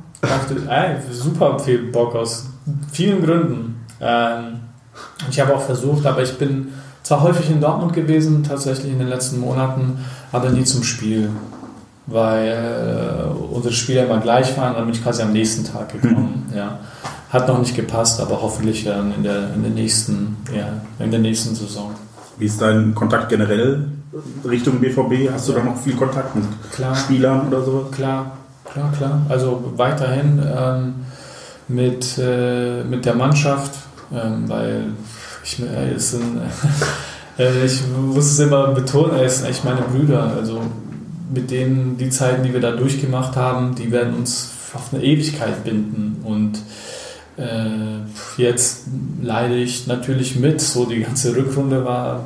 Äh, 0.69 0.95
super 1.11 1.57
viel 1.59 1.91
Bock 1.91 2.15
aus 2.15 2.47
vielen 2.91 3.23
Gründen. 3.23 3.85
Ähm, 4.01 4.59
ich 5.29 5.39
habe 5.39 5.55
auch 5.55 5.61
versucht, 5.61 6.05
aber 6.05 6.21
ich 6.21 6.37
bin 6.37 6.73
zwar 7.03 7.21
häufig 7.21 7.49
in 7.49 7.61
Dortmund 7.61 7.93
gewesen, 7.93 8.43
tatsächlich 8.43 8.91
in 8.91 8.99
den 8.99 9.07
letzten 9.07 9.39
Monaten, 9.39 9.99
aber 10.31 10.49
nie 10.49 10.63
zum 10.63 10.83
Spiel, 10.83 11.29
weil 12.05 12.47
äh, 12.49 13.53
unsere 13.53 13.73
Spiele 13.73 14.05
immer 14.05 14.19
gleich 14.19 14.57
waren, 14.57 14.75
dann 14.75 14.85
bin 14.85 14.93
ich 14.93 15.01
quasi 15.01 15.21
am 15.21 15.31
nächsten 15.31 15.63
Tag 15.63 15.91
gekommen. 15.93 16.45
Mhm. 16.49 16.57
Ja. 16.57 16.79
Hat 17.29 17.47
noch 17.47 17.59
nicht 17.59 17.75
gepasst, 17.75 18.21
aber 18.21 18.41
hoffentlich 18.41 18.85
dann 18.85 19.13
in 19.13 19.23
der, 19.23 19.53
in 19.53 19.61
der, 19.61 19.71
nächsten, 19.71 20.37
ja, 20.55 20.81
in 21.03 21.11
der 21.11 21.19
nächsten 21.19 21.55
Saison. 21.55 21.93
Wie 22.37 22.45
ist 22.45 22.61
dein 22.61 22.95
Kontakt 22.95 23.29
generell 23.29 23.85
Richtung 24.47 24.79
BVB? 24.79 25.31
Hast 25.33 25.49
du 25.49 25.53
da 25.53 25.63
noch 25.63 25.77
viel 25.77 25.95
Kontakt 25.95 26.35
mit 26.35 26.45
klar, 26.71 26.95
Spielern 26.95 27.47
oder 27.47 27.63
so? 27.63 27.89
Klar, 27.91 28.37
klar, 28.71 28.91
klar. 28.97 29.21
Also 29.27 29.73
weiterhin 29.75 30.41
ähm, 30.57 30.93
mit, 31.67 32.17
äh, 32.17 32.83
mit 32.83 33.05
der 33.05 33.15
Mannschaft, 33.15 33.73
ähm, 34.13 34.47
weil 34.47 34.85
ich, 35.43 35.61
äh, 35.61 35.95
es 35.95 36.11
sind, 36.11 36.39
äh, 37.37 37.65
ich 37.65 37.81
muss 37.87 38.25
es 38.25 38.39
immer 38.39 38.69
betonen, 38.69 39.17
er 39.17 39.25
ist 39.25 39.45
echt 39.45 39.65
meine 39.65 39.81
Brüder. 39.81 40.31
Also 40.37 40.61
mit 41.33 41.51
denen, 41.51 41.97
die 41.97 42.09
Zeiten, 42.09 42.43
die 42.43 42.53
wir 42.53 42.61
da 42.61 42.71
durchgemacht 42.71 43.35
haben, 43.35 43.75
die 43.75 43.91
werden 43.91 44.13
uns 44.13 44.51
auf 44.73 44.93
eine 44.93 45.03
Ewigkeit 45.03 45.63
binden. 45.63 46.21
Und 46.23 46.59
äh, 47.37 48.41
jetzt 48.41 48.85
leide 49.21 49.55
ich 49.55 49.87
natürlich 49.87 50.35
mit. 50.37 50.61
So 50.61 50.85
die 50.85 51.01
ganze 51.01 51.35
Rückrunde 51.35 51.85
war, 51.85 52.25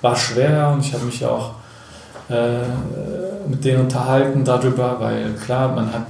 war 0.00 0.16
schwer 0.16 0.70
und 0.72 0.84
ich 0.84 0.92
habe 0.92 1.04
mich 1.04 1.24
auch 1.24 1.54
äh, 2.28 2.60
mit 3.48 3.64
denen 3.64 3.82
unterhalten 3.82 4.44
darüber, 4.44 4.96
weil 4.98 5.32
klar, 5.34 5.74
man 5.74 5.92
hat 5.92 6.06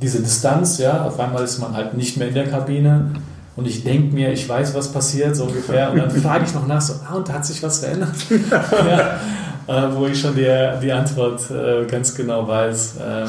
diese 0.00 0.20
Distanz, 0.20 0.78
ja, 0.78 1.02
auf 1.04 1.18
einmal 1.18 1.42
ist 1.42 1.58
man 1.58 1.74
halt 1.74 1.94
nicht 1.94 2.16
mehr 2.16 2.28
in 2.28 2.34
der 2.34 2.48
Kabine 2.48 3.12
und 3.56 3.66
ich 3.66 3.82
denke 3.82 4.14
mir, 4.14 4.32
ich 4.32 4.46
weiß, 4.46 4.74
was 4.74 4.92
passiert, 4.92 5.34
so 5.34 5.44
ungefähr, 5.44 5.90
und 5.90 5.98
dann 5.98 6.10
frage 6.10 6.44
ich 6.44 6.54
noch 6.54 6.66
nach, 6.66 6.80
so, 6.80 6.94
ah, 7.08 7.14
und 7.14 7.32
hat 7.32 7.46
sich 7.46 7.62
was 7.62 7.78
verändert? 7.78 8.14
ja, 8.50 9.18
wo 9.66 10.06
ich 10.06 10.20
schon 10.20 10.34
die, 10.36 10.70
die 10.80 10.92
Antwort 10.92 11.50
äh, 11.50 11.84
ganz 11.86 12.14
genau 12.14 12.46
weiß. 12.46 12.96
Ähm, 13.04 13.28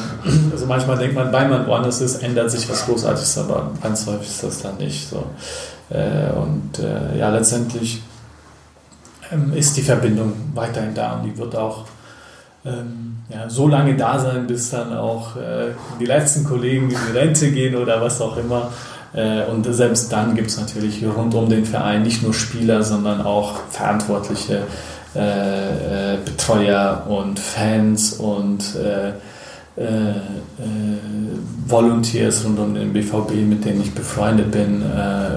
also 0.52 0.66
manchmal 0.66 0.98
denkt 0.98 1.14
man, 1.14 1.32
weil 1.32 1.48
man 1.48 1.66
woanders 1.66 2.00
ist, 2.00 2.22
ändert 2.22 2.50
sich 2.50 2.68
was 2.68 2.86
Großartiges, 2.86 3.38
aber 3.38 3.72
ganz 3.82 4.06
häufig 4.06 4.28
ist 4.28 4.44
das 4.44 4.62
dann 4.62 4.76
nicht 4.76 5.08
so. 5.08 5.24
Äh, 5.90 6.30
und 6.36 6.78
äh, 6.78 7.18
ja, 7.18 7.30
letztendlich 7.30 8.02
ähm, 9.32 9.52
ist 9.54 9.76
die 9.76 9.82
Verbindung 9.82 10.32
weiterhin 10.54 10.94
da 10.94 11.14
und 11.14 11.24
die 11.24 11.36
wird 11.36 11.56
auch 11.56 11.84
ähm, 12.64 13.16
ja, 13.28 13.48
so 13.48 13.68
lange 13.68 13.96
da 13.96 14.18
sein, 14.18 14.46
bis 14.46 14.70
dann 14.70 14.96
auch 14.96 15.36
äh, 15.36 15.72
die 16.00 16.06
letzten 16.06 16.44
Kollegen 16.44 16.90
in 16.90 16.96
die 16.96 17.18
Rente 17.18 17.50
gehen 17.50 17.76
oder 17.76 18.00
was 18.00 18.20
auch 18.20 18.36
immer. 18.36 18.70
Äh, 19.12 19.44
und 19.44 19.64
selbst 19.72 20.12
dann 20.12 20.34
gibt 20.34 20.48
es 20.48 20.58
natürlich 20.58 21.04
rund 21.04 21.34
um 21.34 21.48
den 21.48 21.64
Verein 21.64 22.02
nicht 22.02 22.22
nur 22.22 22.34
Spieler, 22.34 22.82
sondern 22.82 23.22
auch 23.22 23.60
Verantwortliche, 23.70 24.62
äh, 25.14 26.14
äh 26.14 26.18
Betreuer 26.24 27.06
und 27.08 27.38
Fans 27.38 28.14
und 28.14 28.74
äh, 28.76 29.10
äh, 29.80 30.14
Volunteers 31.66 32.44
rund 32.44 32.58
um 32.58 32.74
den 32.74 32.92
BVB, 32.92 33.34
mit 33.48 33.64
denen 33.64 33.82
ich 33.82 33.94
befreundet 33.94 34.50
bin, 34.50 34.82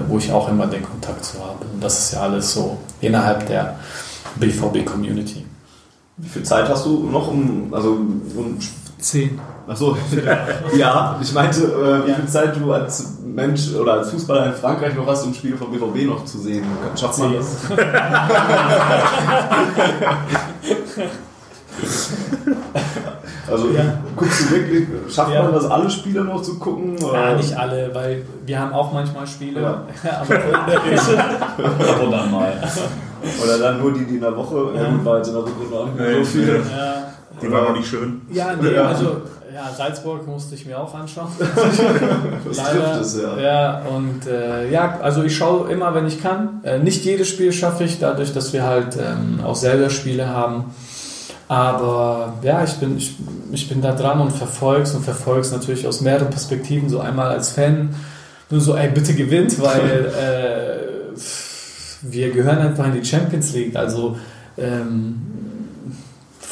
wo 0.08 0.18
ich 0.18 0.32
auch 0.32 0.48
immer 0.48 0.66
den 0.66 0.82
Kontakt 0.82 1.24
zu 1.24 1.38
habe. 1.38 1.64
Und 1.72 1.84
das 1.84 1.98
ist 1.98 2.14
ja 2.14 2.22
alles 2.22 2.54
so 2.54 2.78
innerhalb 3.00 3.46
der 3.46 3.76
BVB-Community. 4.36 5.44
Wie 6.16 6.28
viel 6.28 6.42
Zeit 6.42 6.68
hast 6.68 6.86
du 6.86 7.08
noch, 7.10 7.28
um, 7.28 7.72
also, 7.72 7.90
um 7.90 8.58
Zehn. 9.02 9.40
Achso, 9.66 9.96
ja, 10.76 11.18
ich 11.20 11.32
meinte, 11.32 11.62
äh, 11.62 12.06
wie 12.06 12.14
viel 12.14 12.26
Zeit 12.26 12.56
du 12.56 12.72
als 12.72 13.18
Mensch 13.24 13.74
oder 13.74 13.94
als 13.94 14.10
Fußballer 14.10 14.46
in 14.46 14.52
Frankreich 14.52 14.94
noch 14.94 15.06
hast, 15.06 15.24
um 15.24 15.34
Spiele 15.34 15.56
vom 15.56 15.72
BVB 15.72 16.06
noch 16.08 16.24
zu 16.24 16.38
sehen. 16.38 16.64
Schafft 16.98 17.18
man 17.18 17.34
das? 17.34 17.56
Also 23.50 23.70
ja. 23.70 23.98
guckst 24.16 24.40
du 24.40 24.54
wirklich, 24.54 24.88
schafft 25.14 25.34
ja. 25.34 25.42
man 25.42 25.52
das, 25.52 25.66
alle 25.66 25.90
Spiele 25.90 26.24
noch 26.24 26.40
zu 26.40 26.58
gucken? 26.58 26.96
Oder? 27.02 27.30
Ja, 27.30 27.36
nicht 27.36 27.54
alle, 27.54 27.94
weil 27.94 28.24
wir 28.46 28.58
haben 28.58 28.72
auch 28.72 28.92
manchmal 28.92 29.26
Spiele, 29.26 29.60
ja. 29.60 29.84
aber 30.20 30.36
ab 30.44 32.02
und 32.02 32.14
an 32.14 32.30
mal. 32.30 32.52
Oder 33.44 33.58
dann 33.58 33.80
nur 33.80 33.92
die, 33.92 34.06
die 34.06 34.14
in 34.14 34.20
der 34.20 34.34
Woche, 34.34 34.70
ja. 34.74 34.82
ja 34.82 35.04
war 35.04 35.18
jetzt 35.18 35.28
in 35.28 35.34
der 35.34 35.44
Sekunde 35.44 35.76
auch 35.76 35.86
nicht 35.86 35.98
mehr 35.98 36.14
so 36.14 36.24
viele. 36.24 36.56
Ja. 36.58 37.11
Die 37.42 37.50
waren 37.50 37.64
noch 37.64 37.76
nicht 37.76 37.88
schön. 37.88 38.22
Ja, 38.30 38.54
nee, 38.60 38.76
also 38.76 39.22
ja, 39.54 39.70
Salzburg 39.76 40.26
musste 40.26 40.54
ich 40.54 40.64
mir 40.64 40.78
auch 40.78 40.94
anschauen. 40.94 41.28
das 41.38 42.56
Leider. 42.56 42.80
trifft 42.80 43.00
es, 43.02 43.20
ja. 43.20 43.38
Ja, 43.38 43.82
und 43.82 44.26
äh, 44.26 44.70
ja, 44.70 44.98
also 45.02 45.22
ich 45.22 45.36
schaue 45.36 45.70
immer, 45.70 45.94
wenn 45.94 46.06
ich 46.06 46.22
kann. 46.22 46.60
Äh, 46.62 46.78
nicht 46.78 47.04
jedes 47.04 47.28
Spiel 47.28 47.52
schaffe 47.52 47.84
ich, 47.84 47.98
dadurch, 47.98 48.32
dass 48.32 48.52
wir 48.54 48.64
halt 48.64 48.96
ähm, 48.96 49.40
auch 49.44 49.56
selber 49.56 49.90
Spiele 49.90 50.28
haben. 50.28 50.72
Aber 51.48 52.34
ja, 52.42 52.64
ich 52.64 52.74
bin, 52.76 52.96
ich, 52.96 53.16
ich 53.50 53.68
bin 53.68 53.82
da 53.82 53.92
dran 53.92 54.20
und 54.20 54.30
verfolge 54.30 54.88
und 54.96 55.04
verfolge 55.04 55.42
es 55.42 55.52
natürlich 55.52 55.86
aus 55.86 56.00
mehreren 56.00 56.30
Perspektiven. 56.30 56.88
So 56.88 57.00
einmal 57.00 57.28
als 57.28 57.50
Fan, 57.50 57.94
nur 58.48 58.60
so, 58.60 58.74
ey, 58.74 58.88
bitte 58.88 59.12
gewinnt, 59.12 59.60
weil 59.60 60.12
äh, 61.14 61.18
wir 62.00 62.30
gehören 62.30 62.58
einfach 62.58 62.86
in 62.86 62.94
die 62.94 63.04
Champions 63.04 63.52
League. 63.52 63.76
Also 63.76 64.16
ähm, 64.56 65.20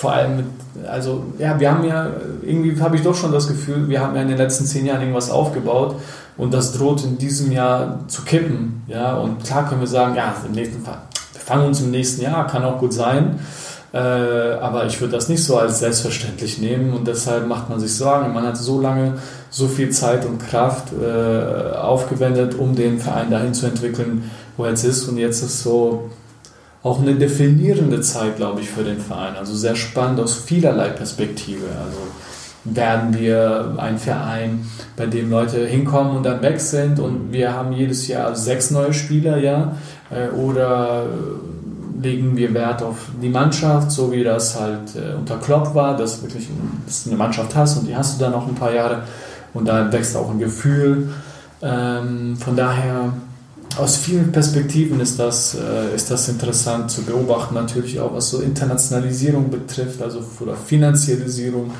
vor 0.01 0.15
allem 0.15 0.37
mit, 0.37 0.47
also 0.89 1.25
ja, 1.39 1.61
wir 1.61 1.71
haben 1.71 1.85
ja, 1.85 2.09
irgendwie 2.41 2.81
habe 2.81 2.97
ich 2.97 3.03
doch 3.03 3.15
schon 3.15 3.33
das 3.33 3.47
Gefühl, 3.47 3.87
wir 3.91 4.01
haben 4.01 4.17
ja 4.17 4.23
in 4.23 4.29
den 4.29 4.39
letzten 4.39 4.65
zehn 4.65 4.87
Jahren 4.87 5.03
irgendwas 5.03 5.31
aufgebaut 5.31 5.97
und 6.39 6.55
das 6.55 6.73
droht 6.73 7.05
in 7.05 7.19
diesem 7.19 7.53
Jahr 7.53 7.99
zu 8.09 8.23
kippen. 8.23 8.83
Ja, 8.87 9.19
und 9.19 9.45
klar 9.45 9.69
können 9.69 9.83
wir 9.83 9.87
sagen, 9.87 10.15
ja, 10.15 10.35
im 10.47 10.53
nächsten 10.53 10.83
Fall, 10.83 11.03
wir 11.35 11.41
fangen 11.43 11.67
uns 11.67 11.83
im 11.83 11.91
nächsten 11.91 12.23
Jahr, 12.23 12.47
kann 12.47 12.65
auch 12.65 12.79
gut 12.79 12.95
sein. 12.95 13.41
Äh, 13.93 13.99
aber 13.99 14.87
ich 14.87 14.99
würde 15.03 15.13
das 15.13 15.29
nicht 15.29 15.45
so 15.45 15.59
als 15.59 15.81
selbstverständlich 15.81 16.59
nehmen 16.59 16.95
und 16.95 17.07
deshalb 17.07 17.47
macht 17.47 17.69
man 17.69 17.79
sich 17.79 17.95
Sorgen. 17.95 18.33
Man 18.33 18.47
hat 18.47 18.57
so 18.57 18.81
lange 18.81 19.19
so 19.51 19.69
viel 19.69 19.91
Zeit 19.91 20.25
und 20.25 20.39
Kraft 20.39 20.95
äh, 20.95 21.77
aufgewendet, 21.77 22.55
um 22.55 22.75
den 22.75 23.01
Verein 23.01 23.31
dahin 23.31 23.53
zu 23.53 23.67
entwickeln, 23.67 24.31
wo 24.57 24.65
er 24.65 24.71
jetzt 24.71 24.85
ist. 24.85 25.09
Und 25.09 25.19
jetzt 25.19 25.43
ist 25.43 25.63
so 25.63 26.09
auch 26.83 27.01
eine 27.01 27.15
definierende 27.15 28.01
Zeit, 28.01 28.37
glaube 28.37 28.61
ich, 28.61 28.71
für 28.71 28.85
den 28.85 28.99
Verein. 28.99 29.37
Also 29.37 29.55
sehr 29.55 29.77
spannend 29.77 30.21
aus 30.21 30.35
vielerlei 30.35 30.89
Perspektive. 30.89 31.67
Also 31.85 31.99
werden 32.65 33.19
wir 33.19 33.75
ein 33.79 33.99
Verein, 33.99 34.67
bei 34.97 35.07
dem 35.07 35.31
Leute 35.31 35.67
hinkommen 35.67 36.17
und 36.17 36.25
dann 36.25 36.43
weg 36.43 36.61
sind 36.61 37.01
und 37.01 37.33
wir 37.33 37.55
haben 37.55 37.73
jedes 37.73 38.07
Jahr 38.09 38.35
sechs 38.35 38.71
neue 38.71 38.93
Spieler, 38.93 39.39
ja, 39.39 39.77
äh, 40.11 40.29
oder 40.35 41.07
legen 42.03 42.37
wir 42.37 42.53
Wert 42.55 42.83
auf 42.83 42.97
die 43.23 43.29
Mannschaft, 43.29 43.91
so 43.91 44.13
wie 44.13 44.25
das 44.25 44.59
halt 44.59 44.95
äh, 44.97 45.15
unter 45.15 45.37
Klopp 45.37 45.75
war, 45.75 45.97
dass, 45.97 46.23
wirklich, 46.23 46.49
dass 46.87 47.05
du 47.05 47.11
eine 47.11 47.19
Mannschaft 47.19 47.55
hast 47.55 47.79
und 47.79 47.87
die 47.87 47.97
hast 47.97 48.19
du 48.19 48.25
dann 48.25 48.33
noch 48.33 48.47
ein 48.47 48.55
paar 48.55 48.73
Jahre 48.73 49.03
und 49.55 49.67
da 49.67 49.91
wächst 49.93 50.17
auch 50.17 50.31
ein 50.31 50.39
Gefühl. 50.39 51.11
Ähm, 51.63 52.37
von 52.37 52.57
daher, 52.57 53.13
aus 53.79 53.97
vielen 53.97 54.33
Perspektiven 54.33 55.01
ist 55.01 55.19
das, 55.19 55.55
äh, 55.55 55.95
ist 55.95 56.11
das 56.11 56.29
interessant 56.29 56.91
zu 56.91 57.03
beobachten, 57.03 57.55
natürlich 57.55 58.01
auch 58.01 58.15
was 58.15 58.31
so 58.31 58.41
Internationalisierung 58.41 59.51
betrifft, 59.51 60.03
also 60.03 60.23
oder 60.41 60.57
Finanzialisierung 60.57 61.71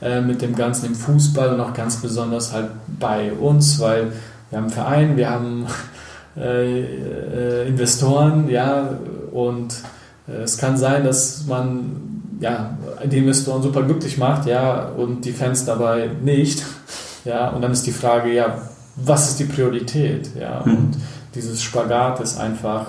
äh, 0.00 0.20
mit 0.20 0.42
dem 0.42 0.54
Ganzen 0.54 0.86
im 0.86 0.94
Fußball 0.94 1.54
und 1.54 1.60
auch 1.60 1.74
ganz 1.74 1.96
besonders 1.96 2.52
halt 2.52 2.70
bei 2.98 3.32
uns, 3.32 3.80
weil 3.80 4.12
wir 4.50 4.58
haben 4.58 4.64
einen 4.64 4.72
Verein, 4.72 5.16
wir 5.16 5.30
haben 5.30 5.66
äh, 6.36 6.80
äh, 6.80 7.68
Investoren, 7.68 8.48
ja, 8.48 8.98
und 9.32 9.74
äh, 10.28 10.42
es 10.42 10.56
kann 10.56 10.76
sein, 10.76 11.04
dass 11.04 11.46
man 11.46 12.20
ja, 12.40 12.78
die 13.04 13.18
Investoren 13.18 13.62
super 13.62 13.82
glücklich 13.82 14.16
macht, 14.16 14.46
ja, 14.46 14.88
und 14.88 15.24
die 15.24 15.32
Fans 15.32 15.64
dabei 15.64 16.10
nicht, 16.22 16.64
ja, 17.24 17.48
und 17.48 17.60
dann 17.60 17.72
ist 17.72 17.86
die 17.86 17.92
Frage, 17.92 18.32
ja, 18.32 18.62
was 18.96 19.30
ist 19.30 19.40
die 19.40 19.44
Priorität, 19.44 20.30
ja, 20.38 20.62
mhm. 20.64 20.76
und 20.76 20.96
dieses 21.34 21.62
Spagat 21.62 22.20
ist 22.20 22.38
einfach 22.38 22.86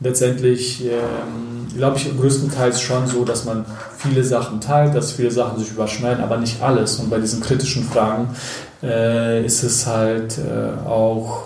letztendlich, 0.00 0.84
ähm, 0.84 1.68
glaube 1.76 1.96
ich, 1.96 2.16
größtenteils 2.18 2.80
schon 2.80 3.06
so, 3.06 3.24
dass 3.24 3.44
man 3.44 3.64
viele 3.96 4.24
Sachen 4.24 4.60
teilt, 4.60 4.94
dass 4.94 5.12
viele 5.12 5.30
Sachen 5.30 5.58
sich 5.58 5.70
überschneiden, 5.70 6.22
aber 6.22 6.36
nicht 6.38 6.62
alles. 6.62 6.96
Und 6.96 7.10
bei 7.10 7.18
diesen 7.18 7.40
kritischen 7.40 7.84
Fragen 7.84 8.28
äh, 8.82 9.44
ist 9.44 9.62
es 9.62 9.86
halt 9.86 10.38
äh, 10.38 10.88
auch 10.88 11.44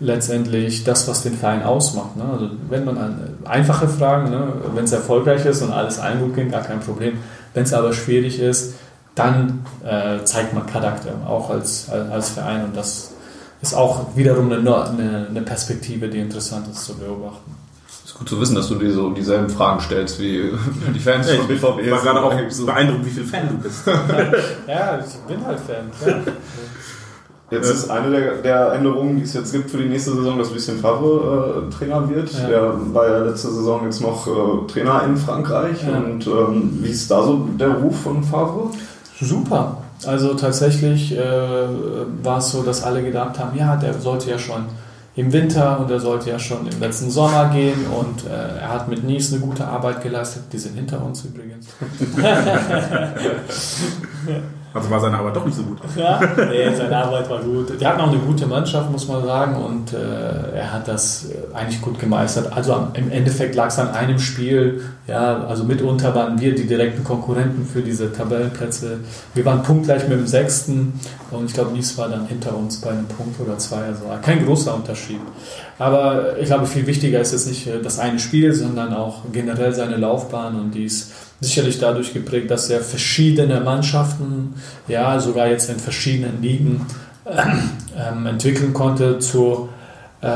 letztendlich 0.00 0.84
das, 0.84 1.08
was 1.08 1.22
den 1.22 1.36
Verein 1.36 1.64
ausmacht. 1.64 2.16
Ne? 2.16 2.24
Also 2.32 2.50
wenn 2.68 2.84
man 2.84 2.98
eine, 2.98 3.16
einfache 3.44 3.88
Fragen, 3.88 4.30
ne? 4.30 4.52
wenn 4.74 4.84
es 4.84 4.92
erfolgreich 4.92 5.44
ist 5.44 5.62
und 5.62 5.72
alles 5.72 5.98
allen 5.98 6.20
gut 6.20 6.36
geht, 6.36 6.52
gar 6.52 6.62
kein 6.62 6.80
Problem. 6.80 7.18
Wenn 7.52 7.64
es 7.64 7.72
aber 7.72 7.92
schwierig 7.92 8.38
ist, 8.38 8.74
dann 9.16 9.64
äh, 9.84 10.22
zeigt 10.24 10.54
man 10.54 10.66
Charakter, 10.66 11.10
auch 11.26 11.50
als, 11.50 11.90
als 11.90 12.28
Verein. 12.30 12.64
Und 12.64 12.76
das 12.76 13.07
ist 13.60 13.74
auch 13.74 14.16
wiederum 14.16 14.52
eine, 14.52 14.58
eine, 14.58 15.26
eine 15.28 15.42
Perspektive, 15.42 16.08
die 16.08 16.18
interessant 16.18 16.68
ist 16.68 16.84
zu 16.84 16.94
beobachten. 16.94 17.54
Es 17.88 18.10
ist 18.10 18.18
gut 18.18 18.28
zu 18.28 18.40
wissen, 18.40 18.54
dass 18.54 18.68
du 18.68 18.76
dir 18.76 18.92
so 18.92 19.10
dieselben 19.10 19.48
Fragen 19.48 19.80
stellst 19.80 20.20
wie 20.20 20.52
die 20.94 21.00
Fans 21.00 21.30
von 21.30 21.46
BVB. 21.48 21.80
Ich 21.84 21.90
war 21.90 22.00
gerade 22.00 22.22
auch 22.22 22.34
so 22.50 22.66
beeindruckt, 22.66 23.04
wie 23.04 23.10
viel 23.10 23.24
Fan 23.24 23.48
du 23.48 23.58
bist. 23.58 23.86
ja, 24.66 24.98
ich 24.98 25.14
bin 25.26 25.44
halt 25.44 25.60
Fan. 25.60 25.90
Klar. 26.00 26.20
Jetzt 27.50 27.70
ist 27.70 27.90
eine 27.90 28.10
der, 28.10 28.34
der, 28.42 28.72
Änderungen, 28.74 29.16
die 29.16 29.22
es 29.22 29.32
jetzt 29.32 29.52
gibt 29.52 29.70
für 29.70 29.78
die 29.78 29.88
nächste 29.88 30.12
Saison, 30.12 30.36
dass 30.36 30.52
Lucien 30.52 30.78
Favre 30.78 31.64
äh, 31.66 31.72
Trainer 31.72 32.06
wird. 32.08 32.30
Ja. 32.30 32.46
Der 32.46 32.94
war 32.94 33.08
ja 33.08 33.18
letzte 33.24 33.50
Saison 33.50 33.84
jetzt 33.84 34.02
noch 34.02 34.26
äh, 34.26 34.66
Trainer 34.70 35.04
in 35.04 35.16
Frankreich. 35.16 35.82
Ja. 35.82 35.96
Und 35.96 36.26
ähm, 36.26 36.78
wie 36.82 36.90
ist 36.90 37.10
da 37.10 37.22
so 37.22 37.48
der 37.58 37.70
Ruf 37.70 38.02
von 38.02 38.22
Favre? 38.22 38.70
Super. 39.18 39.78
Also 40.06 40.34
tatsächlich 40.34 41.16
äh, 41.16 41.20
war 42.22 42.38
es 42.38 42.50
so, 42.50 42.62
dass 42.62 42.82
alle 42.82 43.02
gedacht 43.02 43.38
haben, 43.38 43.56
ja, 43.56 43.76
der 43.76 43.94
sollte 43.94 44.30
ja 44.30 44.38
schon 44.38 44.66
im 45.16 45.32
Winter 45.32 45.80
und 45.80 45.90
er 45.90 45.98
sollte 45.98 46.30
ja 46.30 46.38
schon 46.38 46.68
im 46.68 46.80
letzten 46.80 47.10
Sommer 47.10 47.48
gehen 47.48 47.86
und 47.86 48.24
äh, 48.24 48.60
er 48.60 48.68
hat 48.68 48.88
mit 48.88 49.02
Nice 49.02 49.32
eine 49.32 49.40
gute 49.40 49.66
Arbeit 49.66 50.02
geleistet. 50.02 50.44
Die 50.52 50.58
sind 50.58 50.76
hinter 50.76 51.04
uns 51.04 51.24
übrigens. 51.24 51.66
Also 54.74 54.90
war 54.90 55.00
seine 55.00 55.18
Arbeit 55.18 55.34
doch 55.34 55.46
nicht 55.46 55.56
so 55.56 55.62
gut. 55.62 55.78
Ja, 55.96 56.20
nee, 56.36 56.74
seine 56.74 56.96
Arbeit 56.96 57.28
war 57.30 57.40
gut. 57.40 57.80
Die 57.80 57.86
hatten 57.86 58.00
auch 58.00 58.10
eine 58.10 58.18
gute 58.18 58.46
Mannschaft, 58.46 58.90
muss 58.90 59.08
man 59.08 59.24
sagen, 59.24 59.56
und 59.56 59.92
äh, 59.92 60.56
er 60.56 60.72
hat 60.72 60.86
das 60.86 61.30
äh, 61.30 61.56
eigentlich 61.56 61.80
gut 61.80 61.98
gemeistert. 61.98 62.52
Also 62.52 62.88
im 62.92 63.10
Endeffekt 63.10 63.54
lag 63.54 63.68
es 63.68 63.78
an 63.78 63.88
einem 63.90 64.18
Spiel. 64.18 64.82
Ja, 65.06 65.44
also 65.44 65.64
mitunter 65.64 66.14
waren 66.14 66.38
wir 66.38 66.54
die 66.54 66.66
direkten 66.66 67.02
Konkurrenten 67.02 67.64
für 67.64 67.80
diese 67.80 68.12
Tabellenplätze. 68.12 68.98
Wir 69.34 69.44
waren 69.46 69.62
punktgleich 69.62 70.06
mit 70.06 70.18
dem 70.18 70.26
Sechsten 70.26 71.00
und 71.30 71.46
ich 71.46 71.54
glaube, 71.54 71.72
Nies 71.72 71.96
war 71.96 72.08
dann 72.08 72.26
hinter 72.26 72.54
uns 72.54 72.80
bei 72.80 72.90
einem 72.90 73.06
Punkt 73.06 73.40
oder 73.40 73.56
zwei. 73.56 73.84
Also 73.84 74.04
kein 74.22 74.44
großer 74.44 74.74
Unterschied. 74.74 75.20
Aber 75.78 76.38
ich 76.38 76.46
glaube, 76.46 76.66
viel 76.66 76.86
wichtiger 76.86 77.20
ist 77.20 77.32
jetzt 77.32 77.48
nicht 77.48 77.66
äh, 77.66 77.80
das 77.82 77.98
eine 77.98 78.18
Spiel, 78.18 78.52
sondern 78.52 78.92
auch 78.92 79.22
generell 79.32 79.72
seine 79.72 79.96
Laufbahn 79.96 80.60
und 80.60 80.74
die 80.74 80.84
ist 80.84 81.12
sicherlich 81.40 81.78
dadurch 81.78 82.12
geprägt, 82.12 82.50
dass 82.50 82.68
er 82.70 82.80
verschiedene 82.80 83.60
Mannschaften, 83.60 84.54
ja, 84.88 85.18
sogar 85.20 85.48
jetzt 85.48 85.70
in 85.70 85.78
verschiedenen 85.78 86.42
Ligen 86.42 86.86
ähm, 87.26 88.26
entwickeln 88.26 88.72
konnte 88.72 89.18
zu, 89.18 89.68
äh, 90.22 90.26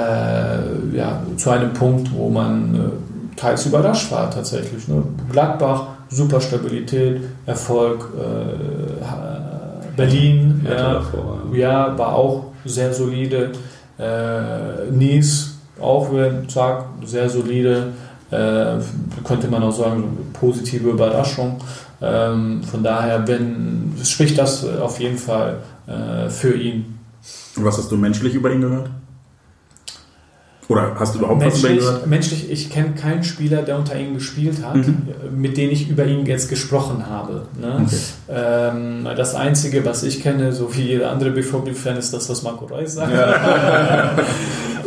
ja, 0.96 1.22
zu 1.36 1.50
einem 1.50 1.72
Punkt, 1.72 2.12
wo 2.14 2.28
man 2.28 2.74
äh, 2.74 3.36
teils 3.36 3.66
überrascht 3.66 4.10
war 4.12 4.30
tatsächlich. 4.30 4.86
Ne? 4.88 5.02
Gladbach, 5.30 5.86
super 6.08 6.40
Stabilität, 6.40 7.20
Erfolg, 7.46 8.08
äh, 8.18 9.96
Berlin, 9.96 10.64
ja, 10.68 10.94
davor, 10.94 11.42
ja, 11.52 11.98
war 11.98 12.14
auch 12.14 12.44
sehr 12.64 12.94
solide. 12.94 13.52
Äh, 13.98 14.90
Nice 14.90 15.52
auch 15.82 16.12
wenn 16.12 16.48
zack, 16.48 16.84
sehr 17.04 17.28
solide. 17.28 17.88
Äh, 18.32 18.78
könnte 19.24 19.48
man 19.48 19.62
auch 19.62 19.72
sagen, 19.76 20.04
positive 20.32 20.88
Überraschung. 20.88 21.58
Ähm, 22.00 22.62
von 22.64 22.82
daher 22.82 23.28
wenn, 23.28 23.92
spricht 24.02 24.38
das 24.38 24.64
auf 24.64 24.98
jeden 24.98 25.18
Fall 25.18 25.58
äh, 25.86 26.28
für 26.30 26.54
ihn. 26.56 26.98
Was 27.56 27.76
hast 27.78 27.92
du 27.92 27.96
menschlich 27.96 28.34
über 28.34 28.50
ihn 28.50 28.62
gehört? 28.62 28.90
Oder 30.68 30.94
hast 30.98 31.14
du 31.14 31.18
überhaupt 31.18 31.44
was 31.44 31.58
über 31.58 31.68
ihn 31.68 31.74
Menschlich, 31.74 31.90
gehört? 31.92 32.06
menschlich, 32.06 32.50
ich 32.50 32.70
kenne 32.70 32.92
keinen 32.94 33.22
Spieler, 33.22 33.62
der 33.62 33.76
unter 33.78 33.98
ihm 33.98 34.14
gespielt 34.14 34.64
hat, 34.64 34.76
Mhm. 34.76 35.08
mit 35.36 35.56
dem 35.58 35.70
ich 35.70 35.90
über 35.90 36.06
ihn 36.06 36.24
jetzt 36.24 36.48
gesprochen 36.48 37.04
habe. 37.10 37.42
Ne? 37.60 37.84
Okay. 37.84 37.96
Ähm, 38.30 39.06
das 39.16 39.34
Einzige, 39.34 39.84
was 39.84 40.02
ich 40.04 40.22
kenne, 40.22 40.52
so 40.52 40.74
wie 40.74 40.82
jeder 40.82 41.10
andere 41.10 41.30
BVB-Fan, 41.32 41.98
ist 41.98 42.14
das, 42.14 42.30
was 42.30 42.42
Marco 42.42 42.64
Reus 42.64 42.94
sagt. 42.94 43.12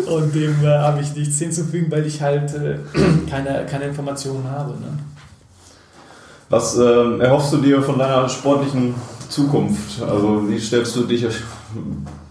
Und 0.07 0.33
dem 0.33 0.63
äh, 0.63 0.67
habe 0.67 1.01
ich 1.01 1.15
nichts 1.15 1.39
hinzufügen, 1.39 1.91
weil 1.91 2.05
ich 2.05 2.21
halt 2.21 2.53
äh, 2.53 2.77
keine, 3.29 3.65
keine 3.65 3.85
Informationen 3.85 4.49
habe. 4.49 4.71
Ne? 4.71 4.97
Was 6.49 6.77
ähm, 6.77 7.21
erhoffst 7.21 7.53
du 7.53 7.57
dir 7.57 7.81
von 7.81 7.97
deiner 7.97 8.29
sportlichen 8.29 8.93
Zukunft? 9.29 10.01
Also 10.01 10.47
wie 10.47 10.59
stellst 10.59 10.95
du 10.95 11.03
dich 11.03 11.25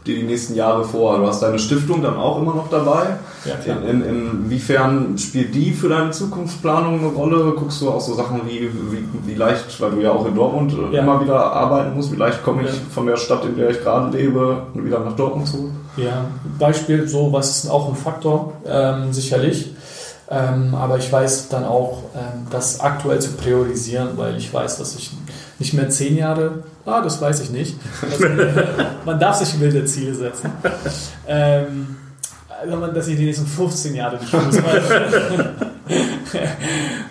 dir 0.06 0.16
die 0.16 0.22
nächsten 0.22 0.54
Jahre 0.54 0.84
vor? 0.84 1.18
Du 1.18 1.26
hast 1.26 1.40
deine 1.42 1.58
Stiftung 1.58 2.02
dann 2.02 2.16
auch 2.16 2.40
immer 2.40 2.54
noch 2.54 2.68
dabei. 2.70 3.16
Ja, 3.44 3.56
klar. 3.56 3.78
In, 3.88 4.02
in, 4.02 4.30
inwiefern 4.44 5.16
spielt 5.18 5.54
die 5.54 5.72
für 5.72 5.88
deine 5.88 6.10
Zukunftsplanung 6.10 6.98
eine 6.98 7.08
Rolle? 7.08 7.52
Guckst 7.56 7.80
du 7.82 7.90
auch 7.90 8.00
so 8.00 8.14
Sachen 8.14 8.42
wie, 8.46 8.70
wie, 8.90 9.04
wie 9.26 9.34
leicht, 9.34 9.80
weil 9.80 9.90
du 9.92 10.00
ja 10.00 10.12
auch 10.12 10.26
in 10.26 10.34
Dortmund 10.34 10.72
äh, 10.72 10.96
Ja. 10.96 11.02
immer 11.02 11.20
wieder 11.22 11.52
arbeiten 11.52 11.94
musst, 11.96 12.12
wie 12.12 12.16
leicht 12.16 12.42
komme 12.42 12.62
ich 12.62 12.68
Ja. 12.68 12.74
von 12.94 13.06
der 13.06 13.16
Stadt, 13.16 13.44
in 13.44 13.56
der 13.56 13.70
ich 13.70 13.80
gerade 13.80 14.16
lebe, 14.16 14.62
wieder 14.74 15.00
nach 15.00 15.16
Dortmund 15.16 15.48
zurück? 15.48 15.70
Ja, 15.96 16.24
Beispiel, 16.58 17.06
sowas 17.08 17.64
ist 17.64 17.70
auch 17.70 17.88
ein 17.88 17.94
Faktor, 17.96 18.52
ähm, 18.66 19.12
sicherlich. 19.12 19.74
Ähm, 20.30 20.74
aber 20.74 20.96
ich 20.98 21.12
weiß 21.12 21.48
dann 21.50 21.64
auch, 21.64 21.98
ähm, 22.14 22.46
das 22.50 22.80
aktuell 22.80 23.20
zu 23.20 23.32
priorisieren, 23.32 24.08
weil 24.16 24.36
ich 24.38 24.52
weiß, 24.52 24.78
dass 24.78 24.96
ich 24.96 25.12
nicht 25.58 25.74
mehr 25.74 25.90
zehn 25.90 26.16
Jahre, 26.16 26.64
ah, 26.86 27.00
das 27.00 27.20
weiß 27.20 27.40
ich 27.40 27.50
nicht. 27.50 27.76
Also, 28.02 28.26
man 29.04 29.18
darf 29.18 29.36
sich 29.36 29.58
wilde 29.60 29.84
Ziele 29.84 30.14
setzen. 30.14 30.50
Ähm, 31.26 31.96
also 32.62 32.76
man, 32.76 32.94
dass 32.94 33.08
ich 33.08 33.16
die 33.16 33.24
nächsten 33.24 33.46
15 33.46 33.94
Jahre 33.94 34.16
nicht 34.16 34.30
Fußball. 34.30 35.50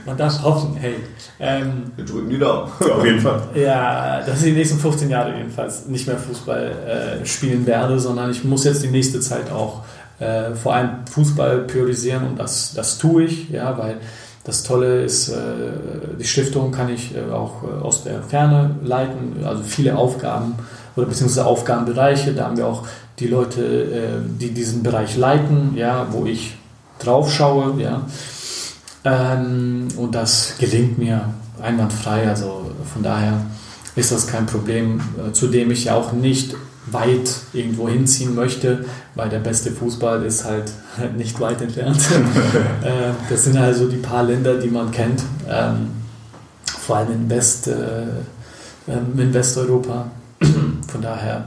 man 0.05 0.17
darf 0.17 0.41
hoffen, 0.41 0.75
hey. 0.79 0.95
Ähm, 1.39 1.83
Wir 1.95 2.05
drücken 2.05 2.29
die 2.29 2.39
Daumen. 2.39 2.71
Ja, 2.79 2.87
auf 2.87 3.05
jeden 3.05 3.19
Fall. 3.19 3.41
ja, 3.55 4.21
dass 4.21 4.39
ich 4.39 4.45
die 4.45 4.57
nächsten 4.57 4.79
15 4.79 5.09
Jahre 5.09 5.35
jedenfalls 5.35 5.85
nicht 5.87 6.07
mehr 6.07 6.17
Fußball 6.17 7.21
äh, 7.21 7.25
spielen 7.25 7.65
werde, 7.65 7.99
sondern 7.99 8.31
ich 8.31 8.43
muss 8.43 8.63
jetzt 8.63 8.83
die 8.83 8.87
nächste 8.87 9.19
Zeit 9.19 9.51
auch 9.51 9.83
äh, 10.19 10.53
vor 10.55 10.75
allem 10.75 11.05
Fußball 11.11 11.59
priorisieren 11.59 12.25
und 12.27 12.39
das, 12.39 12.73
das 12.73 12.97
tue 12.97 13.23
ich, 13.23 13.49
ja, 13.49 13.77
weil 13.77 13.97
das 14.43 14.63
Tolle 14.63 15.03
ist, 15.03 15.29
äh, 15.29 15.35
die 16.19 16.25
Stiftung 16.25 16.71
kann 16.71 16.89
ich 16.89 17.15
äh, 17.15 17.31
auch 17.31 17.63
äh, 17.63 17.81
aus 17.81 18.03
der 18.03 18.21
Ferne 18.23 18.75
leiten, 18.83 19.45
also 19.45 19.63
viele 19.63 19.95
Aufgaben 19.97 20.55
oder 20.95 21.07
beziehungsweise 21.07 21.45
Aufgabenbereiche, 21.45 22.33
da 22.33 22.45
haben 22.45 22.57
wir 22.57 22.67
auch 22.67 22.85
die 23.19 23.27
Leute, 23.27 24.23
die 24.39 24.51
diesen 24.51 24.81
Bereich 24.81 25.17
leiten, 25.17 25.73
ja, 25.75 26.07
wo 26.09 26.25
ich 26.25 26.55
drauf 26.97 27.31
schaue, 27.31 27.79
ja. 27.79 28.01
Ähm, 29.05 29.87
und 29.97 30.15
das 30.15 30.55
gelingt 30.57 30.97
mir 30.97 31.29
einwandfrei. 31.61 32.27
Also 32.27 32.71
von 32.91 33.03
daher 33.03 33.39
ist 33.95 34.11
das 34.11 34.25
kein 34.25 34.47
Problem, 34.47 34.99
zu 35.31 35.47
dem 35.47 35.69
ich 35.69 35.85
ja 35.85 35.95
auch 35.95 36.11
nicht 36.11 36.55
weit 36.87 37.29
irgendwo 37.53 37.87
hinziehen 37.87 38.35
möchte, 38.35 38.85
weil 39.15 39.29
der 39.29 39.39
beste 39.39 39.71
Fußball 39.71 40.23
ist 40.23 40.43
halt 40.43 40.71
nicht 41.17 41.39
weit 41.39 41.61
entfernt. 41.61 41.97
äh, 42.83 43.11
das 43.29 43.45
sind 43.45 43.57
also 43.57 43.87
die 43.87 43.97
paar 43.97 44.23
Länder, 44.23 44.55
die 44.55 44.69
man 44.69 44.91
kennt, 44.91 45.23
ähm, 45.47 45.91
vor 46.65 46.97
allem 46.97 47.11
in, 47.13 47.29
West, 47.29 47.67
äh, 47.67 48.03
ähm, 48.87 49.17
in 49.17 49.33
Westeuropa. 49.33 50.11
Von 50.87 51.01
daher 51.01 51.45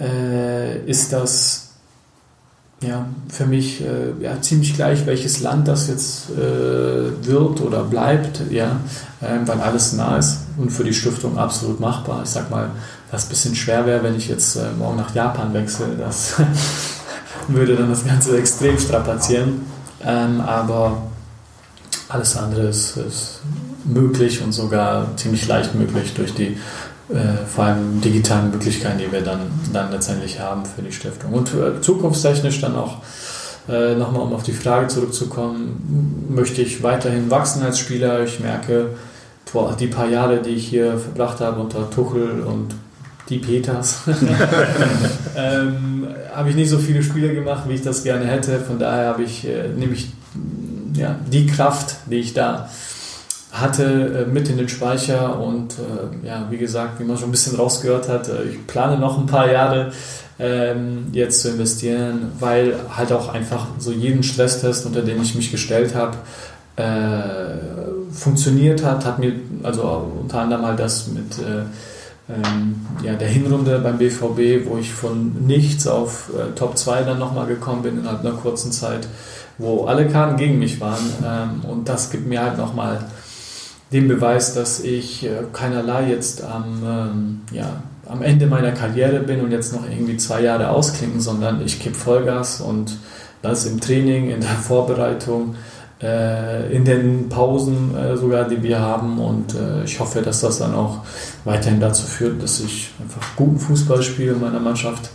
äh, 0.00 0.80
ist 0.86 1.12
das 1.12 1.68
ja, 2.80 3.06
für 3.28 3.46
mich 3.46 3.80
äh, 3.80 4.12
ja, 4.20 4.40
ziemlich 4.40 4.74
gleich, 4.74 5.04
welches 5.06 5.40
Land 5.40 5.66
das 5.66 5.88
jetzt 5.88 6.30
äh, 6.30 7.26
wird 7.26 7.60
oder 7.60 7.82
bleibt, 7.82 8.40
ja, 8.50 8.80
ähm, 9.20 9.48
weil 9.48 9.60
alles 9.60 9.94
nah 9.94 10.16
ist 10.16 10.42
und 10.56 10.70
für 10.70 10.84
die 10.84 10.94
Stiftung 10.94 11.38
absolut 11.38 11.80
machbar. 11.80 12.22
Ich 12.22 12.30
sag 12.30 12.50
mal, 12.50 12.70
was 13.10 13.26
ein 13.26 13.28
bisschen 13.28 13.54
schwer 13.54 13.86
wäre, 13.86 14.02
wenn 14.02 14.16
ich 14.16 14.28
jetzt 14.28 14.56
äh, 14.56 14.70
morgen 14.78 14.96
nach 14.96 15.14
Japan 15.14 15.54
wechsle, 15.54 15.88
das 15.98 16.34
würde 17.48 17.76
dann 17.76 17.90
das 17.90 18.04
Ganze 18.04 18.36
extrem 18.38 18.78
strapazieren. 18.78 19.66
Ähm, 20.04 20.40
aber 20.40 21.02
alles 22.08 22.36
andere 22.36 22.68
ist, 22.68 22.96
ist 22.96 23.40
möglich 23.84 24.42
und 24.42 24.52
sogar 24.52 25.16
ziemlich 25.16 25.46
leicht 25.46 25.74
möglich 25.74 26.14
durch 26.14 26.34
die 26.34 26.58
äh, 27.10 27.46
vor 27.46 27.64
allem 27.64 28.00
digitalen 28.00 28.50
Möglichkeiten, 28.50 28.98
die 28.98 29.10
wir 29.10 29.22
dann, 29.22 29.40
dann 29.72 29.90
letztendlich 29.90 30.40
haben 30.40 30.64
für 30.64 30.82
die 30.82 30.92
Stiftung. 30.92 31.32
Und 31.32 31.54
äh, 31.54 31.80
zukunftstechnisch 31.80 32.60
dann 32.60 32.76
auch 32.76 32.98
äh, 33.68 33.94
nochmal, 33.94 34.22
um 34.22 34.34
auf 34.34 34.42
die 34.42 34.52
Frage 34.52 34.88
zurückzukommen, 34.88 36.26
möchte 36.28 36.60
ich 36.60 36.82
weiterhin 36.82 37.30
wachsen 37.30 37.62
als 37.62 37.78
Spieler. 37.78 38.22
Ich 38.24 38.40
merke, 38.40 38.90
boah, 39.52 39.74
die 39.74 39.86
paar 39.86 40.08
Jahre, 40.08 40.42
die 40.42 40.50
ich 40.50 40.68
hier 40.68 40.98
verbracht 40.98 41.40
habe 41.40 41.60
unter 41.60 41.88
Tuchel 41.90 42.42
und 42.42 42.74
die 43.28 43.38
Peters, 43.38 44.00
ähm, 45.36 46.08
habe 46.34 46.50
ich 46.50 46.56
nicht 46.56 46.70
so 46.70 46.78
viele 46.78 47.02
Spiele 47.02 47.34
gemacht, 47.34 47.64
wie 47.68 47.74
ich 47.74 47.82
das 47.82 48.02
gerne 48.02 48.26
hätte. 48.26 48.58
Von 48.60 48.78
daher 48.78 49.08
habe 49.08 49.22
ich, 49.22 49.46
äh, 49.46 49.68
nehme 49.68 49.92
ich 49.92 50.08
ja, 50.94 51.16
die 51.30 51.46
Kraft, 51.46 51.96
die 52.06 52.16
ich 52.16 52.34
da 52.34 52.68
hatte, 53.52 54.26
äh, 54.26 54.30
mit 54.30 54.48
in 54.48 54.56
den 54.56 54.68
Speicher 54.68 55.40
und 55.40 55.74
äh, 55.74 56.26
ja, 56.26 56.46
wie 56.50 56.58
gesagt, 56.58 57.00
wie 57.00 57.04
man 57.04 57.16
schon 57.16 57.28
ein 57.28 57.32
bisschen 57.32 57.56
rausgehört 57.56 58.08
hat, 58.08 58.28
äh, 58.28 58.44
ich 58.44 58.66
plane 58.66 58.98
noch 58.98 59.18
ein 59.18 59.26
paar 59.26 59.50
Jahre 59.50 59.92
ähm, 60.38 61.06
jetzt 61.12 61.40
zu 61.40 61.50
investieren, 61.50 62.32
weil 62.38 62.76
halt 62.94 63.12
auch 63.12 63.32
einfach 63.32 63.66
so 63.78 63.90
jeden 63.90 64.22
Stresstest, 64.22 64.86
unter 64.86 65.02
den 65.02 65.20
ich 65.20 65.34
mich 65.34 65.50
gestellt 65.50 65.94
habe, 65.94 66.16
äh, 66.76 68.12
funktioniert 68.12 68.84
hat, 68.84 69.04
hat 69.04 69.18
mir 69.18 69.32
also 69.62 70.12
unter 70.20 70.40
anderem 70.40 70.64
halt 70.64 70.78
das 70.78 71.08
mit 71.08 71.38
äh, 71.38 71.64
ähm, 72.28 72.86
ja, 73.02 73.14
der 73.14 73.28
Hinrunde 73.28 73.78
beim 73.78 73.98
BVB, 73.98 74.68
wo 74.68 74.76
ich 74.78 74.92
von 74.92 75.46
nichts 75.46 75.86
auf 75.86 76.30
äh, 76.36 76.54
Top 76.54 76.76
2 76.76 77.02
dann 77.02 77.18
nochmal 77.18 77.46
gekommen 77.46 77.82
bin 77.82 77.98
innerhalb 77.98 78.20
einer 78.20 78.34
kurzen 78.34 78.70
Zeit, 78.70 79.08
wo 79.56 79.86
alle 79.86 80.08
Karten 80.08 80.36
gegen 80.36 80.58
mich 80.58 80.80
waren. 80.80 80.98
Ähm, 81.24 81.70
und 81.70 81.88
das 81.88 82.10
gibt 82.10 82.26
mir 82.26 82.42
halt 82.42 82.58
nochmal 82.58 83.06
den 83.92 84.08
Beweis, 84.08 84.54
dass 84.54 84.80
ich 84.80 85.24
äh, 85.24 85.44
keinerlei 85.52 86.10
jetzt 86.10 86.44
am, 86.44 86.82
ähm, 86.84 87.40
ja, 87.52 87.82
am 88.06 88.22
Ende 88.22 88.46
meiner 88.46 88.72
Karriere 88.72 89.20
bin 89.20 89.40
und 89.40 89.50
jetzt 89.50 89.72
noch 89.72 89.88
irgendwie 89.88 90.18
zwei 90.18 90.42
Jahre 90.42 90.70
ausklingen, 90.70 91.20
sondern 91.20 91.62
ich 91.64 91.80
kipp 91.80 91.96
Vollgas 91.96 92.60
und 92.60 92.98
das 93.40 93.64
im 93.66 93.80
Training, 93.80 94.30
in 94.30 94.40
der 94.40 94.50
Vorbereitung, 94.50 95.54
in 96.00 96.84
den 96.84 97.28
Pausen 97.28 97.96
äh, 97.96 98.16
sogar, 98.16 98.48
die 98.48 98.62
wir 98.62 98.78
haben. 98.78 99.18
Und 99.18 99.54
äh, 99.54 99.84
ich 99.84 99.98
hoffe, 99.98 100.22
dass 100.22 100.40
das 100.40 100.58
dann 100.58 100.74
auch 100.74 101.04
weiterhin 101.44 101.80
dazu 101.80 102.06
führt, 102.06 102.42
dass 102.42 102.60
ich 102.60 102.90
einfach 103.00 103.34
guten 103.34 103.58
Fußball 103.58 104.02
spiele 104.02 104.32
in 104.32 104.40
meiner 104.40 104.60
Mannschaft 104.60 105.10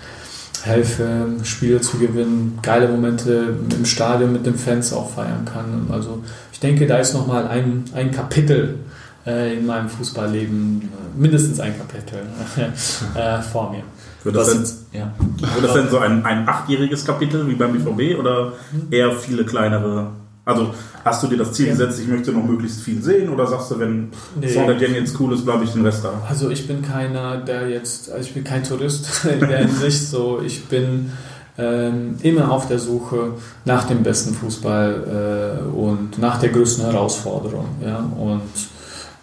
helfe, 0.63 1.27
Spiele 1.43 1.81
zu 1.81 1.97
gewinnen, 1.97 2.59
geile 2.61 2.87
Momente 2.87 3.55
im 3.75 3.85
Stadion 3.85 4.31
mit 4.31 4.45
den 4.45 4.55
Fans 4.55 4.93
auch 4.93 5.09
feiern 5.09 5.45
kann. 5.45 5.87
Also 5.91 6.23
ich 6.51 6.59
denke, 6.59 6.87
da 6.87 6.97
ist 6.97 7.13
nochmal 7.13 7.47
ein, 7.47 7.83
ein 7.93 8.11
Kapitel 8.11 8.79
äh, 9.25 9.57
in 9.57 9.65
meinem 9.65 9.89
Fußballleben 9.89 10.89
mindestens 11.17 11.59
ein 11.59 11.75
Kapitel 11.77 12.19
äh, 13.15 13.41
vor 13.41 13.71
mir. 13.71 13.83
Wird 14.23 14.35
das, 14.37 14.47
Was 14.47 14.85
denn, 14.91 15.01
ja. 15.01 15.13
wird 15.53 15.65
das 15.65 15.73
denn 15.73 15.89
so 15.89 15.99
ein, 15.99 16.25
ein 16.25 16.47
achtjähriges 16.47 17.05
Kapitel 17.05 17.47
wie 17.47 17.55
beim 17.55 17.73
BVB 17.73 18.17
oder 18.17 18.53
eher 18.89 19.11
viele 19.11 19.43
kleinere? 19.45 20.11
Also 20.45 20.73
hast 21.05 21.23
du 21.23 21.27
dir 21.27 21.37
das 21.37 21.53
Ziel 21.53 21.67
gesetzt, 21.69 21.99
ich 22.01 22.07
möchte 22.07 22.31
noch 22.33 22.43
möglichst 22.43 22.81
viel 22.81 23.01
sehen 23.01 23.29
oder 23.29 23.47
sagst 23.47 23.71
du, 23.71 23.79
wenn 23.79 24.09
Nee. 24.39 24.47
Saint-Étienne 24.47 24.95
jetzt 24.99 25.17
cool 25.19 25.33
ist, 25.33 25.45
bleibe 25.45 25.63
ich 25.63 25.71
den 25.71 25.85
Rest 25.85 26.03
da? 26.03 26.21
Also 26.29 26.49
ich 26.49 26.67
bin 26.67 26.81
keiner, 26.81 27.37
der 27.37 27.69
jetzt, 27.69 28.11
also 28.11 28.25
ich 28.27 28.33
bin 28.33 28.43
kein 28.43 28.63
Tourist 28.63 29.25
in 29.39 29.39
der 29.47 29.59
Hinsicht 29.59 30.05
so, 30.07 30.41
ich 30.45 30.65
bin 30.65 31.11
ähm, 31.57 32.15
immer 32.23 32.51
auf 32.51 32.67
der 32.67 32.79
Suche 32.79 33.35
nach 33.63 33.85
dem 33.85 34.03
besten 34.03 34.33
Fußball 34.33 35.61
äh, 35.61 35.75
und 35.75 36.17
nach 36.17 36.39
der 36.39 36.49
größten 36.49 36.83
Herausforderung. 36.85 37.67
Ja? 37.81 37.99
Und 37.99 38.41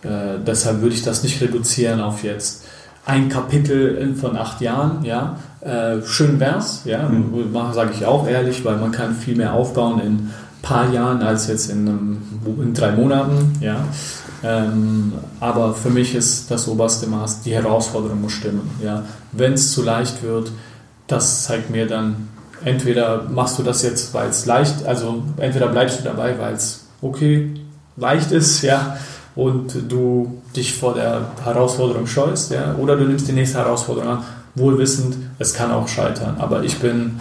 äh, 0.08 0.38
deshalb 0.46 0.80
würde 0.80 0.94
ich 0.94 1.02
das 1.02 1.22
nicht 1.22 1.40
reduzieren 1.42 2.00
auf 2.00 2.22
jetzt 2.22 2.64
ein 3.04 3.28
Kapitel 3.28 4.14
von 4.14 4.36
acht 4.36 4.60
Jahren. 4.60 5.04
Ja? 5.04 5.36
Äh, 5.60 6.02
schön 6.06 6.38
wär's, 6.40 6.82
ja, 6.84 7.08
Mhm. 7.08 7.52
sage 7.72 7.90
ich 7.94 8.06
auch 8.06 8.26
ehrlich, 8.28 8.64
weil 8.64 8.76
man 8.76 8.92
kann 8.92 9.14
viel 9.14 9.36
mehr 9.36 9.52
aufbauen 9.52 10.00
in 10.00 10.30
paar 10.62 10.92
Jahren 10.92 11.22
als 11.22 11.46
jetzt 11.48 11.70
in, 11.70 11.88
einem, 11.88 12.22
in 12.60 12.74
drei 12.74 12.92
Monaten. 12.92 13.58
Ja? 13.60 13.84
Ähm, 14.42 15.12
aber 15.38 15.74
für 15.74 15.90
mich 15.90 16.14
ist 16.14 16.50
das 16.50 16.68
oberste 16.68 17.06
Maß, 17.06 17.42
die 17.42 17.54
Herausforderung 17.54 18.20
muss 18.20 18.32
stimmen. 18.32 18.70
Ja? 18.82 19.04
Wenn 19.32 19.54
es 19.54 19.72
zu 19.72 19.82
leicht 19.82 20.22
wird, 20.22 20.50
das 21.06 21.44
zeigt 21.44 21.70
mir 21.70 21.86
dann, 21.86 22.28
entweder 22.64 23.24
machst 23.28 23.58
du 23.58 23.62
das 23.62 23.82
jetzt, 23.82 24.14
weil 24.14 24.28
es 24.28 24.46
leicht, 24.46 24.86
also 24.86 25.22
entweder 25.36 25.68
bleibst 25.68 26.00
du 26.00 26.04
dabei, 26.04 26.38
weil 26.38 26.54
es 26.54 26.84
okay, 27.02 27.54
leicht 27.96 28.32
ist, 28.32 28.62
ja, 28.62 28.96
und 29.34 29.74
du 29.88 30.42
dich 30.54 30.74
vor 30.74 30.94
der 30.94 31.28
Herausforderung 31.44 32.06
scheust, 32.06 32.50
ja, 32.50 32.74
oder 32.76 32.96
du 32.96 33.04
nimmst 33.04 33.28
die 33.28 33.32
nächste 33.32 33.58
Herausforderung 33.58 34.10
an, 34.10 34.24
wohlwissend, 34.54 35.16
es 35.38 35.54
kann 35.54 35.70
auch 35.70 35.88
scheitern. 35.88 36.36
Aber 36.38 36.62
ich 36.62 36.78
bin 36.78 37.20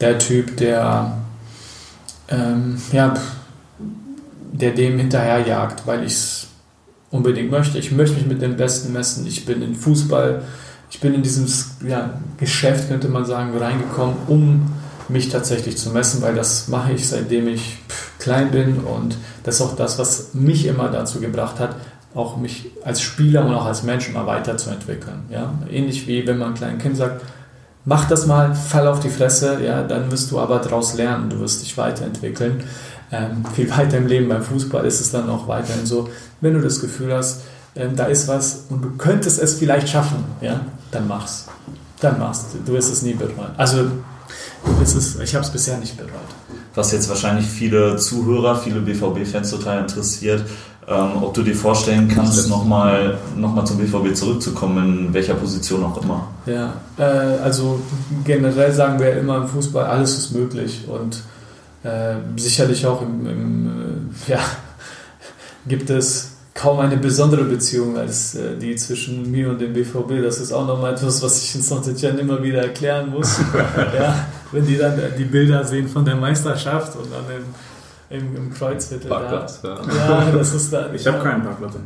der 0.00 0.18
Typ, 0.18 0.56
der 0.56 1.18
ähm, 2.28 2.80
ja, 2.92 3.14
der 4.52 4.72
dem 4.72 4.98
hinterherjagt, 4.98 5.86
weil 5.86 6.04
ich 6.04 6.12
es 6.12 6.46
unbedingt 7.10 7.50
möchte. 7.50 7.78
Ich 7.78 7.92
möchte 7.92 8.16
mich 8.16 8.26
mit 8.26 8.42
dem 8.42 8.56
Besten 8.56 8.92
messen. 8.92 9.26
Ich 9.26 9.46
bin 9.46 9.62
in 9.62 9.74
Fußball, 9.74 10.42
ich 10.90 11.00
bin 11.00 11.14
in 11.14 11.22
dieses 11.22 11.76
ja, 11.86 12.20
Geschäft, 12.38 12.88
könnte 12.88 13.08
man 13.08 13.24
sagen, 13.24 13.56
reingekommen, 13.56 14.16
um 14.26 14.72
mich 15.08 15.30
tatsächlich 15.30 15.78
zu 15.78 15.90
messen, 15.90 16.20
weil 16.22 16.34
das 16.34 16.68
mache 16.68 16.92
ich 16.92 17.08
seitdem 17.08 17.48
ich 17.48 17.78
klein 18.18 18.50
bin 18.50 18.78
und 18.80 19.16
das 19.42 19.56
ist 19.56 19.60
auch 19.62 19.76
das, 19.76 19.98
was 19.98 20.34
mich 20.34 20.66
immer 20.66 20.88
dazu 20.88 21.20
gebracht 21.20 21.60
hat, 21.60 21.76
auch 22.14 22.36
mich 22.36 22.72
als 22.84 23.00
Spieler 23.00 23.46
und 23.46 23.54
auch 23.54 23.64
als 23.64 23.82
Mensch 23.82 24.08
immer 24.08 24.26
weiterzuentwickeln. 24.26 25.22
Ja? 25.30 25.54
Ähnlich 25.70 26.06
wie 26.06 26.26
wenn 26.26 26.38
man 26.38 26.48
einem 26.48 26.56
kleinen 26.56 26.78
Kind 26.78 26.96
sagt, 26.96 27.22
mach 27.84 28.06
das 28.08 28.26
mal, 28.26 28.54
fall 28.54 28.86
auf 28.86 29.00
die 29.00 29.10
Fresse, 29.10 29.62
ja, 29.62 29.82
dann 29.82 30.10
wirst 30.10 30.30
du 30.30 30.38
aber 30.38 30.58
daraus 30.58 30.94
lernen, 30.94 31.30
du 31.30 31.40
wirst 31.40 31.62
dich 31.62 31.76
weiterentwickeln. 31.76 32.64
Ähm, 33.10 33.44
viel 33.54 33.70
weiter 33.76 33.98
im 33.98 34.06
Leben 34.06 34.28
beim 34.28 34.42
Fußball 34.42 34.84
ist 34.84 35.00
es 35.00 35.10
dann 35.10 35.28
auch 35.28 35.48
weiterhin 35.48 35.86
so, 35.86 36.08
wenn 36.40 36.54
du 36.54 36.60
das 36.60 36.80
Gefühl 36.80 37.14
hast, 37.14 37.42
ähm, 37.74 37.96
da 37.96 38.06
ist 38.06 38.28
was 38.28 38.64
und 38.68 38.82
du 38.82 38.90
könntest 38.96 39.40
es 39.40 39.54
vielleicht 39.54 39.88
schaffen, 39.88 40.24
ja, 40.40 40.60
dann 40.90 41.06
mach's. 41.08 41.46
Dann 42.00 42.18
mach's. 42.18 42.46
Du 42.64 42.72
wirst 42.72 42.92
es 42.92 43.02
nie 43.02 43.14
bereuen. 43.14 43.50
Also, 43.56 43.90
es 44.82 45.16
ich 45.20 45.34
habe 45.34 45.44
es 45.44 45.50
bisher 45.50 45.78
nicht 45.78 45.96
bereut. 45.96 46.12
was 46.74 46.92
jetzt 46.92 47.08
wahrscheinlich 47.08 47.46
viele 47.46 47.96
Zuhörer, 47.96 48.56
viele 48.56 48.80
BVB-Fans 48.80 49.50
total 49.50 49.80
interessiert, 49.80 50.44
ähm, 50.88 51.22
ob 51.22 51.34
du 51.34 51.42
dir 51.42 51.54
vorstellen 51.54 52.08
kannst, 52.08 52.48
nochmal 52.48 53.18
noch 53.36 53.54
mal 53.54 53.64
zum 53.64 53.76
BVB 53.76 54.14
zurückzukommen, 54.14 55.08
in 55.08 55.14
welcher 55.14 55.34
Position 55.34 55.84
auch 55.84 56.02
immer. 56.02 56.28
Ja, 56.46 56.74
äh, 56.96 57.02
also 57.42 57.80
generell 58.24 58.72
sagen 58.72 58.98
wir 58.98 59.16
immer 59.18 59.36
im 59.36 59.48
Fußball, 59.48 59.84
alles 59.84 60.16
ist 60.16 60.32
möglich 60.32 60.86
und 60.88 61.22
äh, 61.84 62.14
sicherlich 62.36 62.86
auch 62.86 63.02
im, 63.02 63.26
im 63.26 63.66
äh, 64.26 64.30
ja, 64.32 64.40
gibt 65.66 65.90
es 65.90 66.32
kaum 66.54 66.80
eine 66.80 66.96
besondere 66.96 67.44
Beziehung 67.44 67.98
als 67.98 68.34
äh, 68.34 68.56
die 68.56 68.74
zwischen 68.74 69.30
mir 69.30 69.50
und 69.50 69.60
dem 69.60 69.74
BVB. 69.74 70.22
Das 70.22 70.38
ist 70.38 70.52
auch 70.52 70.66
nochmal 70.66 70.94
etwas, 70.94 71.22
was 71.22 71.42
ich 71.42 71.54
in 71.54 71.62
Saint-Etienne 71.62 72.18
immer 72.18 72.42
wieder 72.42 72.62
erklären 72.62 73.10
muss. 73.10 73.38
ja, 73.94 74.26
wenn 74.52 74.66
die 74.66 74.78
dann 74.78 74.98
die 75.18 75.24
Bilder 75.24 75.64
sehen 75.64 75.86
von 75.86 76.04
der 76.04 76.16
Meisterschaft 76.16 76.96
und 76.96 77.12
dann 77.12 77.24
im, 77.36 77.44
im, 78.10 78.36
im 78.36 78.52
Kreuzviertel 78.52 79.08
Parkplatz, 79.08 79.60
da. 79.60 79.80
ja. 79.86 80.24
Ja, 80.24 80.30
das 80.30 80.54
ist 80.54 80.72
dann. 80.72 80.94
Ich 80.94 81.06
habe 81.06 81.18
keinen 81.18 81.42
Parkplatz. 81.42 81.74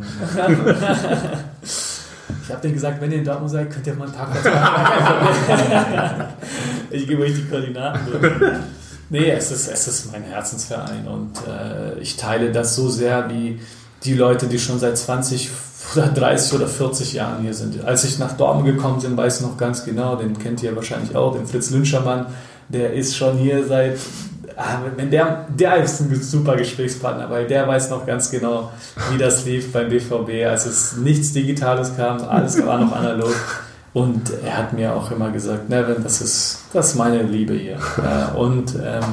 Ich 2.45 2.51
habe 2.51 2.61
denen 2.61 2.75
gesagt, 2.75 3.01
wenn 3.01 3.13
ihr 3.13 3.19
in 3.19 3.25
Dortmund 3.25 3.53
seid, 3.53 3.71
könnt 3.71 3.87
ihr 3.87 3.95
mal 3.95 4.07
einen 4.07 4.15
Parkplatz 4.15 4.45
machen. 4.45 6.25
ich 6.91 7.07
gebe 7.07 7.23
euch 7.23 7.35
die 7.35 7.45
Koordinaten 7.45 8.01
durch. 8.11 8.33
Nee, 9.11 9.31
es 9.31 9.53
ist, 9.53 9.69
es 9.69 9.87
ist 9.87 10.11
mein 10.11 10.25
Herzensverein 10.25 11.07
und 11.07 11.37
äh, 11.47 12.01
ich 12.01 12.17
teile 12.17 12.51
das 12.51 12.75
so 12.75 12.89
sehr 12.89 13.31
wie 13.31 13.61
die 14.05 14.15
Leute, 14.15 14.47
die 14.47 14.59
schon 14.59 14.79
seit 14.79 14.99
20 14.99 15.51
oder 15.95 16.09
30 16.09 16.55
oder 16.55 16.67
40 16.67 17.13
Jahren 17.13 17.43
hier 17.43 17.55
sind. 17.55 17.85
Als 17.85 18.05
ich 18.05 18.19
nach 18.19 18.37
Dortmund 18.37 18.67
gekommen 18.67 19.01
bin, 19.01 19.17
weiß 19.17 19.41
ich 19.41 19.47
noch 19.47 19.57
ganz 19.57 19.85
genau, 19.85 20.17
den 20.17 20.39
kennt 20.39 20.63
ihr 20.63 20.75
wahrscheinlich 20.75 21.15
auch, 21.15 21.35
den 21.37 21.47
Fritz 21.47 21.71
Lünschermann, 21.71 22.27
der 22.69 22.95
ist 22.95 23.17
schon 23.17 23.37
hier 23.37 23.67
seit 23.67 23.99
Ah, 24.57 24.79
wenn 24.97 25.11
der, 25.11 25.47
der 25.49 25.83
ist 25.83 26.01
ein 26.01 26.15
super 26.21 26.57
Gesprächspartner, 26.57 27.31
weil 27.31 27.47
der 27.47 27.67
weiß 27.67 27.91
noch 27.91 28.07
ganz 28.07 28.31
genau, 28.31 28.71
wie 29.11 29.19
das 29.19 29.45
lief 29.45 29.73
beim 29.73 29.89
BVB, 29.89 30.47
als 30.47 30.67
es 30.67 30.97
nichts 30.97 31.33
Digitales 31.33 31.97
kam, 31.97 32.23
alles 32.23 32.65
war 32.65 32.79
noch 32.79 32.93
analog. 32.95 33.35
Und 33.95 34.33
er 34.45 34.57
hat 34.57 34.73
mir 34.73 34.95
auch 34.95 35.11
immer 35.11 35.31
gesagt, 35.31 35.69
Nevin, 35.69 36.03
das 36.03 36.23
ist, 36.23 36.65
das 36.73 36.89
ist 36.89 36.95
meine 36.97 37.23
Liebe 37.23 37.55
hier. 37.55 37.79
Ja, 38.03 38.29
und 38.29 38.75
ähm, 38.75 39.05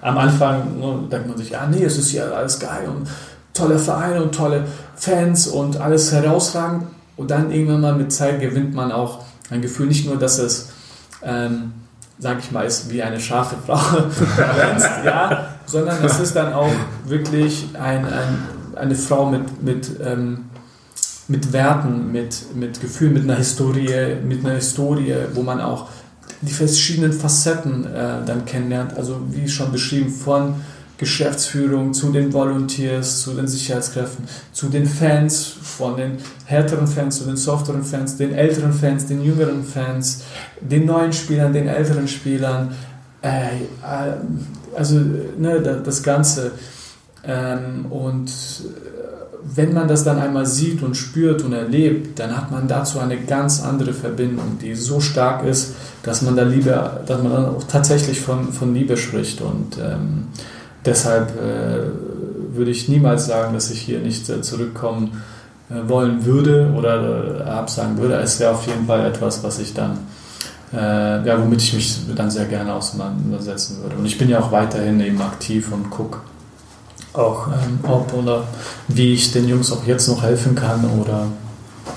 am 0.00 0.18
Anfang 0.18 0.78
ne, 0.78 1.08
denkt 1.10 1.28
man 1.28 1.36
sich, 1.36 1.50
ja, 1.50 1.66
nee, 1.66 1.84
es 1.84 1.98
ist 1.98 2.12
ja 2.12 2.24
alles 2.30 2.58
geil 2.58 2.88
und 2.88 3.08
toller 3.52 3.78
Verein 3.78 4.22
und 4.22 4.34
tolle 4.34 4.64
Fans 4.94 5.46
und 5.46 5.78
alles 5.80 6.12
herausragend. 6.12 6.84
Und 7.16 7.30
dann 7.30 7.50
irgendwann 7.50 7.80
mal 7.80 7.94
mit 7.94 8.12
Zeit 8.12 8.40
gewinnt 8.40 8.74
man 8.74 8.92
auch 8.92 9.24
ein 9.50 9.60
Gefühl, 9.60 9.88
nicht 9.88 10.06
nur, 10.06 10.16
dass 10.16 10.38
es 10.38 10.70
ähm, 11.22 11.72
sag 12.18 12.38
ich 12.40 12.50
mal, 12.50 12.66
ist 12.66 12.90
wie 12.90 13.02
eine 13.02 13.20
scharfe 13.20 13.56
Frau 13.64 13.78
ja, 15.04 15.48
sondern 15.66 16.04
es 16.04 16.18
ist 16.18 16.34
dann 16.34 16.52
auch 16.52 16.72
wirklich 17.06 17.68
ein, 17.74 18.04
ein, 18.04 18.38
eine 18.74 18.94
Frau 18.94 19.26
mit, 19.26 19.62
mit, 19.62 19.90
ähm, 20.04 20.46
mit 21.28 21.52
Werten, 21.52 22.10
mit, 22.10 22.54
mit 22.56 22.80
Gefühlen, 22.80 23.14
mit 23.14 23.24
einer 23.24 23.36
Historie, 23.36 24.16
mit 24.24 24.44
einer 24.44 24.54
Historie, 24.54 25.14
wo 25.34 25.42
man 25.42 25.60
auch 25.60 25.88
die 26.40 26.52
verschiedenen 26.52 27.12
Facetten 27.12 27.84
äh, 27.84 28.24
dann 28.24 28.44
kennenlernt. 28.46 28.96
Also 28.96 29.20
wie 29.30 29.48
schon 29.48 29.72
beschrieben, 29.72 30.10
von 30.10 30.54
Geschäftsführung 30.98 31.94
zu 31.94 32.10
den 32.10 32.32
Volunteers, 32.32 33.22
zu 33.22 33.32
den 33.34 33.46
Sicherheitskräften, 33.46 34.24
zu 34.52 34.68
den 34.68 34.84
Fans, 34.84 35.46
von 35.62 35.96
den 35.96 36.18
härteren 36.44 36.86
Fans 36.88 37.18
zu 37.18 37.24
den 37.24 37.36
softeren 37.36 37.84
Fans, 37.84 38.16
den 38.16 38.34
älteren 38.34 38.72
Fans, 38.72 39.06
den 39.06 39.22
jüngeren 39.22 39.64
Fans, 39.64 40.22
den 40.60 40.86
neuen 40.86 41.12
Spielern, 41.12 41.52
den 41.52 41.68
älteren 41.68 42.08
Spielern. 42.08 42.74
Äh, 43.22 43.28
äh, 43.28 44.12
also 44.76 44.96
ne, 45.38 45.60
da- 45.62 45.74
das 45.76 46.02
Ganze. 46.02 46.52
Ähm, 47.24 47.86
und 47.90 48.30
wenn 49.54 49.72
man 49.72 49.88
das 49.88 50.04
dann 50.04 50.18
einmal 50.18 50.46
sieht 50.46 50.82
und 50.82 50.96
spürt 50.96 51.42
und 51.42 51.52
erlebt, 51.52 52.18
dann 52.18 52.36
hat 52.36 52.50
man 52.50 52.68
dazu 52.68 52.98
eine 52.98 53.18
ganz 53.18 53.62
andere 53.62 53.92
Verbindung, 53.92 54.58
die 54.60 54.74
so 54.74 55.00
stark 55.00 55.44
ist, 55.44 55.74
dass 56.02 56.22
man 56.22 56.36
da 56.36 56.42
Liebe, 56.42 57.02
dass 57.06 57.22
man 57.22 57.32
dann 57.32 57.46
auch 57.46 57.64
tatsächlich 57.64 58.20
von, 58.20 58.52
von 58.52 58.74
Liebe 58.74 58.96
spricht. 58.96 59.40
Und 59.40 59.78
ähm, 59.78 60.24
deshalb 60.88 61.30
äh, 61.30 62.56
würde 62.56 62.70
ich 62.70 62.88
niemals 62.88 63.26
sagen, 63.26 63.54
dass 63.54 63.70
ich 63.70 63.80
hier 63.80 64.00
nicht 64.00 64.28
äh, 64.28 64.40
zurückkommen 64.42 65.22
äh, 65.70 65.88
wollen 65.88 66.24
würde 66.24 66.72
oder 66.76 67.40
äh, 67.40 67.50
absagen 67.50 67.98
würde. 67.98 68.14
Es 68.14 68.40
wäre 68.40 68.52
auf 68.52 68.66
jeden 68.66 68.86
Fall 68.86 69.06
etwas, 69.06 69.42
was 69.44 69.58
ich 69.58 69.74
dann, 69.74 69.98
äh, 70.72 71.26
ja, 71.26 71.40
womit 71.40 71.62
ich 71.62 71.74
mich 71.74 72.00
dann 72.16 72.30
sehr 72.30 72.46
gerne 72.46 72.74
auseinandersetzen 72.74 73.82
würde. 73.82 73.96
Und 73.96 74.06
ich 74.06 74.18
bin 74.18 74.28
ja 74.28 74.40
auch 74.40 74.50
weiterhin 74.50 74.98
eben 75.00 75.20
aktiv 75.20 75.70
und 75.72 75.90
gucke 75.90 76.18
auch, 77.12 77.48
ähm, 77.48 77.80
ob 77.82 78.12
oder 78.14 78.44
wie 78.88 79.12
ich 79.14 79.32
den 79.32 79.48
Jungs 79.48 79.72
auch 79.72 79.84
jetzt 79.86 80.08
noch 80.08 80.22
helfen 80.22 80.54
kann 80.54 80.84
oder 81.00 81.26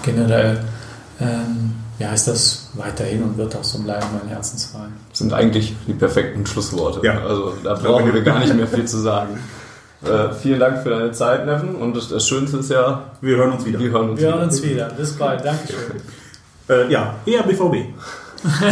generell, 0.03 0.63
ähm, 1.19 1.70
ja, 2.01 2.11
ist 2.13 2.27
das 2.27 2.69
weiterhin 2.73 3.21
und 3.23 3.37
wird 3.37 3.55
auch 3.55 3.63
so 3.63 3.77
bleiben, 3.79 4.05
mein 4.19 4.27
Herzensverein. 4.29 4.91
sind 5.13 5.31
eigentlich 5.33 5.75
die 5.87 5.93
perfekten 5.93 6.45
Schlussworte. 6.47 7.05
Ja. 7.05 7.21
Also 7.21 7.53
da 7.63 7.75
brauchen 7.75 8.11
wir 8.11 8.23
gar 8.23 8.39
nicht 8.39 8.55
mehr 8.55 8.67
viel 8.67 8.85
zu 8.85 8.97
sagen. 8.97 9.37
Äh, 10.03 10.33
vielen 10.33 10.59
Dank 10.59 10.81
für 10.81 10.89
deine 10.89 11.11
Zeit, 11.11 11.45
Neven. 11.45 11.75
Und 11.75 11.95
das, 11.95 12.09
das 12.09 12.27
Schönste 12.27 12.57
ist 12.57 12.71
ja, 12.71 13.03
Wir 13.21 13.37
hören 13.37 13.51
uns 13.51 13.63
wieder. 13.65 13.77
wir 13.79 13.91
hören 13.91 14.09
uns 14.09 14.19
Wir 14.19 14.29
wieder. 14.29 14.37
hören 14.39 14.49
uns 14.49 14.63
wieder. 14.63 14.85
Bis 14.97 15.13
bald. 15.15 15.45
Dankeschön. 15.45 16.01
Äh, 16.69 16.91
ja, 16.91 17.13
eher 17.23 17.43
BVB. 17.43 17.93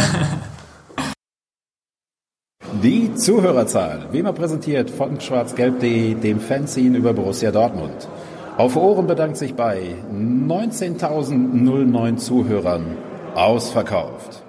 Die 2.82 3.14
Zuhörerzahl, 3.14 4.06
wie 4.10 4.18
immer 4.18 4.32
präsentiert 4.32 4.90
von 4.90 5.20
schwarzgelb.de, 5.20 6.14
dem 6.14 6.40
Fanzine 6.40 6.98
über 6.98 7.12
Borussia 7.12 7.52
Dortmund. 7.52 8.08
Auf 8.56 8.74
Ohren 8.74 9.06
bedankt 9.06 9.36
sich 9.36 9.54
bei 9.54 9.94
19.009 10.12 12.16
Zuhörern 12.16 12.96
ausverkauft. 13.34 14.42